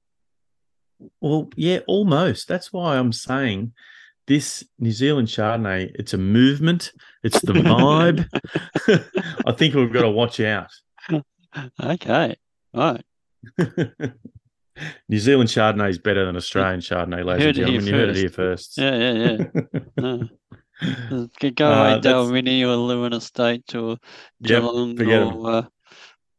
Well, 1.22 1.50
yeah, 1.56 1.80
almost. 1.88 2.48
That's 2.48 2.72
why 2.72 2.98
I'm 2.98 3.12
saying 3.12 3.74
this 4.28 4.64
New 4.78 4.92
Zealand 4.92 5.28
Chardonnay, 5.28 5.92
it's 5.96 6.14
a 6.14 6.18
movement, 6.18 6.92
it's 7.24 7.42
the 7.42 7.54
vibe. 7.54 8.28
I 9.48 9.52
think 9.54 9.74
we've 9.74 9.92
got 9.92 10.04
to 10.04 10.10
watch 10.10 10.40
out. 10.40 10.70
Okay. 11.84 12.36
All 12.76 12.94
right. 13.58 13.92
New 15.08 15.20
Zealand 15.20 15.50
Chardonnay 15.50 15.90
is 15.90 16.00
better 16.00 16.26
than 16.26 16.36
Australian 16.36 16.80
Chardonnay, 16.80 17.24
ladies 17.24 17.46
and 17.48 17.56
gentlemen. 17.56 17.88
You 17.88 17.94
heard 17.94 18.10
it 18.10 18.16
here 18.16 18.30
first. 18.30 18.78
Yeah, 18.78 18.96
yeah, 18.96 19.38
yeah. 19.54 19.84
no. 19.98 20.30
Go 20.82 21.68
away, 21.68 21.94
uh, 21.94 22.00
Dalwhinnie 22.00 22.62
or 22.62 22.78
Leeuwin 22.78 23.14
Estate 23.14 23.76
or 23.76 23.98
Geelong 24.42 24.98
yep, 24.98 25.34
or 25.34 25.52
uh, 25.52 25.62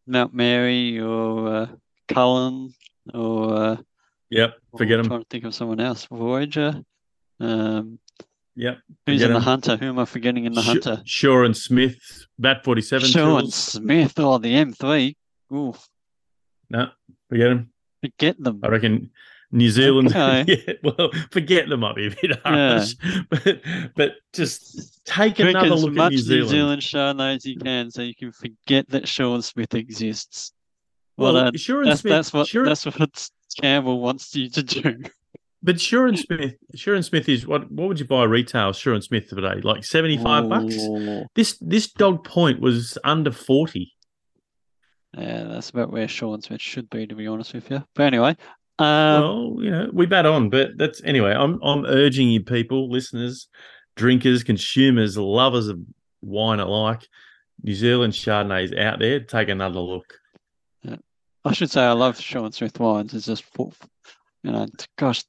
Mount 0.06 0.32
Mary 0.32 0.98
or 0.98 1.54
uh, 1.54 1.66
Cullen 2.08 2.72
or 3.12 3.54
uh, 3.54 3.76
yep, 4.30 4.54
forget 4.78 4.96
them. 4.96 5.08
Trying 5.08 5.20
to 5.20 5.26
think 5.28 5.44
of 5.44 5.54
someone 5.54 5.80
else. 5.80 6.06
Voyager. 6.06 6.82
Um, 7.38 7.98
yep. 8.56 8.78
Who's 9.06 9.22
in 9.22 9.34
the 9.34 9.40
Hunter? 9.40 9.76
Who 9.76 9.88
am 9.88 9.98
I 9.98 10.06
forgetting 10.06 10.46
in 10.46 10.54
the 10.54 10.62
Sh- 10.62 10.66
Hunter? 10.66 11.02
Shaw 11.04 11.44
and 11.44 11.56
Smith, 11.56 11.98
Bat 12.38 12.64
Forty 12.64 12.82
Seven. 12.82 13.08
Shaw 13.08 13.38
and 13.38 13.52
Smith. 13.52 14.18
Oh, 14.18 14.38
the 14.38 14.54
M 14.54 14.72
three. 14.72 15.16
Ooh. 15.52 15.74
No, 16.70 16.88
forget 17.28 17.50
them. 17.50 17.72
Forget 18.00 18.42
them. 18.42 18.60
I 18.62 18.68
reckon 18.68 19.10
New 19.52 19.70
Zealand. 19.70 20.08
Okay. 20.08 20.62
yeah, 20.66 20.74
well, 20.82 21.10
forget 21.30 21.68
them 21.68 21.80
might 21.80 21.96
be 21.96 22.06
a 22.06 22.10
bit 22.10 22.40
harsh, 22.44 22.94
yeah. 23.02 23.20
but 23.30 23.60
but 23.96 24.12
just 24.32 25.04
take 25.04 25.36
Drink 25.36 25.56
another 25.56 25.74
look 25.74 25.98
at 25.98 26.12
New 26.12 26.18
Zealand. 26.18 26.42
New 26.42 26.48
Zealand 26.48 26.82
Chardonnay 26.82 27.36
as 27.36 27.46
you 27.46 27.56
can, 27.56 27.90
so 27.90 28.02
you 28.02 28.14
can 28.14 28.32
forget 28.32 28.88
that 28.90 29.08
Shaw 29.08 29.34
and 29.34 29.44
Smith 29.44 29.74
exists. 29.74 30.52
Well, 31.16 31.34
well 31.34 31.48
uh, 31.48 31.50
Shaw 31.56 31.84
that's, 31.84 32.00
Smith. 32.00 32.12
That's 32.12 32.32
what 32.32 32.46
sure. 32.46 32.64
that's 32.64 32.86
what 32.86 33.30
Campbell 33.60 34.00
wants 34.00 34.34
you 34.34 34.48
to 34.50 34.62
do. 34.62 35.02
But 35.62 35.92
and 35.92 36.18
Smith, 36.18 36.54
and 36.94 37.04
Smith 37.04 37.28
is 37.28 37.46
what? 37.46 37.70
What 37.70 37.88
would 37.88 38.00
you 38.00 38.06
buy 38.06 38.24
retail 38.24 38.72
and 38.94 39.04
Smith 39.04 39.28
today? 39.28 39.60
Like 39.62 39.84
seventy 39.84 40.16
five 40.16 40.48
bucks. 40.48 40.76
This 41.34 41.58
this 41.60 41.90
dog 41.92 42.24
point 42.24 42.60
was 42.60 42.96
under 43.04 43.30
forty. 43.30 43.92
Yeah, 45.16 45.44
that's 45.44 45.70
about 45.70 45.90
where 45.90 46.08
Shaw 46.08 46.34
and 46.34 46.42
Smith 46.42 46.60
should 46.60 46.88
be, 46.88 47.06
to 47.06 47.14
be 47.14 47.26
honest 47.26 47.52
with 47.54 47.70
you. 47.70 47.82
But 47.94 48.04
anyway, 48.04 48.36
um, 48.78 49.22
well, 49.22 49.56
you 49.60 49.70
know, 49.70 49.90
we 49.92 50.06
bat 50.06 50.26
on, 50.26 50.50
but 50.50 50.70
that's 50.76 51.02
anyway. 51.04 51.32
I'm 51.32 51.60
I'm 51.62 51.84
urging 51.84 52.28
you, 52.28 52.42
people, 52.42 52.90
listeners, 52.90 53.48
drinkers, 53.96 54.42
consumers, 54.42 55.18
lovers 55.18 55.68
of 55.68 55.80
wine 56.22 56.60
alike, 56.60 57.06
New 57.62 57.74
Zealand 57.74 58.12
Chardonnay 58.12 58.64
is 58.64 58.72
out 58.72 58.98
there. 58.98 59.20
Take 59.20 59.48
another 59.48 59.80
look. 59.80 60.14
Yeah. 60.82 60.96
I 61.44 61.52
should 61.52 61.70
say 61.70 61.82
I 61.82 61.92
love 61.92 62.18
Shaw 62.18 62.44
and 62.44 62.54
Smith 62.54 62.78
wines. 62.78 63.14
It's 63.14 63.26
just, 63.26 63.44
you 63.58 63.72
know, 64.44 64.66
gosh, 64.96 65.24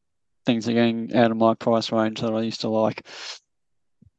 things 0.46 0.68
are 0.68 0.74
getting 0.74 1.16
out 1.16 1.32
of 1.32 1.38
my 1.38 1.54
price 1.54 1.92
range 1.92 2.22
that 2.22 2.34
I 2.34 2.42
used 2.42 2.62
to 2.62 2.70
like. 2.70 3.06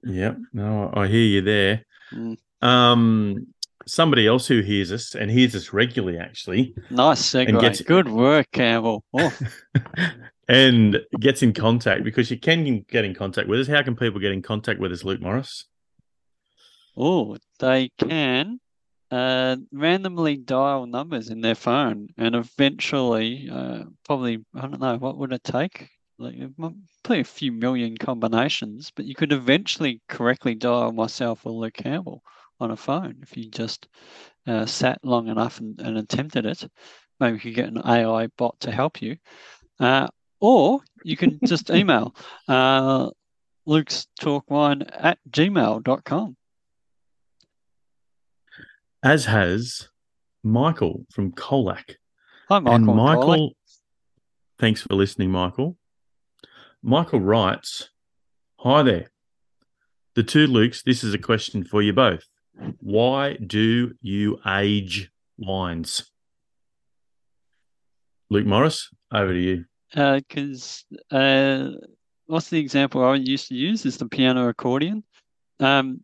Yep. 0.05 0.37
No, 0.53 0.91
I 0.93 1.07
hear 1.07 1.21
you 1.21 1.41
there. 1.43 1.85
Mm. 2.13 2.37
Um, 2.61 3.47
somebody 3.87 4.27
else 4.27 4.47
who 4.47 4.61
hears 4.61 4.93
us 4.93 5.15
and 5.15 5.31
hears 5.31 5.55
us 5.55 5.73
regularly, 5.73 6.19
actually. 6.19 6.75
Nice 6.91 7.23
segue. 7.23 7.61
Gets, 7.61 7.83
Good 7.83 8.09
work, 8.09 8.51
Campbell. 8.53 9.05
Oh. 9.15 9.33
and 10.49 11.01
gets 11.21 11.43
in 11.43 11.53
contact 11.53 12.05
because 12.05 12.31
you 12.31 12.39
can 12.39 12.85
get 12.89 13.05
in 13.05 13.15
contact 13.15 13.49
with 13.49 13.61
us. 13.61 13.69
How 13.69 13.83
can 13.83 13.97
people 13.97 14.21
get 14.21 14.33
in 14.33 14.43
contact 14.43 14.81
with 14.81 14.93
us, 14.93 15.05
Luke 15.05 15.21
Morris? 15.21 15.67
Oh, 16.97 17.37
they 17.59 17.91
can 17.97 18.61
uh, 19.11 19.57
randomly 19.73 20.37
dial 20.37 20.87
numbers 20.87 21.31
in 21.31 21.41
their 21.41 21.55
phone 21.55 22.09
and 22.19 22.35
eventually, 22.35 23.49
uh, 23.51 23.85
probably, 24.05 24.45
I 24.55 24.63
don't 24.63 24.81
know, 24.81 24.97
what 24.97 25.17
would 25.19 25.33
it 25.33 25.45
take? 25.45 25.89
Like, 26.19 26.37
probably 26.57 27.21
a 27.21 27.25
few 27.25 27.53
million 27.53 27.97
combinations, 27.97 28.93
but 28.95 29.07
you 29.07 29.15
could 29.15 29.33
eventually 29.33 30.01
correctly 30.09 30.55
dial 30.55 30.93
myself 30.93 31.45
or 31.45 31.53
Luke 31.53 31.75
Campbell 31.75 32.23
on 32.63 32.71
a 32.71 32.77
phone 32.77 33.17
if 33.23 33.37
you 33.37 33.47
just 33.47 33.89
uh, 34.47 34.67
sat 34.67 34.99
long 35.03 35.29
enough 35.29 35.61
and, 35.61 35.81
and, 35.81 35.99
attempted 35.99 36.47
it. 36.47 36.67
Maybe 37.21 37.35
you 37.35 37.41
could 37.41 37.55
get 37.55 37.69
an 37.69 37.79
AI 37.85 38.29
bot 38.39 38.59
to 38.61 38.73
help 38.73 39.03
you. 39.03 39.17
Uh, 39.79 40.09
or 40.41 40.81
you 41.05 41.17
can 41.17 41.39
just 41.47 41.71
email 41.71 42.15
uh, 42.49 43.11
Luke's 43.67 44.07
talkwine 44.21 44.89
at 44.93 45.19
gmail.com. 45.31 46.37
As 49.05 49.25
has 49.27 49.89
Michael 50.43 51.07
from 51.11 51.33
Colac. 51.33 51.97
Hi, 52.49 52.59
Michael. 52.59 52.75
And 52.75 52.87
Michael, 52.87 53.53
thanks 54.59 54.83
for 54.83 54.95
listening, 54.95 55.31
Michael. 55.31 55.77
Michael 56.83 57.21
writes, 57.21 57.91
Hi 58.59 58.83
there. 58.83 59.07
The 60.15 60.23
two 60.23 60.47
Lukes, 60.47 60.83
this 60.83 61.03
is 61.03 61.15
a 61.15 61.19
question 61.19 61.65
for 61.65 61.81
you 61.81 61.93
both. 61.93 62.25
Why 62.81 63.35
do 63.35 63.95
you 64.01 64.39
age 64.47 65.11
wines? 65.39 66.11
Luke 68.31 68.47
Morris, 68.47 68.91
over 69.13 69.33
to 69.33 69.39
you. 69.39 69.65
Because 69.95 70.85
uh, 71.11 71.17
uh, 71.17 71.71
what's 72.27 72.49
the 72.49 72.59
example 72.59 73.05
I 73.05 73.17
used 73.17 73.49
to 73.49 73.55
use 73.55 73.85
is 73.85 73.99
the 73.99 74.09
piano 74.09 74.49
accordion. 74.49 75.05
Um, 75.61 76.01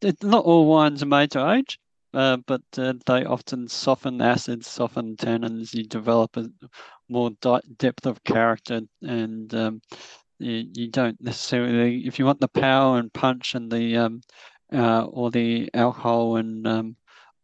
it, 0.00 0.22
not 0.22 0.44
all 0.44 0.66
wines 0.66 1.02
are 1.02 1.06
made 1.06 1.32
to 1.32 1.52
age, 1.52 1.78
uh, 2.14 2.36
but 2.46 2.62
uh, 2.76 2.94
they 3.06 3.24
often 3.24 3.68
soften 3.68 4.20
acids, 4.20 4.68
soften 4.68 5.16
tannins. 5.16 5.74
You 5.74 5.84
develop 5.84 6.36
a 6.36 6.48
more 7.08 7.30
di- 7.40 7.60
depth 7.78 8.06
of 8.06 8.22
character, 8.24 8.82
and 9.02 9.52
um, 9.54 9.82
you, 10.38 10.68
you, 10.72 10.88
don't 10.88 11.20
necessarily, 11.20 12.06
if 12.06 12.18
you 12.18 12.26
want 12.26 12.40
the 12.40 12.48
power 12.48 12.98
and 12.98 13.12
punch 13.12 13.54
and 13.54 13.70
the 13.70 13.96
um, 13.96 14.20
uh, 14.72 15.04
or 15.04 15.30
the 15.30 15.70
alcohol 15.74 16.36
and 16.36 16.66
um, 16.66 16.96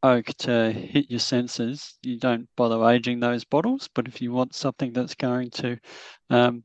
oak 0.03 0.27
to 0.38 0.73
hit 0.73 1.11
your 1.11 1.21
senses, 1.21 1.99
you 2.03 2.19
don't 2.19 2.49
bother 2.57 2.88
aging 2.88 3.21
those 3.21 3.45
bottles. 3.45 3.88
But 3.95 4.09
if 4.09 4.23
you 4.23 4.33
want 4.33 4.55
something 4.55 4.93
that's 4.93 5.14
going 5.14 5.51
to 5.51 5.79
um, 6.31 6.64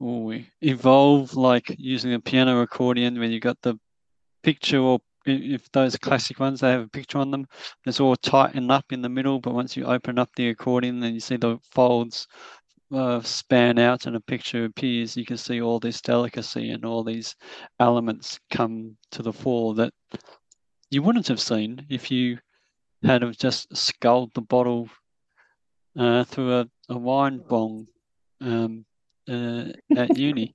evolve, 0.00 1.34
like 1.34 1.74
using 1.78 2.14
a 2.14 2.20
piano 2.20 2.60
accordion, 2.60 3.18
where 3.18 3.28
you've 3.28 3.42
got 3.42 3.60
the 3.62 3.78
picture, 4.42 4.78
or 4.78 5.00
if 5.26 5.70
those 5.72 5.96
classic 5.96 6.40
ones, 6.40 6.60
they 6.60 6.70
have 6.70 6.82
a 6.82 6.88
picture 6.88 7.18
on 7.18 7.30
them, 7.30 7.46
it's 7.84 8.00
all 8.00 8.16
tightened 8.16 8.70
up 8.70 8.92
in 8.92 9.02
the 9.02 9.08
middle. 9.08 9.40
But 9.40 9.54
once 9.54 9.76
you 9.76 9.84
open 9.84 10.18
up 10.18 10.30
the 10.36 10.50
accordion, 10.50 11.00
then 11.00 11.14
you 11.14 11.20
see 11.20 11.36
the 11.36 11.58
folds 11.72 12.26
uh, 12.92 13.20
span 13.20 13.78
out 13.78 14.06
and 14.06 14.16
a 14.16 14.20
picture 14.20 14.64
appears, 14.64 15.16
you 15.16 15.24
can 15.24 15.36
see 15.36 15.60
all 15.60 15.78
this 15.78 16.00
delicacy 16.00 16.70
and 16.70 16.84
all 16.84 17.04
these 17.04 17.36
elements 17.80 18.38
come 18.50 18.96
to 19.10 19.22
the 19.22 19.32
fore 19.32 19.74
that 19.74 19.92
you 20.90 21.02
wouldn't 21.02 21.28
have 21.28 21.40
seen 21.40 21.84
if 21.88 22.10
you 22.10 22.38
had 23.02 23.22
have 23.22 23.36
just 23.36 23.74
sculled 23.76 24.32
the 24.34 24.40
bottle 24.40 24.88
uh, 25.98 26.24
through 26.24 26.60
a, 26.60 26.68
a 26.88 26.98
wine 26.98 27.38
bong 27.48 27.86
um, 28.40 28.84
uh, 29.28 29.64
at 29.96 30.16
uni. 30.16 30.54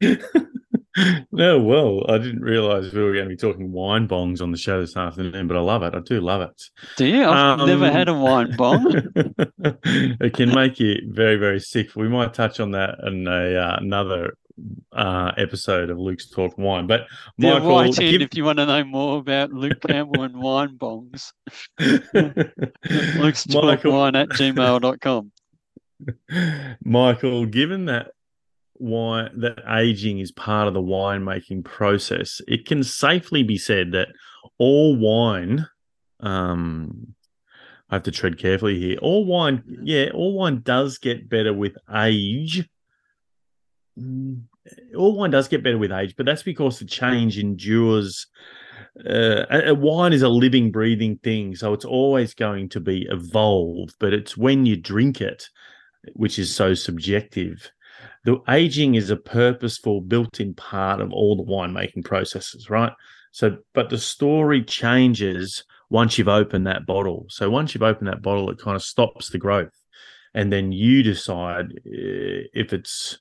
no, 1.32 1.60
well, 1.60 2.04
I 2.08 2.18
didn't 2.18 2.40
realize 2.40 2.92
we 2.92 3.02
were 3.02 3.12
going 3.12 3.24
to 3.24 3.30
be 3.30 3.36
talking 3.36 3.72
wine 3.72 4.08
bongs 4.08 4.40
on 4.40 4.50
the 4.50 4.58
show 4.58 4.80
this 4.80 4.96
afternoon, 4.96 5.46
but 5.46 5.56
I 5.56 5.60
love 5.60 5.82
it. 5.82 5.94
I 5.94 6.00
do 6.00 6.20
love 6.20 6.42
it. 6.42 6.62
Do 6.96 7.06
you? 7.06 7.24
I've 7.24 7.60
um, 7.60 7.66
never 7.66 7.90
had 7.90 8.08
a 8.08 8.14
wine 8.14 8.56
bong. 8.56 8.86
it 9.84 10.34
can 10.34 10.54
make 10.54 10.80
you 10.80 10.96
very, 11.08 11.36
very 11.36 11.60
sick. 11.60 11.94
We 11.96 12.08
might 12.08 12.34
touch 12.34 12.60
on 12.60 12.70
that 12.72 12.96
in 13.06 13.26
a 13.26 13.56
uh, 13.56 13.76
another 13.80 14.36
uh, 14.92 15.32
episode 15.36 15.90
of 15.90 15.98
Luke's 15.98 16.30
Talk 16.30 16.56
Wine. 16.56 16.86
But 16.86 17.06
Michael, 17.36 17.82
yeah, 17.82 17.88
in 17.88 17.92
give... 17.92 18.22
if 18.22 18.34
you 18.34 18.44
want 18.44 18.58
to 18.58 18.66
know 18.66 18.84
more 18.84 19.18
about 19.18 19.52
Luke 19.52 19.80
Campbell 19.86 20.22
and 20.22 20.36
wine 20.40 20.78
bongs. 20.78 21.32
Luke's 23.18 23.44
Talk 23.44 23.64
Michael... 23.64 23.92
Wine 23.92 24.16
at 24.16 24.28
gmail.com. 24.30 25.32
Michael, 26.84 27.46
given 27.46 27.86
that 27.86 28.12
wine 28.78 29.30
that 29.40 29.62
aging 29.68 30.18
is 30.18 30.32
part 30.32 30.68
of 30.68 30.74
the 30.74 30.82
winemaking 30.82 31.64
process, 31.64 32.40
it 32.46 32.66
can 32.66 32.82
safely 32.82 33.42
be 33.42 33.58
said 33.58 33.92
that 33.92 34.08
all 34.58 34.96
wine, 34.96 35.66
um, 36.20 37.14
I 37.90 37.96
have 37.96 38.02
to 38.04 38.10
tread 38.10 38.38
carefully 38.38 38.78
here. 38.78 38.98
All 38.98 39.24
wine, 39.24 39.62
yeah, 39.82 40.10
all 40.12 40.34
wine 40.34 40.62
does 40.62 40.98
get 40.98 41.28
better 41.28 41.52
with 41.52 41.76
age. 41.94 42.68
Mm, 43.98 44.42
all 44.96 45.16
wine 45.16 45.30
does 45.30 45.48
get 45.48 45.62
better 45.62 45.78
with 45.78 45.92
age, 45.92 46.14
but 46.16 46.26
that's 46.26 46.42
because 46.42 46.78
the 46.78 46.84
change 46.84 47.38
endures 47.38 48.26
uh, 49.04 49.44
a, 49.50 49.70
a 49.70 49.74
wine 49.74 50.12
is 50.12 50.22
a 50.22 50.28
living, 50.28 50.70
breathing 50.70 51.18
thing, 51.22 51.54
so 51.54 51.72
it's 51.72 51.84
always 51.84 52.34
going 52.34 52.68
to 52.70 52.80
be 52.80 53.06
evolved. 53.10 53.94
But 54.00 54.14
it's 54.14 54.36
when 54.36 54.64
you 54.64 54.76
drink 54.76 55.20
it, 55.20 55.48
which 56.14 56.38
is 56.38 56.54
so 56.54 56.74
subjective. 56.74 57.70
The 58.26 58.40
aging 58.48 58.96
is 58.96 59.10
a 59.10 59.16
purposeful, 59.16 60.00
built-in 60.00 60.54
part 60.54 61.00
of 61.00 61.12
all 61.12 61.36
the 61.36 61.44
winemaking 61.44 62.04
processes, 62.04 62.68
right? 62.68 62.92
So, 63.30 63.58
but 63.72 63.88
the 63.88 63.98
story 63.98 64.64
changes 64.64 65.64
once 65.90 66.18
you've 66.18 66.26
opened 66.26 66.66
that 66.66 66.86
bottle. 66.86 67.26
So 67.28 67.48
once 67.48 67.72
you've 67.72 67.84
opened 67.84 68.08
that 68.08 68.22
bottle, 68.22 68.50
it 68.50 68.58
kind 68.58 68.74
of 68.74 68.82
stops 68.82 69.30
the 69.30 69.38
growth, 69.38 69.80
and 70.34 70.52
then 70.52 70.72
you 70.72 71.04
decide 71.04 71.66
uh, 71.86 72.50
if 72.52 72.72
it's 72.72 73.18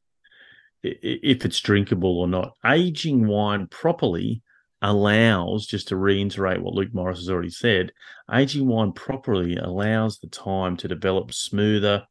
if 0.82 1.46
it's 1.46 1.60
drinkable 1.60 2.20
or 2.20 2.28
not. 2.28 2.54
Aging 2.66 3.28
wine 3.28 3.68
properly 3.68 4.42
allows, 4.82 5.68
just 5.68 5.90
to 5.90 5.98
reiterate 5.98 6.62
what 6.62 6.74
Luke 6.74 6.94
Morris 6.94 7.20
has 7.20 7.30
already 7.30 7.50
said, 7.52 7.92
aging 8.34 8.68
wine 8.68 8.92
properly 8.92 9.58
allows 9.58 10.18
the 10.18 10.28
time 10.28 10.78
to 10.78 10.88
develop 10.88 11.32
smoother, 11.32 12.06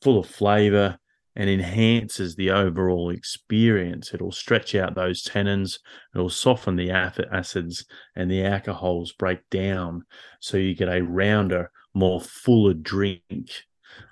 full 0.00 0.18
of 0.20 0.26
flavor, 0.26 0.98
and 1.36 1.50
enhances 1.50 2.34
the 2.34 2.50
overall 2.50 3.10
experience. 3.10 4.14
It'll 4.14 4.32
stretch 4.32 4.74
out 4.74 4.94
those 4.94 5.22
tannins, 5.22 5.78
it'll 6.14 6.30
soften 6.30 6.76
the 6.76 6.90
acids, 6.90 7.84
and 8.16 8.30
the 8.30 8.44
alcohols 8.44 9.12
break 9.12 9.48
down. 9.50 10.04
So 10.40 10.56
you 10.56 10.74
get 10.74 10.88
a 10.88 11.02
rounder, 11.02 11.70
more 11.94 12.20
fuller 12.20 12.74
drink, 12.74 13.50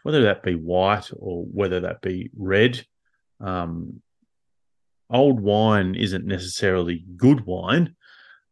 whether 0.02 0.22
that 0.24 0.42
be 0.42 0.54
white 0.54 1.10
or 1.16 1.44
whether 1.44 1.80
that 1.80 2.02
be 2.02 2.30
red. 2.36 2.86
Um, 3.40 4.02
old 5.10 5.40
wine 5.40 5.94
isn't 5.94 6.26
necessarily 6.26 7.04
good 7.16 7.46
wine, 7.46 7.96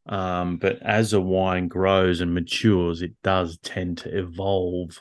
um, 0.06 0.56
but 0.56 0.80
as 0.82 1.12
a 1.12 1.20
wine 1.20 1.68
grows 1.68 2.20
and 2.22 2.34
matures, 2.34 3.02
it 3.02 3.12
does 3.22 3.58
tend 3.58 3.98
to 3.98 4.18
evolve. 4.18 4.98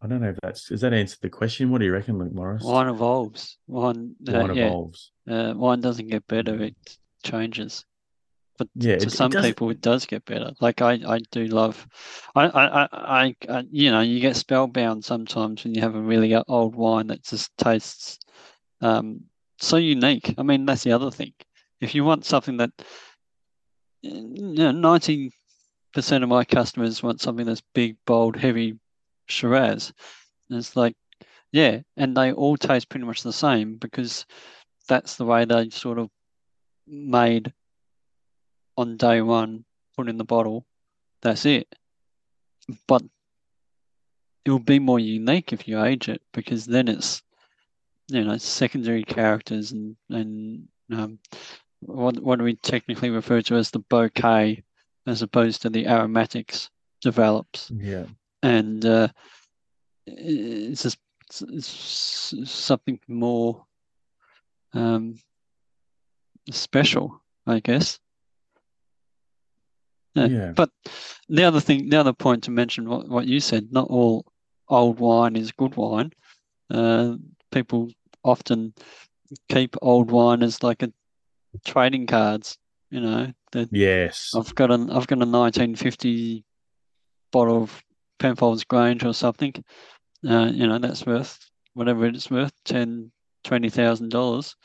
I 0.00 0.06
don't 0.06 0.20
know 0.20 0.28
if 0.30 0.38
that's 0.42 0.68
does 0.68 0.80
that 0.82 0.92
answer 0.92 1.16
the 1.20 1.28
question. 1.30 1.70
What 1.70 1.78
do 1.78 1.84
you 1.86 1.92
reckon, 1.92 2.18
Luke 2.18 2.32
Morris? 2.32 2.62
Wine 2.62 2.88
evolves. 2.88 3.58
Wine, 3.66 4.14
uh, 4.28 4.32
wine 4.32 4.54
yeah. 4.54 4.66
evolves. 4.66 5.10
Uh, 5.28 5.54
wine 5.56 5.80
doesn't 5.80 6.06
get 6.08 6.26
better; 6.28 6.62
it 6.62 6.76
changes. 7.24 7.84
But 8.58 8.68
Yeah, 8.74 8.96
to 8.98 9.02
it- 9.06 9.06
it 9.06 9.10
some 9.16 9.30
doesn't- 9.30 9.50
people, 9.50 9.70
it 9.70 9.80
does 9.80 10.06
get 10.06 10.24
better. 10.24 10.52
Like 10.60 10.82
I, 10.82 11.00
I 11.06 11.18
do 11.32 11.46
love. 11.46 11.86
I, 12.34 12.46
I, 12.46 12.66
I, 12.66 12.88
I, 12.92 13.36
I, 13.48 13.64
you 13.70 13.90
know, 13.90 14.00
you 14.00 14.20
get 14.20 14.36
spellbound 14.36 15.04
sometimes 15.04 15.64
when 15.64 15.74
you 15.74 15.80
have 15.80 15.94
a 15.94 16.00
really 16.00 16.34
old 16.34 16.74
wine 16.76 17.08
that 17.08 17.22
just 17.24 17.56
tastes 17.56 18.18
um, 18.80 19.20
so 19.60 19.76
unique. 19.76 20.34
I 20.38 20.42
mean, 20.44 20.64
that's 20.66 20.82
the 20.84 20.92
other 20.92 21.10
thing. 21.10 21.32
If 21.80 21.94
you 21.94 22.04
want 22.04 22.24
something 22.24 22.56
that, 22.58 22.70
you 24.02 24.22
know, 24.54 24.70
ninety 24.72 25.32
percent 25.92 26.22
of 26.22 26.30
my 26.30 26.44
customers 26.44 27.02
want 27.02 27.20
something 27.20 27.46
that's 27.46 27.62
big, 27.74 27.96
bold, 28.06 28.36
heavy 28.36 28.74
Shiraz. 29.28 29.92
And 30.48 30.58
it's 30.58 30.76
like, 30.76 30.96
yeah, 31.52 31.80
and 31.96 32.16
they 32.16 32.32
all 32.32 32.56
taste 32.56 32.88
pretty 32.88 33.06
much 33.06 33.22
the 33.22 33.32
same 33.32 33.76
because 33.76 34.26
that's 34.88 35.16
the 35.16 35.24
way 35.24 35.44
they 35.44 35.70
sort 35.70 35.98
of 35.98 36.10
made 36.86 37.52
on 38.76 38.96
day 38.96 39.20
one, 39.20 39.64
put 39.96 40.08
in 40.08 40.18
the 40.18 40.24
bottle. 40.24 40.66
That's 41.22 41.44
it. 41.46 41.74
But 42.86 43.02
it 44.44 44.50
will 44.50 44.58
be 44.58 44.78
more 44.78 45.00
unique 45.00 45.52
if 45.52 45.66
you 45.66 45.82
age 45.82 46.08
it 46.08 46.22
because 46.32 46.64
then 46.64 46.88
it's, 46.88 47.22
you 48.08 48.24
know, 48.24 48.36
secondary 48.38 49.02
characters 49.04 49.72
and 49.72 49.96
and 50.10 50.68
um, 50.92 51.18
what 51.80 52.18
what 52.20 52.38
do 52.38 52.44
we 52.44 52.54
technically 52.56 53.10
refer 53.10 53.42
to 53.42 53.56
as 53.56 53.70
the 53.70 53.78
bouquet, 53.78 54.62
as 55.06 55.22
opposed 55.22 55.62
to 55.62 55.70
the 55.70 55.86
aromatics 55.86 56.70
develops 57.02 57.70
Yeah. 57.74 58.04
And 58.42 58.84
uh, 58.84 59.08
it's 60.06 60.82
just 60.82 60.98
it's 61.48 62.34
something 62.44 62.98
more 63.08 63.64
um, 64.72 65.18
special, 66.50 67.22
I 67.46 67.60
guess. 67.60 67.98
Yeah. 70.14 70.26
Yeah. 70.26 70.52
But 70.52 70.70
the 71.28 71.44
other 71.44 71.60
thing, 71.60 71.88
the 71.90 72.00
other 72.00 72.12
point 72.12 72.44
to 72.44 72.50
mention, 72.50 72.88
what, 72.88 73.08
what 73.08 73.26
you 73.26 73.40
said, 73.40 73.68
not 73.70 73.88
all 73.88 74.24
old 74.68 74.98
wine 74.98 75.36
is 75.36 75.52
good 75.52 75.76
wine. 75.76 76.12
Uh, 76.70 77.16
people 77.52 77.90
often 78.24 78.74
keep 79.48 79.76
old 79.82 80.10
wine 80.10 80.42
as 80.42 80.62
like 80.62 80.82
a 80.82 80.92
trading 81.64 82.06
cards. 82.06 82.58
You 82.90 83.00
know, 83.00 83.32
that 83.52 83.68
Yes. 83.70 84.32
I've 84.34 84.54
got 84.54 84.70
an 84.70 84.90
I've 84.90 85.06
got 85.06 85.16
a 85.18 85.26
1950 85.26 86.44
bottle 87.30 87.62
of 87.62 87.82
Penfolds 88.18 88.64
Grange 88.64 89.04
or 89.04 89.14
something. 89.14 89.52
Uh, 90.28 90.50
you 90.52 90.66
know, 90.66 90.78
that's 90.78 91.06
worth 91.06 91.38
whatever 91.74 92.06
it's 92.06 92.30
worth, 92.30 92.52
ten, 92.64 93.12
twenty 93.44 93.70
thousand 93.70 94.10
dollars. 94.10 94.56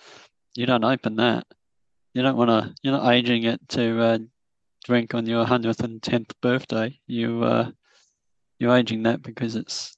You 0.55 0.65
don't 0.65 0.83
open 0.83 1.15
that. 1.17 1.45
You 2.13 2.21
don't 2.21 2.37
want 2.37 2.49
to. 2.49 2.73
You're 2.81 2.97
not 2.97 3.11
aging 3.11 3.43
it 3.43 3.59
to 3.69 4.01
uh, 4.01 4.17
drink 4.83 5.13
on 5.13 5.25
your 5.25 5.45
hundredth 5.45 5.83
and 5.83 6.01
tenth 6.01 6.33
birthday. 6.41 6.99
You 7.07 7.43
uh, 7.43 7.71
you're 8.59 8.75
aging 8.75 9.03
that 9.03 9.21
because 9.21 9.55
it's 9.55 9.95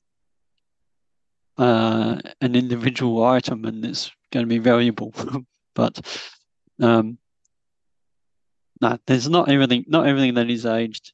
uh, 1.58 2.20
an 2.42 2.56
individual 2.56 3.24
item 3.24 3.66
and 3.66 3.86
it's 3.86 4.12
going 4.32 4.46
to 4.46 4.50
be 4.50 4.60
valuable. 4.60 5.14
but 5.76 6.00
um, 6.82 7.18
no, 8.82 8.98
there's 9.08 9.30
not 9.30 9.50
everything. 9.50 9.86
Not 9.88 10.08
everything 10.08 10.34
that 10.36 10.50
is 10.50 10.66
aged 10.66 11.14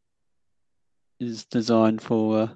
is 1.22 1.46
designed 1.46 2.02
for 2.02 2.40
uh, 2.42 2.48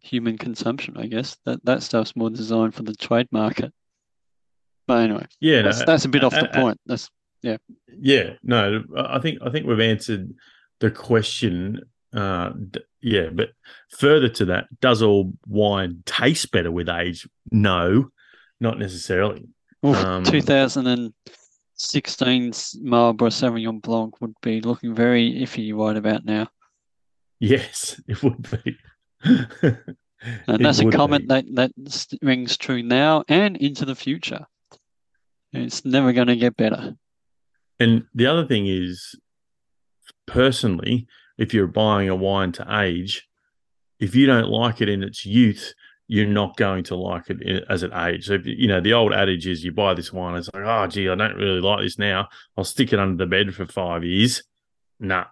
human 0.00 0.38
consumption. 0.38 0.96
I 0.96 1.06
guess 1.06 1.36
that 1.44 1.64
that 1.64 1.82
stuff's 1.82 2.16
more 2.16 2.30
designed 2.30 2.74
for 2.74 2.82
the 2.82 2.94
trade 2.94 3.28
market. 3.30 3.72
But 4.86 5.02
anyway, 5.04 5.26
Yeah. 5.40 5.62
no, 5.62 5.72
that's 5.72 5.84
that's 5.84 6.04
a 6.04 6.08
bit 6.08 6.24
off 6.24 6.32
the 6.32 6.50
uh, 6.50 6.60
point. 6.60 6.80
That's 6.86 7.08
Yeah, 7.42 7.56
yeah. 7.88 8.34
no, 8.42 8.82
I 8.96 9.18
think 9.18 9.38
I 9.42 9.50
think 9.50 9.66
we've 9.66 9.80
answered 9.80 10.34
the 10.80 10.90
question. 10.90 11.80
Uh, 12.12 12.50
d- 12.70 12.80
yeah, 13.02 13.28
but 13.32 13.50
further 13.98 14.28
to 14.28 14.44
that, 14.46 14.66
does 14.80 15.02
all 15.02 15.32
wine 15.48 16.02
taste 16.06 16.50
better 16.52 16.70
with 16.70 16.88
age? 16.88 17.26
No, 17.50 18.10
not 18.60 18.78
necessarily. 18.78 19.48
Oof, 19.84 19.96
Um, 19.96 20.22
2016 20.24 22.52
Marlborough 22.82 23.30
Sauvignon 23.30 23.82
Blanc 23.82 24.20
would 24.20 24.34
be 24.42 24.60
looking 24.60 24.94
very 24.94 25.32
iffy 25.40 25.74
right 25.74 25.96
about 25.96 26.24
now. 26.24 26.46
Yes, 27.44 28.00
it 28.08 28.22
would 28.22 28.48
be. 28.50 28.78
And 30.46 30.64
that's 30.64 30.78
a 30.78 30.90
comment 30.90 31.28
be. 31.28 31.34
that, 31.34 31.44
that 31.76 32.18
rings 32.22 32.56
true 32.56 32.82
now 32.82 33.24
and 33.28 33.58
into 33.58 33.84
the 33.84 33.94
future. 33.94 34.46
It's 35.52 35.84
never 35.84 36.14
going 36.14 36.28
to 36.28 36.36
get 36.36 36.56
better. 36.56 36.96
And 37.78 38.04
the 38.14 38.26
other 38.26 38.46
thing 38.46 38.66
is, 38.66 39.14
personally, 40.26 41.06
if 41.36 41.52
you're 41.52 41.66
buying 41.66 42.08
a 42.08 42.16
wine 42.16 42.52
to 42.52 42.80
age, 42.80 43.28
if 44.00 44.14
you 44.14 44.26
don't 44.26 44.48
like 44.48 44.80
it 44.80 44.88
in 44.88 45.02
its 45.02 45.26
youth, 45.26 45.74
you're 46.08 46.26
not 46.26 46.56
going 46.56 46.84
to 46.84 46.96
like 46.96 47.28
it 47.28 47.42
eh, 47.44 47.60
as 47.68 47.82
it 47.82 47.92
ages. 47.94 48.26
So, 48.28 48.34
if, 48.34 48.46
you 48.46 48.66
know, 48.66 48.80
the 48.80 48.94
old 48.94 49.12
adage 49.12 49.46
is 49.46 49.62
you 49.62 49.72
buy 49.72 49.92
this 49.92 50.10
wine, 50.10 50.36
it's 50.36 50.48
like, 50.54 50.64
oh, 50.64 50.86
gee, 50.86 51.10
I 51.10 51.14
don't 51.14 51.36
really 51.36 51.60
like 51.60 51.82
this 51.82 51.98
now. 51.98 52.28
I'll 52.56 52.64
stick 52.64 52.94
it 52.94 52.98
under 52.98 53.22
the 53.22 53.28
bed 53.28 53.54
for 53.54 53.66
five 53.66 54.04
years. 54.04 54.42
Nah. 54.98 55.26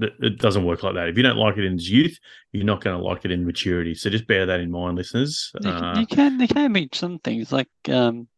It 0.00 0.12
it 0.20 0.38
doesn't 0.38 0.64
work 0.64 0.82
like 0.82 0.94
that. 0.94 1.08
If 1.08 1.16
you 1.16 1.22
don't 1.22 1.36
like 1.36 1.56
it 1.56 1.64
in 1.64 1.78
youth, 1.78 2.18
you're 2.52 2.64
not 2.64 2.82
going 2.82 2.96
to 2.98 3.02
like 3.04 3.24
it 3.24 3.30
in 3.30 3.44
maturity. 3.46 3.94
So 3.94 4.10
just 4.10 4.26
bear 4.26 4.46
that 4.46 4.60
in 4.60 4.70
mind, 4.70 4.96
listeners. 4.96 5.50
You 5.54 5.60
can, 5.60 5.84
Uh, 5.84 6.00
you 6.00 6.06
can 6.06 6.38
there 6.38 6.48
can 6.48 6.72
be 6.72 6.88
some 6.92 7.18
things 7.20 7.52
like 7.52 7.68
um, 7.88 8.28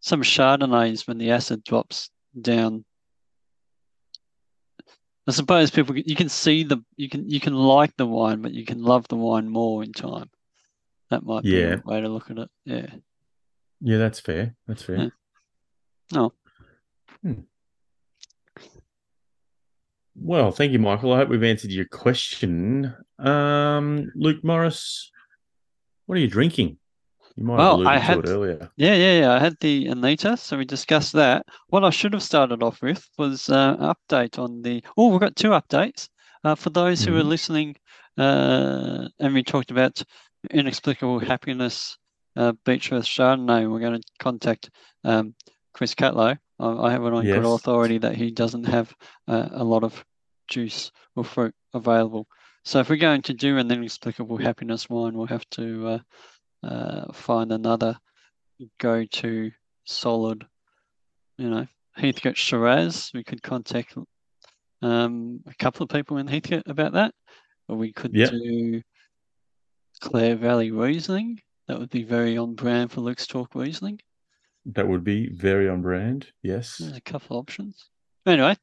some 0.00 0.22
Chardonnays 0.22 1.06
when 1.06 1.18
the 1.18 1.30
acid 1.30 1.62
drops 1.64 2.10
down. 2.40 2.84
I 5.28 5.30
suppose 5.30 5.70
people 5.70 5.96
you 5.96 6.16
can 6.16 6.28
see 6.28 6.64
the 6.64 6.82
you 6.96 7.08
can 7.08 7.28
you 7.30 7.38
can 7.40 7.54
like 7.54 7.96
the 7.96 8.06
wine, 8.06 8.42
but 8.42 8.52
you 8.52 8.64
can 8.64 8.82
love 8.82 9.06
the 9.08 9.16
wine 9.16 9.48
more 9.48 9.84
in 9.84 9.92
time. 9.92 10.28
That 11.10 11.24
might 11.24 11.44
be 11.44 11.50
Yeah. 11.50 11.76
a 11.84 11.88
way 11.88 12.00
to 12.00 12.08
look 12.08 12.30
at 12.30 12.38
it. 12.38 12.50
Yeah. 12.64 12.86
yeah, 13.80 13.98
that's 13.98 14.18
fair. 14.18 14.56
That's 14.66 14.82
fair. 14.82 14.96
Yeah. 14.96 15.08
No. 16.12 16.32
Hmm. 17.22 17.42
Well, 20.14 20.50
thank 20.52 20.72
you, 20.72 20.78
Michael. 20.78 21.12
I 21.12 21.18
hope 21.18 21.28
we've 21.30 21.42
answered 21.42 21.70
your 21.70 21.86
question. 21.86 22.94
Um, 23.18 24.12
Luke 24.14 24.44
Morris, 24.44 25.10
what 26.06 26.16
are 26.16 26.20
you 26.20 26.28
drinking? 26.28 26.76
You 27.36 27.44
might 27.44 27.56
Well, 27.56 27.78
have 27.78 27.86
I 27.86 27.96
had- 27.98 28.14
to 28.14 28.20
it 28.20 28.28
earlier. 28.34 28.70
Yeah, 28.76 28.94
yeah, 28.94 29.20
yeah. 29.20 29.32
I 29.32 29.38
had 29.38 29.56
the 29.60 29.86
Anita, 29.86 30.36
so 30.36 30.58
we 30.58 30.66
discussed 30.66 31.14
that. 31.14 31.46
What 31.68 31.82
I 31.82 31.88
should 31.90 32.12
have 32.12 32.22
started 32.22 32.62
off 32.62 32.82
with 32.82 33.08
was 33.16 33.48
uh, 33.48 33.76
an 33.78 33.94
update 33.94 34.38
on 34.38 34.60
the. 34.62 34.82
Oh, 34.98 35.08
we've 35.08 35.20
got 35.20 35.36
two 35.36 35.50
updates. 35.50 36.08
Uh, 36.44 36.56
for 36.56 36.70
those 36.70 37.04
who 37.04 37.16
are 37.16 37.22
Mhm. 37.22 37.28
listening, 37.28 37.76
uh, 38.18 39.08
and 39.20 39.32
we 39.32 39.42
talked 39.44 39.70
about 39.70 40.02
inexplicable 40.50 41.20
happiness, 41.20 41.96
uh, 42.36 42.52
Earth 42.68 43.06
Chardonnay. 43.06 43.70
We're 43.70 43.78
going 43.80 44.00
to 44.00 44.06
contact 44.18 44.68
um, 45.04 45.34
Chris 45.72 45.94
Catlow 45.94 46.36
I, 46.62 46.90
have 46.92 47.04
it 47.04 47.12
on 47.12 47.24
Yes. 47.24 47.34
good 47.34 47.44
authority 47.44 47.98
that 47.98 48.16
he 48.16 48.30
doesn't 48.30 48.64
have 48.64 48.94
uh, 49.28 49.48
a 49.52 49.64
lot 49.64 49.84
of 49.84 50.04
juice 50.48 50.92
or 51.16 51.24
fruit 51.24 51.54
available. 51.74 52.26
So 52.64 52.78
if 52.78 52.88
we're 52.88 52.96
going 52.96 53.22
to 53.22 53.34
do 53.34 53.58
an 53.58 53.70
inexplicable 53.70 54.38
happiness 54.38 54.88
wine, 54.88 55.14
we'll 55.14 55.26
have 55.26 55.48
to 55.50 55.88
uh, 55.88 56.66
uh, 56.66 57.12
find 57.12 57.52
another 57.52 57.98
go-to 58.78 59.50
solid, 59.84 60.46
you 61.38 61.50
know, 61.50 61.66
Heathcote 61.96 62.36
Shiraz. 62.36 63.10
We 63.12 63.24
could 63.24 63.42
contact 63.42 63.96
um, 64.80 65.40
a 65.46 65.54
couple 65.54 65.84
of 65.84 65.90
people 65.90 66.18
in 66.18 66.28
Heathcote 66.28 66.66
about 66.66 66.92
that, 66.92 67.14
or 67.68 67.76
we 67.76 67.92
could 67.92 68.14
Yep. 68.14 68.30
do 68.30 68.82
Clare 70.00 70.36
Valley 70.36 70.70
Riesling. 70.70 71.40
That 71.68 71.78
would 71.78 71.90
be 71.90 72.04
very 72.04 72.36
on 72.36 72.54
brand 72.54 72.92
for 72.92 73.00
Luke's 73.00 73.26
Talk 73.26 73.54
Riesling. 73.54 74.00
That 74.66 74.88
would 74.88 75.02
be 75.04 75.28
very 75.28 75.68
on 75.68 75.82
brand. 75.82 76.28
Yes. 76.42 76.76
There's 76.78 76.96
a 76.96 77.00
couple 77.00 77.36
options. 77.36 77.88
Anyway, 78.26 78.56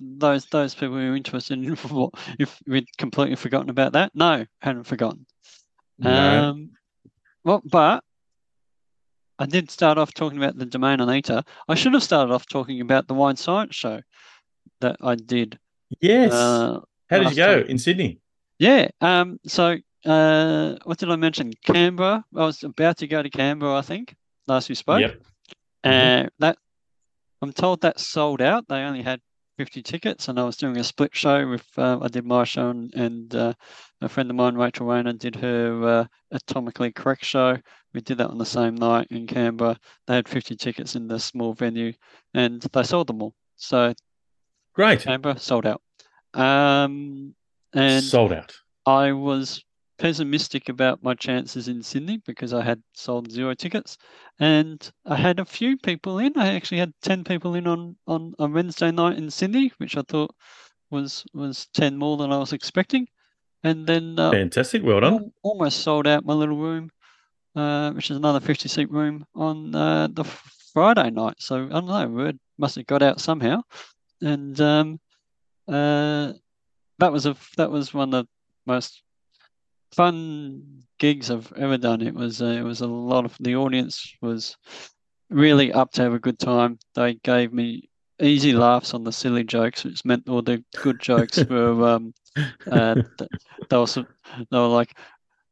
those 0.00 0.46
those 0.46 0.74
people 0.74 0.96
who 0.96 1.12
are 1.12 1.16
interested 1.16 1.58
in 1.62 1.74
what 1.76 2.14
if 2.38 2.58
we'd 2.66 2.88
completely 2.98 3.36
forgotten 3.36 3.70
about 3.70 3.92
that? 3.92 4.10
No, 4.14 4.44
hadn't 4.60 4.84
forgotten. 4.84 5.26
No. 5.98 6.10
Um, 6.50 6.70
well, 7.44 7.62
but 7.64 8.02
I 9.38 9.46
did 9.46 9.70
start 9.70 9.98
off 9.98 10.12
talking 10.14 10.38
about 10.38 10.56
the 10.58 10.66
Domaine 10.66 11.00
Anita. 11.00 11.44
I 11.68 11.74
should 11.74 11.94
have 11.94 12.02
started 12.02 12.32
off 12.32 12.46
talking 12.46 12.80
about 12.80 13.06
the 13.06 13.14
Wine 13.14 13.36
Science 13.36 13.74
Show 13.74 14.00
that 14.80 14.96
I 15.00 15.14
did. 15.14 15.58
yes. 16.00 16.32
Uh, 16.32 16.80
How 17.08 17.18
did 17.18 17.30
you 17.30 17.36
go 17.36 17.60
time. 17.60 17.70
in 17.70 17.78
Sydney? 17.78 18.20
yeah. 18.58 18.88
Um. 19.00 19.38
So, 19.46 19.76
uh, 20.04 20.76
what 20.84 20.98
did 20.98 21.10
I 21.10 21.16
mention? 21.16 21.52
Canberra. 21.64 22.24
I 22.34 22.44
was 22.44 22.64
about 22.64 22.98
to 22.98 23.06
go 23.06 23.22
to 23.22 23.30
Canberra. 23.30 23.76
I 23.76 23.82
think 23.82 24.16
last 24.46 24.68
we 24.68 24.74
spoke. 24.74 25.00
Yep. 25.00 25.22
Uh, 25.84 26.28
that 26.38 26.56
I'm 27.40 27.52
told 27.52 27.80
that 27.80 27.98
sold 27.98 28.40
out. 28.40 28.68
They 28.68 28.76
only 28.76 29.02
had 29.02 29.20
50 29.58 29.82
tickets, 29.82 30.28
and 30.28 30.38
I 30.38 30.44
was 30.44 30.56
doing 30.56 30.76
a 30.78 30.84
split 30.84 31.14
show 31.14 31.48
with. 31.48 31.66
Uh, 31.76 31.98
I 32.00 32.08
did 32.08 32.24
my 32.24 32.44
show, 32.44 32.70
and, 32.70 32.94
and 32.94 33.34
uh, 33.34 33.52
a 34.00 34.08
friend 34.08 34.30
of 34.30 34.36
mine, 34.36 34.54
Rachel 34.54 34.86
Rayner, 34.86 35.12
did 35.12 35.36
her 35.36 36.08
uh, 36.32 36.36
atomically 36.36 36.94
correct 36.94 37.24
show. 37.24 37.58
We 37.92 38.00
did 38.00 38.18
that 38.18 38.30
on 38.30 38.38
the 38.38 38.46
same 38.46 38.76
night 38.76 39.08
in 39.10 39.26
Canberra. 39.26 39.78
They 40.06 40.14
had 40.14 40.28
50 40.28 40.56
tickets 40.56 40.96
in 40.96 41.08
the 41.08 41.18
small 41.18 41.52
venue, 41.52 41.92
and 42.32 42.62
they 42.62 42.82
sold 42.84 43.08
them 43.08 43.22
all. 43.22 43.34
So 43.56 43.92
Great. 44.74 45.00
Canberra 45.02 45.38
sold 45.38 45.66
out. 45.66 45.82
Um, 46.34 47.34
and 47.74 48.02
Sold 48.02 48.32
out. 48.32 48.54
I 48.86 49.12
was 49.12 49.64
pessimistic 49.98 50.68
about 50.68 51.02
my 51.02 51.14
chances 51.14 51.68
in 51.68 51.82
Sydney 51.82 52.20
because 52.26 52.52
I 52.52 52.62
had 52.62 52.82
sold 52.94 53.30
zero 53.30 53.54
tickets, 53.54 53.98
and 54.38 54.90
I 55.06 55.16
had 55.16 55.38
a 55.38 55.44
few 55.44 55.76
people 55.76 56.18
in. 56.18 56.32
I 56.36 56.54
actually 56.54 56.78
had 56.78 56.92
ten 57.02 57.24
people 57.24 57.54
in 57.54 57.66
on 57.66 57.96
on 58.06 58.34
a 58.38 58.46
Wednesday 58.46 58.90
night 58.90 59.18
in 59.18 59.30
Sydney, 59.30 59.72
which 59.78 59.96
I 59.96 60.02
thought 60.02 60.34
was 60.90 61.24
was 61.34 61.68
ten 61.74 61.96
more 61.96 62.16
than 62.16 62.32
I 62.32 62.38
was 62.38 62.52
expecting, 62.52 63.06
and 63.62 63.86
then 63.86 64.18
uh, 64.18 64.30
Fantastic. 64.30 64.82
Well 64.82 65.00
done. 65.00 65.32
almost 65.42 65.80
sold 65.80 66.06
out 66.06 66.24
my 66.24 66.34
little 66.34 66.56
room, 66.56 66.90
uh, 67.56 67.92
which 67.92 68.10
is 68.10 68.16
another 68.16 68.40
fifty 68.40 68.68
seat 68.68 68.90
room 68.90 69.24
on 69.34 69.74
uh, 69.74 70.08
the 70.10 70.24
Friday 70.72 71.10
night. 71.10 71.36
So 71.38 71.64
I 71.64 71.68
don't 71.68 71.86
know, 71.86 72.08
word 72.08 72.38
must 72.58 72.76
have 72.76 72.86
got 72.86 73.02
out 73.02 73.20
somehow, 73.20 73.62
and 74.20 74.60
um, 74.60 75.00
uh, 75.68 76.32
that 76.98 77.12
was 77.12 77.26
a 77.26 77.36
that 77.56 77.70
was 77.70 77.94
one 77.94 78.12
of 78.14 78.26
the 78.26 78.28
most 78.66 79.02
fun 79.94 80.82
gigs 80.98 81.30
I've 81.30 81.52
ever 81.56 81.78
done. 81.78 82.02
It 82.02 82.14
was 82.14 82.42
uh, 82.42 82.46
it 82.46 82.62
was 82.62 82.80
a 82.80 82.86
lot 82.86 83.24
of 83.24 83.36
the 83.40 83.56
audience 83.56 84.14
was 84.20 84.56
really 85.30 85.72
up 85.72 85.92
to 85.92 86.02
have 86.02 86.14
a 86.14 86.18
good 86.18 86.38
time. 86.38 86.78
They 86.94 87.14
gave 87.14 87.52
me 87.52 87.88
easy 88.20 88.52
laughs 88.52 88.94
on 88.94 89.04
the 89.04 89.12
silly 89.12 89.44
jokes, 89.44 89.84
which 89.84 90.04
meant 90.04 90.28
all 90.28 90.42
the 90.42 90.62
good 90.82 91.00
jokes 91.00 91.44
were 91.50 91.88
um 91.88 92.14
uh, 92.70 92.96
they 93.68 93.76
were 93.76 93.86
some, 93.86 94.06
they 94.50 94.58
were 94.58 94.66
like 94.66 94.96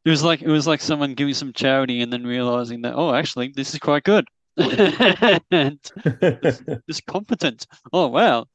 it 0.04 0.10
was 0.10 0.22
like 0.22 0.42
it 0.42 0.48
was 0.48 0.66
like 0.66 0.80
someone 0.80 1.14
giving 1.14 1.34
some 1.34 1.52
charity 1.52 2.00
and 2.00 2.12
then 2.12 2.24
realizing 2.24 2.82
that 2.82 2.94
oh 2.94 3.14
actually 3.14 3.48
this 3.48 3.74
is 3.74 3.80
quite 3.80 4.04
good 4.04 4.26
and 4.56 5.78
it's 6.88 7.00
competent. 7.06 7.66
Oh 7.92 8.08
wow, 8.08 8.46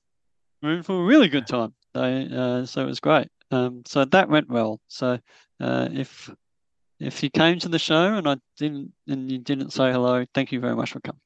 we're 0.61 0.77
in 0.77 0.83
for 0.83 1.01
a 1.01 1.05
really 1.05 1.27
good 1.27 1.47
time. 1.47 1.73
They, 1.93 2.27
uh, 2.31 2.65
so 2.65 2.81
it 2.81 2.85
was 2.85 2.99
great. 2.99 3.27
Um, 3.51 3.83
so 3.85 4.05
that 4.05 4.29
went 4.29 4.49
well. 4.49 4.81
So 4.87 5.19
uh, 5.59 5.89
if 5.91 6.29
if 6.99 7.21
you 7.23 7.29
came 7.29 7.59
to 7.59 7.69
the 7.69 7.79
show 7.79 8.13
and 8.15 8.27
I 8.27 8.37
didn't 8.57 8.93
and 9.07 9.29
you 9.31 9.37
didn't 9.37 9.71
say 9.71 9.91
hello, 9.91 10.25
thank 10.33 10.51
you 10.51 10.59
very 10.59 10.75
much 10.75 10.91
for 10.91 10.99
coming. 11.01 11.19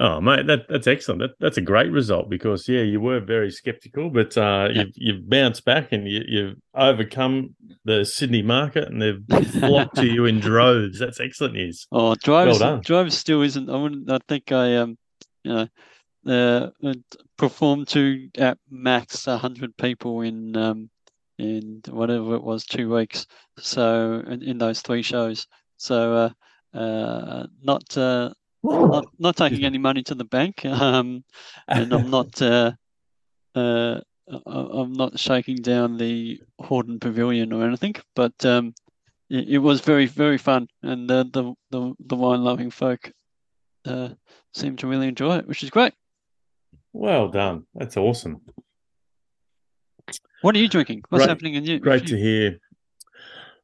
Oh, 0.00 0.20
mate, 0.20 0.46
that, 0.46 0.68
that's 0.68 0.86
excellent. 0.86 1.20
That, 1.22 1.30
that's 1.40 1.56
a 1.56 1.62
great 1.62 1.90
result 1.90 2.28
because, 2.28 2.68
yeah, 2.68 2.82
you 2.82 3.00
were 3.00 3.18
very 3.18 3.50
skeptical, 3.50 4.10
but 4.10 4.36
uh, 4.38 4.68
Yeah. 4.70 4.82
you've, 4.82 4.92
you've 4.94 5.28
bounced 5.28 5.64
back 5.64 5.92
and 5.92 6.06
you, 6.06 6.22
you've 6.28 6.56
overcome 6.72 7.56
the 7.84 8.04
Sydney 8.04 8.42
market 8.42 8.86
and 8.88 9.02
they've 9.02 9.24
flocked 9.50 9.96
to 9.96 10.06
you 10.06 10.24
in 10.26 10.38
droves. 10.40 11.00
That's 11.00 11.18
excellent 11.18 11.54
news. 11.54 11.88
Oh, 11.90 12.14
drives 12.14 12.60
done. 12.60 12.82
drives 12.82 13.16
still 13.18 13.42
isn't. 13.42 13.68
I 13.68 13.76
wouldn't. 13.76 14.10
I 14.10 14.18
think 14.28 14.52
I 14.52 14.76
um, 14.76 14.98
you 15.42 15.52
know, 15.54 15.68
uh, 16.26 16.70
uh, 16.86 16.94
performed 17.36 17.88
to 17.88 18.28
at 18.36 18.58
max 18.70 19.24
hundred 19.24 19.76
people 19.78 20.20
in 20.20 20.56
um 20.56 20.90
in 21.38 21.80
whatever 21.88 22.34
it 22.34 22.42
was 22.42 22.64
two 22.64 22.92
weeks. 22.92 23.26
So 23.58 24.22
in, 24.26 24.42
in 24.42 24.58
those 24.58 24.80
three 24.82 25.02
shows. 25.02 25.46
So 25.76 26.32
uh, 26.74 26.78
uh, 26.78 27.46
not 27.62 27.96
uh, 27.96 28.30
not 28.62 29.06
not 29.18 29.36
taking 29.36 29.64
any 29.64 29.78
money 29.78 30.02
to 30.04 30.14
the 30.14 30.24
bank. 30.24 30.64
Um, 30.64 31.24
and 31.66 31.92
I'm 31.92 32.10
not 32.10 32.40
uh, 32.42 32.72
uh, 33.54 34.00
I'm 34.46 34.92
not 34.92 35.18
shaking 35.18 35.56
down 35.56 35.96
the 35.96 36.40
Hordern 36.60 37.00
Pavilion 37.00 37.52
or 37.52 37.64
anything, 37.64 37.94
but 38.14 38.44
um, 38.44 38.74
it, 39.30 39.48
it 39.48 39.58
was 39.58 39.80
very 39.80 40.06
very 40.06 40.38
fun, 40.38 40.68
and 40.82 41.10
uh, 41.10 41.24
the 41.32 41.54
the 41.70 41.94
the 42.00 42.16
wine 42.16 42.44
loving 42.44 42.70
folk 42.70 43.10
uh, 43.86 44.10
seemed 44.54 44.78
to 44.80 44.86
really 44.86 45.08
enjoy 45.08 45.38
it, 45.38 45.46
which 45.46 45.62
is 45.62 45.70
great. 45.70 45.94
Well 46.92 47.28
done. 47.28 47.64
That's 47.74 47.96
awesome. 47.96 48.40
What 50.42 50.54
are 50.54 50.58
you 50.58 50.68
drinking? 50.68 51.02
What's 51.08 51.24
Great- 51.24 51.28
happening 51.28 51.54
in 51.54 51.64
you? 51.64 51.78
Great 51.78 52.06
to 52.06 52.16
hear. 52.16 52.58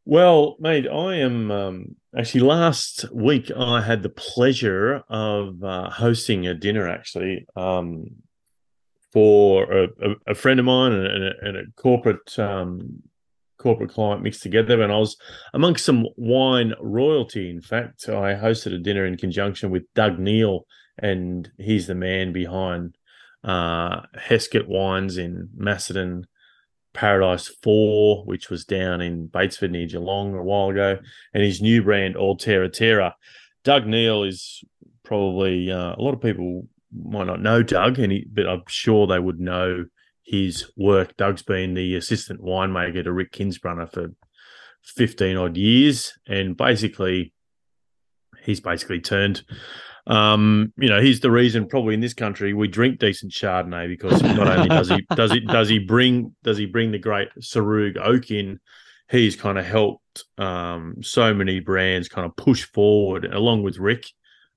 Well, 0.07 0.57
mate, 0.61 0.87
I 0.87 1.17
am 1.17 1.51
um, 1.51 1.97
actually 2.17 2.43
last 2.43 3.11
week 3.11 3.51
I 3.57 3.81
had 3.81 4.03
the 4.03 4.11
pleasure 4.11 5.03
of 5.09 5.65
uh, 5.65 5.89
hosting 5.89 6.47
a 6.47 6.53
dinner 6.55 6.87
actually 6.87 7.47
um, 7.57 8.07
for 9.13 9.73
a, 9.73 9.85
a, 9.85 10.15
a 10.33 10.35
friend 10.35 10.61
of 10.61 10.67
mine 10.67 10.93
and 10.93 11.25
a, 11.25 11.33
and 11.41 11.57
a 11.57 11.63
corporate 11.77 12.39
um, 12.39 13.03
corporate 13.57 13.93
client 13.93 14.23
mixed 14.23 14.43
together, 14.43 14.83
and 14.83 14.93
I 14.93 14.99
was 14.99 15.17
amongst 15.55 15.87
some 15.87 16.07
wine 16.17 16.75
royalty. 16.81 17.49
In 17.49 17.63
fact, 17.63 18.07
I 18.09 18.35
hosted 18.35 18.75
a 18.75 18.79
dinner 18.79 19.07
in 19.07 19.17
conjunction 19.17 19.71
with 19.71 19.85
Doug 19.95 20.19
Neal, 20.19 20.67
and 20.99 21.51
he's 21.57 21.87
the 21.87 21.95
man 21.95 22.33
behind 22.35 22.99
uh, 23.43 24.03
Hesket 24.19 24.67
Wines 24.67 25.17
in 25.17 25.49
Macedon. 25.57 26.27
Paradise 26.95 27.49
4, 27.63 28.25
which 28.25 28.49
was 28.49 28.65
down 28.65 29.01
in 29.01 29.29
Batesford 29.29 29.73
near 29.73 29.87
Geelong 29.87 30.35
a 30.35 30.43
while 30.43 30.71
ago, 30.71 30.99
and 31.35 31.43
his 31.43 31.61
new 31.61 31.83
brand, 31.83 32.17
Altera 32.17 32.71
Terra. 32.71 33.17
Doug 33.65 33.87
Neal 33.87 34.23
is 34.23 34.63
probably, 35.03 35.71
uh, 35.71 35.95
a 35.97 36.01
lot 36.01 36.15
of 36.15 36.21
people 36.21 36.69
might 36.93 37.27
not 37.27 37.43
know 37.43 37.63
Doug, 37.63 37.99
and 37.99 38.13
he, 38.13 38.27
but 38.33 38.49
I'm 38.49 38.63
sure 38.69 39.07
they 39.07 39.19
would 39.19 39.41
know 39.41 39.87
his 40.23 40.71
work. 40.77 41.17
Doug's 41.17 41.43
been 41.43 41.75
the 41.75 41.97
assistant 41.97 42.41
winemaker 42.41 43.05
to 43.05 43.13
Rick 43.13 43.33
Kinzbrunner 43.33 43.93
for 43.93 44.13
15 44.85 45.37
odd 45.37 45.57
years, 45.57 46.13
and 46.27 46.57
basically, 46.57 47.35
he's 48.43 48.61
basically 48.61 49.01
turned 49.01 49.43
um, 50.07 50.73
you 50.77 50.89
know, 50.89 51.01
he's 51.01 51.21
the 51.21 51.31
reason 51.31 51.67
probably 51.67 51.95
in 51.95 52.01
this 52.01 52.15
country 52.15 52.53
we 52.53 52.69
drink 52.69 52.99
decent 52.99 53.33
Chardonnay 53.33 53.89
because 53.89 54.23
not 54.23 54.47
only 54.47 54.69
does 54.69 54.91
he 54.91 55.07
does 55.15 55.33
he 55.33 55.41
does 55.41 55.69
he 55.69 55.79
bring 55.79 56.35
does 56.43 56.59
he 56.59 56.67
bring 56.67 56.93
the 56.93 56.99
great 56.99 57.29
Sarug 57.41 57.97
oak 57.97 58.31
in, 58.31 58.61
he's 59.11 59.37
kind 59.37 59.59
of 59.59 59.65
helped 59.65 60.25
um, 60.37 60.97
so 61.03 61.33
many 61.33 61.61
brands 61.61 62.09
kind 62.09 62.27
of 62.27 62.37
push 62.37 62.65
forward 62.65 63.25
along 63.25 63.63
with 63.63 63.79
Rick 63.79 64.07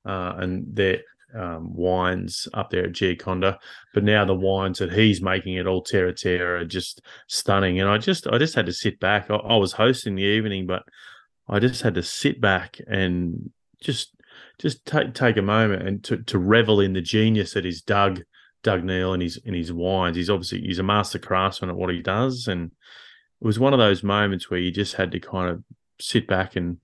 uh, 0.05 0.33
and 0.37 0.65
their 0.75 0.99
um, 1.33 1.73
wines 1.73 2.47
up 2.53 2.69
there 2.69 2.85
at 2.85 2.91
Giaconda. 2.91 3.57
But 3.93 4.03
now 4.03 4.25
the 4.25 4.35
wines 4.35 4.79
that 4.79 4.91
he's 4.91 5.21
making 5.21 5.57
at 5.57 5.65
Terra 5.85 6.13
Terra 6.13 6.61
are 6.61 6.65
just 6.65 7.01
stunning. 7.27 7.79
And 7.79 7.89
I 7.89 7.97
just 7.97 8.27
I 8.27 8.37
just 8.37 8.55
had 8.55 8.65
to 8.65 8.73
sit 8.73 8.99
back. 8.99 9.29
I, 9.29 9.35
I 9.35 9.55
was 9.55 9.71
hosting 9.71 10.15
the 10.15 10.23
evening, 10.23 10.67
but 10.67 10.83
I 11.47 11.59
just 11.59 11.81
had 11.81 11.95
to 11.95 12.03
sit 12.03 12.41
back 12.41 12.79
and 12.87 13.51
just 13.79 14.11
just 14.59 14.85
take 14.85 15.13
take 15.13 15.37
a 15.37 15.41
moment 15.41 15.87
and 15.87 16.03
to, 16.03 16.17
to 16.17 16.39
revel 16.39 16.79
in 16.79 16.93
the 16.93 17.01
genius 17.01 17.53
that 17.53 17.65
is 17.65 17.81
Doug 17.81 18.21
Doug 18.63 18.83
Neal 18.83 19.13
and 19.13 19.21
his 19.21 19.37
in 19.37 19.53
his 19.53 19.71
wines. 19.71 20.17
He's 20.17 20.29
obviously 20.29 20.61
he's 20.61 20.79
a 20.79 20.83
master 20.83 21.19
craftsman 21.19 21.69
at 21.69 21.75
what 21.75 21.93
he 21.93 22.01
does, 22.01 22.47
and 22.47 22.71
it 23.41 23.45
was 23.45 23.59
one 23.59 23.73
of 23.73 23.79
those 23.79 24.03
moments 24.03 24.49
where 24.49 24.59
you 24.59 24.71
just 24.71 24.95
had 24.95 25.11
to 25.11 25.19
kind 25.19 25.49
of 25.49 25.63
sit 25.99 26.27
back 26.27 26.55
and 26.55 26.77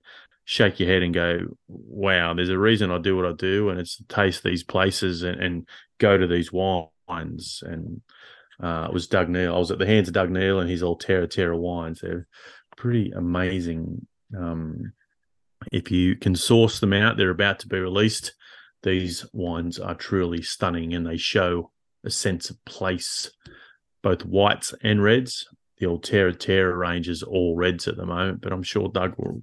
shake 0.44 0.78
your 0.78 0.88
head 0.88 1.02
and 1.02 1.12
go, 1.12 1.40
"Wow, 1.68 2.34
there's 2.34 2.48
a 2.48 2.58
reason 2.58 2.90
I 2.90 2.98
do 2.98 3.16
what 3.16 3.26
I 3.26 3.32
do, 3.32 3.70
and 3.70 3.80
it's 3.80 3.96
to 3.96 4.04
taste 4.04 4.44
these 4.44 4.62
places 4.62 5.22
and, 5.22 5.40
and 5.40 5.68
go 5.98 6.16
to 6.16 6.26
these 6.26 6.52
wines." 6.52 7.62
And 7.66 8.02
uh, 8.62 8.86
it 8.88 8.94
was 8.94 9.08
Doug 9.08 9.28
Neal. 9.28 9.54
I 9.54 9.58
was 9.58 9.70
at 9.72 9.78
the 9.78 9.86
hands 9.86 10.08
of 10.08 10.14
Doug 10.14 10.30
Neal 10.30 10.60
and 10.60 10.70
his 10.70 10.82
Altera 10.82 11.26
Terra 11.26 11.28
Terra 11.28 11.58
wines. 11.58 12.00
They're 12.00 12.28
pretty 12.76 13.10
amazing. 13.10 14.06
Um, 14.36 14.92
if 15.72 15.90
you 15.90 16.16
can 16.16 16.34
source 16.36 16.80
them 16.80 16.92
out, 16.92 17.16
they're 17.16 17.30
about 17.30 17.58
to 17.60 17.68
be 17.68 17.78
released. 17.78 18.34
These 18.82 19.26
wines 19.32 19.78
are 19.78 19.94
truly 19.94 20.42
stunning, 20.42 20.94
and 20.94 21.06
they 21.06 21.16
show 21.16 21.70
a 22.04 22.10
sense 22.10 22.50
of 22.50 22.62
place, 22.64 23.30
both 24.02 24.24
whites 24.24 24.74
and 24.82 25.02
reds. 25.02 25.46
The 25.78 25.86
Altera 25.86 26.34
Terra 26.34 26.76
range 26.76 27.08
is 27.08 27.22
all 27.22 27.56
reds 27.56 27.88
at 27.88 27.96
the 27.96 28.06
moment, 28.06 28.40
but 28.42 28.52
I'm 28.52 28.62
sure 28.62 28.88
Doug 28.88 29.14
will 29.18 29.42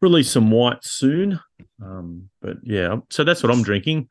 release 0.00 0.30
some 0.30 0.50
whites 0.50 0.90
soon. 0.90 1.40
Um, 1.82 2.30
but 2.42 2.56
yeah, 2.62 2.96
so 3.10 3.24
that's 3.24 3.42
what 3.42 3.52
I'm 3.52 3.62
drinking. 3.62 4.08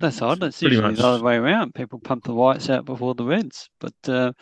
That's 0.00 0.22
odd. 0.22 0.42
It's 0.42 0.58
Pretty 0.58 0.76
usually 0.76 0.92
much. 0.92 1.00
the 1.00 1.06
other 1.06 1.22
way 1.22 1.36
around. 1.36 1.74
People 1.74 2.00
pump 2.00 2.24
the 2.24 2.34
whites 2.34 2.70
out 2.70 2.84
before 2.84 3.14
the 3.14 3.24
reds. 3.24 3.68
But 3.78 3.94
uh, 4.08 4.32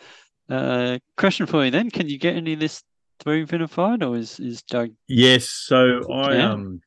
uh, 0.49 0.99
question 1.17 1.45
for 1.45 1.63
you 1.63 1.71
then: 1.71 1.91
Can 1.91 2.07
you 2.09 2.17
get 2.17 2.35
any 2.35 2.53
of 2.53 2.59
this 2.59 2.81
through 3.19 3.45
vinified, 3.47 4.07
or 4.07 4.17
is 4.17 4.39
is 4.39 4.61
Doug? 4.63 4.91
Yes, 5.07 5.49
so 5.49 6.11
I 6.11 6.37
um 6.37 6.81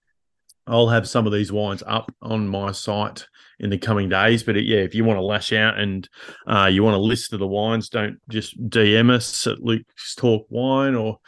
I'll 0.67 0.89
have 0.89 1.09
some 1.09 1.27
of 1.27 1.33
these 1.33 1.53
wines 1.53 1.83
up 1.87 2.15
on 2.23 2.49
my 2.49 2.73
site 2.73 3.27
in 3.59 3.71
the 3.71 3.79
coming 3.79 4.09
days. 4.09 4.43
But 4.43 4.63
yeah, 4.65 4.79
if 4.79 4.95
you 4.95 5.05
want 5.05 5.19
to 5.19 5.23
lash 5.23 5.53
out 5.53 5.79
and 5.79 6.09
uh, 6.47 6.69
you 6.73 6.83
want 6.83 6.97
a 6.97 7.01
list 7.01 7.33
of 7.33 7.41
the 7.41 7.47
wines, 7.47 7.89
don't 7.89 8.19
just 8.29 8.61
DM 8.69 9.11
us 9.11 9.47
at 9.47 9.61
Luke's 9.61 10.15
Talk 10.15 10.47
Wine 10.51 10.95
or 10.95 11.19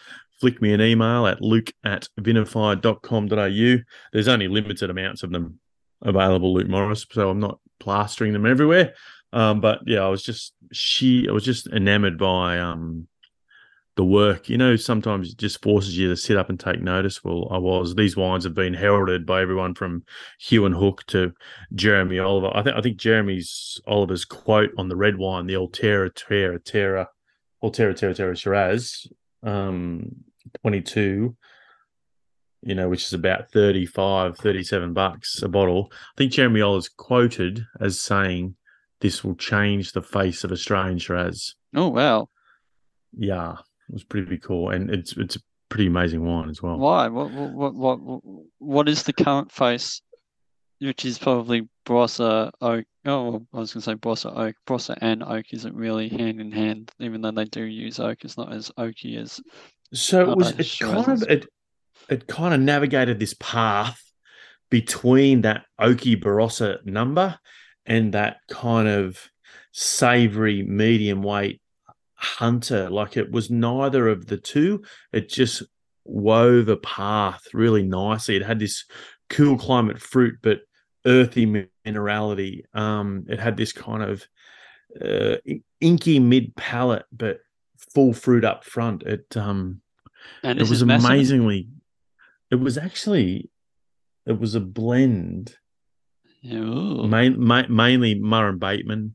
flick 0.41 0.61
me 0.61 0.73
an 0.73 0.81
email 0.81 1.27
at 1.27 1.41
luke 1.41 1.73
at 1.85 2.09
vinified.com.au. 2.21 3.83
There's 4.13 4.29
only 4.29 4.49
limited 4.49 4.91
amounts 4.91 5.23
of 5.23 5.31
them 5.31 5.59
available, 6.03 6.55
Luke 6.55 6.69
Morris, 6.69 7.07
so 7.11 7.31
I'm 7.31 7.41
not 7.41 7.59
plastering 7.81 8.33
them 8.33 8.47
everywhere. 8.47 8.95
Um, 9.33 9.61
but 9.61 9.81
yeah, 9.87 10.01
I 10.01 10.09
was 10.09 10.23
just 10.23 10.55
she 10.73 11.29
I 11.29 11.33
was 11.33 11.45
just 11.45 11.67
enamored 11.67 12.19
by 12.19 12.59
um 12.59 13.09
the 13.97 14.05
work. 14.05 14.49
You 14.49 14.59
know, 14.59 14.77
sometimes 14.77 15.31
it 15.31 15.39
just 15.39 15.63
forces 15.63 15.97
you 15.97 16.09
to 16.09 16.17
sit 16.17 16.37
up 16.37 16.49
and 16.49 16.59
take 16.59 16.83
notice. 16.83 17.23
Well, 17.23 17.49
I 17.51 17.59
was. 17.59 17.95
These 17.95 18.17
wines 18.17 18.45
have 18.45 18.55
been 18.55 18.75
heralded 18.75 19.27
by 19.27 19.43
everyone 19.43 19.75
from 19.75 20.05
Huon 20.41 20.73
Hooke 20.73 21.05
to 21.09 21.33
Jeremy 21.75 22.19
Oliver. 22.19 22.51
I 22.55 22.63
think 22.63 22.77
I 22.77 22.81
think 22.81 22.97
Jeremy's 22.97 23.81
Oliver's 23.87 24.25
quote 24.25 24.71
on 24.79 24.89
the 24.89 24.97
red 24.97 25.17
wine, 25.17 25.47
the 25.47 25.57
Altera 25.57 26.11
Terra 26.11 26.59
Terra, 26.59 27.09
Altera 27.63 27.95
Terra 27.95 28.15
Terra 28.15 28.37
Shiraz, 28.37 29.07
um, 29.43 30.11
22, 30.63 31.37
you 32.63 32.75
know, 32.75 32.89
which 32.89 33.05
is 33.05 33.13
about 33.13 33.51
35, 33.51 34.37
37 34.39 34.93
bucks 34.93 35.43
a 35.43 35.49
bottle. 35.49 35.91
I 35.93 36.19
think 36.19 36.33
Jeremy 36.33 36.63
Oliver's 36.63 36.89
quoted 36.89 37.65
as 37.81 38.01
saying 38.01 38.57
this 39.01 39.23
will 39.23 39.37
change 39.37 39.93
the 39.93 40.03
face 40.03 40.45
of 40.45 40.53
Australian 40.53 40.99
Shiraz. 40.99 41.55
Oh 41.77 41.89
wow! 41.89 42.29
Yeah, 43.17 43.57
was 43.91 44.05
pretty 44.05 44.39
cool, 44.39 44.71
and 44.71 44.91
it's 44.91 45.17
it's 45.17 45.37
a 45.37 45.41
pretty 45.69 45.87
amazing 45.87 46.25
wine 46.25 46.49
as 46.51 46.63
well. 46.63 46.79
Why? 46.79 47.09
What 47.09 47.31
what 47.33 47.75
what 47.75 48.01
what 48.01 48.21
what 48.59 48.89
is 48.89 49.03
the 49.03 49.13
current 49.13 49.51
face, 49.53 50.01
which 50.81 51.05
is 51.05 51.19
probably 51.19 51.69
Barossa 51.87 52.51
Oak? 52.61 52.85
Oh, 53.07 53.47
I 53.53 53.59
was 53.59 53.75
going 53.75 53.83
to 53.83 53.91
say 53.91 53.95
Barossa 53.95 54.37
Oak. 54.37 54.57
Barossa 54.67 54.97
and 55.01 55.23
Oak 55.23 55.47
isn't 55.53 55.75
really 55.75 56.09
hand 56.09 56.41
in 56.41 56.53
hand, 56.53 56.91
even 56.99 57.21
though 57.21 57.31
they 57.31 57.45
do 57.45 57.63
use 57.63 58.01
Oak. 58.01 58.25
It's 58.25 58.39
not 58.39 58.53
as 58.53 58.71
oaky 58.79 59.19
as 59.21 59.41
So 59.93 60.31
it 60.31 60.37
was 60.37 60.53
Uh, 60.53 60.57
it 60.59 60.77
kind 60.81 61.09
of 61.09 61.23
it 61.29 61.47
it 62.09 62.27
kind 62.27 62.55
of 62.55 62.61
navigated 62.61 63.19
this 63.19 63.35
path 63.39 64.01
between 64.71 65.43
that 65.43 65.65
oaky 65.81 66.21
Barossa 66.21 66.85
number 66.85 67.39
and 67.87 68.15
that 68.15 68.39
kind 68.49 68.89
of 68.89 69.31
savory 69.73 70.63
medium 70.63 71.23
weight 71.23 71.61
hunter. 72.15 72.91
Like 72.91 73.17
it 73.17 73.31
was 73.31 73.51
neither 73.51 74.09
of 74.09 74.27
the 74.27 74.37
two. 74.37 74.83
It 75.13 75.29
just 75.29 75.63
wove 76.05 76.69
a 76.69 76.77
path 76.77 77.43
really 77.53 77.83
nicely. 77.83 78.37
It 78.37 78.43
had 78.45 78.59
this 78.59 78.85
cool 79.31 79.57
climate 79.59 80.01
fruit, 80.01 80.39
but 80.43 80.61
earthy 81.07 81.69
minerality. 81.87 82.63
Um, 82.75 83.25
it 83.29 83.41
had 83.41 83.57
this 83.57 83.73
kind 83.73 84.03
of 84.03 84.27
uh, 85.01 85.37
inky 85.81 86.19
mid 86.19 86.55
palate, 86.57 87.07
but 87.13 87.39
full 87.93 88.13
fruit 88.13 88.45
up 88.45 88.65
front. 88.65 89.03
It 89.03 89.37
um 89.37 89.81
and 90.43 90.61
it 90.61 90.69
was 90.69 90.83
amazingly 90.83 91.69
it 92.51 92.57
was 92.57 92.79
actually 92.79 93.51
it 94.27 94.39
was 94.39 94.55
a 94.55 94.61
blend 94.61 95.57
Yeah, 96.41 96.61
main, 96.61 97.39
ma- 97.39 97.69
mainly 97.69 98.15
Murray 98.15 98.57
Bateman 98.57 99.15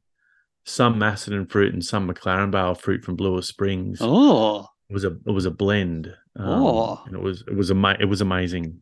some 0.69 0.97
Macedon 0.99 1.45
fruit 1.45 1.73
and 1.73 1.83
some 1.83 2.07
McLaren 2.09 2.51
Vale 2.51 2.75
fruit 2.75 3.03
from 3.03 3.15
Blue 3.15 3.41
Springs. 3.41 3.99
Oh, 4.01 4.65
it 4.89 4.93
was 4.93 5.03
a 5.03 5.17
it 5.25 5.31
was 5.31 5.45
a 5.45 5.51
blend. 5.51 6.07
Um, 6.35 6.47
Oh. 6.63 7.01
and 7.05 7.15
it 7.15 7.21
was 7.21 7.43
it 7.47 7.55
was 7.55 7.71
ama- 7.71 7.97
it 7.99 8.05
was 8.05 8.21
amazing. 8.21 8.81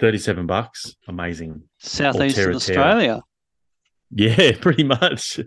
37 0.00 0.46
bucks. 0.46 0.96
Amazing. 1.08 1.62
Southeastern. 1.78 2.54
Australia. 2.54 3.22
yeah 4.10 4.52
pretty 4.60 4.82
much. 4.84 5.38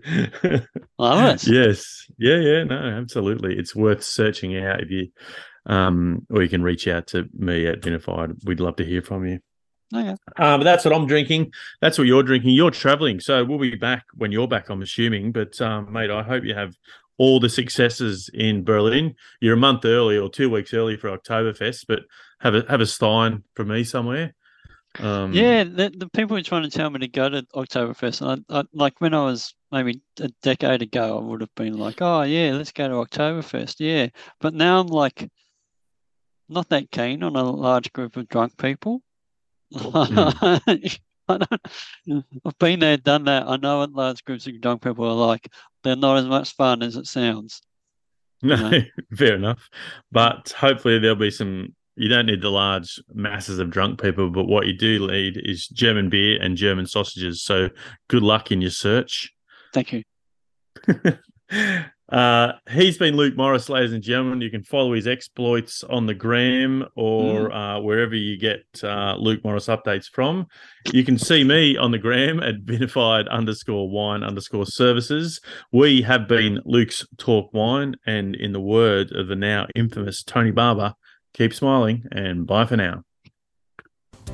Love 0.98 1.34
it. 1.34 1.46
yes. 1.46 2.06
Yeah 2.18 2.36
yeah 2.38 2.64
no 2.64 2.76
absolutely. 2.76 3.56
It's 3.58 3.74
worth 3.74 4.02
searching 4.04 4.56
out 4.56 4.80
if 4.80 4.90
you 4.90 5.08
um 5.66 6.26
or 6.30 6.42
you 6.42 6.48
can 6.48 6.62
reach 6.62 6.86
out 6.86 7.08
to 7.08 7.24
me 7.34 7.66
at 7.66 7.80
vinified. 7.80 8.36
We'd 8.44 8.60
love 8.60 8.76
to 8.76 8.84
hear 8.84 9.02
from 9.02 9.26
you 9.26 9.40
Okay. 9.94 10.16
Uh, 10.36 10.58
but 10.58 10.64
that's 10.64 10.84
what 10.84 10.94
I'm 10.94 11.06
drinking. 11.06 11.52
That's 11.80 11.98
what 11.98 12.06
you're 12.06 12.22
drinking. 12.22 12.50
You're 12.50 12.70
traveling, 12.70 13.20
so 13.20 13.44
we'll 13.44 13.58
be 13.58 13.76
back 13.76 14.04
when 14.14 14.32
you're 14.32 14.48
back. 14.48 14.68
I'm 14.68 14.82
assuming, 14.82 15.32
but 15.32 15.60
um, 15.60 15.92
mate, 15.92 16.10
I 16.10 16.22
hope 16.22 16.44
you 16.44 16.54
have 16.54 16.76
all 17.16 17.38
the 17.38 17.48
successes 17.48 18.28
in 18.34 18.64
Berlin. 18.64 19.14
You're 19.40 19.54
a 19.54 19.58
month 19.58 19.84
early 19.84 20.18
or 20.18 20.28
two 20.28 20.50
weeks 20.50 20.74
early 20.74 20.96
for 20.96 21.16
Oktoberfest, 21.16 21.84
but 21.86 22.00
have 22.40 22.54
a 22.54 22.64
have 22.68 22.80
a 22.80 22.86
stein 22.86 23.44
for 23.54 23.64
me 23.64 23.84
somewhere. 23.84 24.34
Um, 25.00 25.32
Yeah, 25.32 25.64
the, 25.64 25.92
the 25.96 26.08
people 26.08 26.36
were 26.36 26.42
trying 26.42 26.62
to 26.62 26.70
tell 26.70 26.90
me 26.90 27.00
to 27.00 27.08
go 27.08 27.28
to 27.28 27.42
Oktoberfest. 27.54 28.20
And 28.22 28.44
I, 28.48 28.60
I, 28.60 28.64
like 28.72 29.00
when 29.00 29.14
I 29.14 29.24
was 29.24 29.54
maybe 29.72 30.00
a 30.20 30.28
decade 30.42 30.82
ago, 30.82 31.18
I 31.18 31.22
would 31.22 31.40
have 31.40 31.54
been 31.56 31.78
like, 31.78 32.00
oh, 32.00 32.22
yeah, 32.22 32.52
let's 32.52 32.72
go 32.72 32.88
to 32.88 32.94
Oktoberfest. 32.94 33.76
Yeah. 33.78 34.08
But 34.40 34.54
now 34.54 34.80
I'm 34.80 34.86
like, 34.86 35.28
not 36.48 36.68
that 36.68 36.90
keen 36.90 37.22
on 37.22 37.36
a 37.36 37.42
large 37.42 37.92
group 37.92 38.16
of 38.16 38.28
drunk 38.28 38.56
people. 38.56 39.02
I 39.76 41.38
don't, 41.38 42.24
I've 42.44 42.58
been 42.58 42.80
there, 42.80 42.96
done 42.96 43.24
that. 43.24 43.48
I 43.48 43.56
know 43.56 43.78
what 43.78 43.92
large 43.92 44.24
groups 44.24 44.46
of 44.46 44.60
drunk 44.60 44.82
people 44.82 45.06
are 45.06 45.26
like. 45.26 45.48
They're 45.82 45.96
not 45.96 46.18
as 46.18 46.26
much 46.26 46.54
fun 46.54 46.82
as 46.82 46.96
it 46.96 47.06
sounds. 47.06 47.62
No, 48.42 48.56
know. 48.56 48.80
fair 49.16 49.36
enough. 49.36 49.70
But 50.12 50.54
hopefully 50.58 50.98
there'll 50.98 51.16
be 51.16 51.30
some. 51.30 51.74
You 51.96 52.10
don't 52.10 52.26
need 52.26 52.42
the 52.42 52.50
large 52.50 53.00
masses 53.14 53.58
of 53.58 53.70
drunk 53.70 54.02
people, 54.02 54.28
but 54.28 54.44
what 54.44 54.66
you 54.66 54.76
do 54.76 55.06
need 55.06 55.40
is 55.42 55.66
German 55.66 56.10
beer 56.10 56.38
and 56.42 56.54
German 56.54 56.86
sausages. 56.86 57.42
So 57.42 57.70
good 58.08 58.22
luck 58.22 58.52
in 58.52 58.60
your 58.60 58.72
search. 58.72 59.32
Thank 59.72 59.94
you. 59.94 60.02
uh, 62.10 62.52
he's 62.70 62.98
been 62.98 63.16
Luke 63.16 63.36
Morris, 63.36 63.68
ladies 63.68 63.92
and 63.92 64.02
gentlemen. 64.02 64.42
You 64.42 64.50
can 64.50 64.62
follow 64.62 64.92
his 64.92 65.06
exploits 65.06 65.82
on 65.84 66.06
the 66.06 66.14
gram 66.14 66.84
or 66.96 67.50
uh, 67.50 67.80
wherever 67.80 68.14
you 68.14 68.36
get 68.38 68.64
uh, 68.82 69.16
Luke 69.18 69.42
Morris 69.42 69.68
updates 69.68 70.06
from. 70.12 70.46
You 70.92 71.02
can 71.04 71.18
see 71.18 71.44
me 71.44 71.76
on 71.78 71.92
the 71.92 71.98
gram 71.98 72.40
at 72.40 72.64
vinified 72.64 73.28
underscore 73.30 73.88
wine 73.88 74.22
underscore 74.22 74.66
services. 74.66 75.40
We 75.72 76.02
have 76.02 76.28
been 76.28 76.60
Luke's 76.66 77.06
Talk 77.16 77.52
Wine, 77.54 77.96
and 78.06 78.34
in 78.34 78.52
the 78.52 78.60
word 78.60 79.12
of 79.12 79.28
the 79.28 79.36
now 79.36 79.66
infamous 79.74 80.22
Tony 80.22 80.50
Barber, 80.50 80.94
keep 81.32 81.54
smiling 81.54 82.04
and 82.12 82.46
bye 82.46 82.66
for 82.66 82.76
now. 82.76 83.04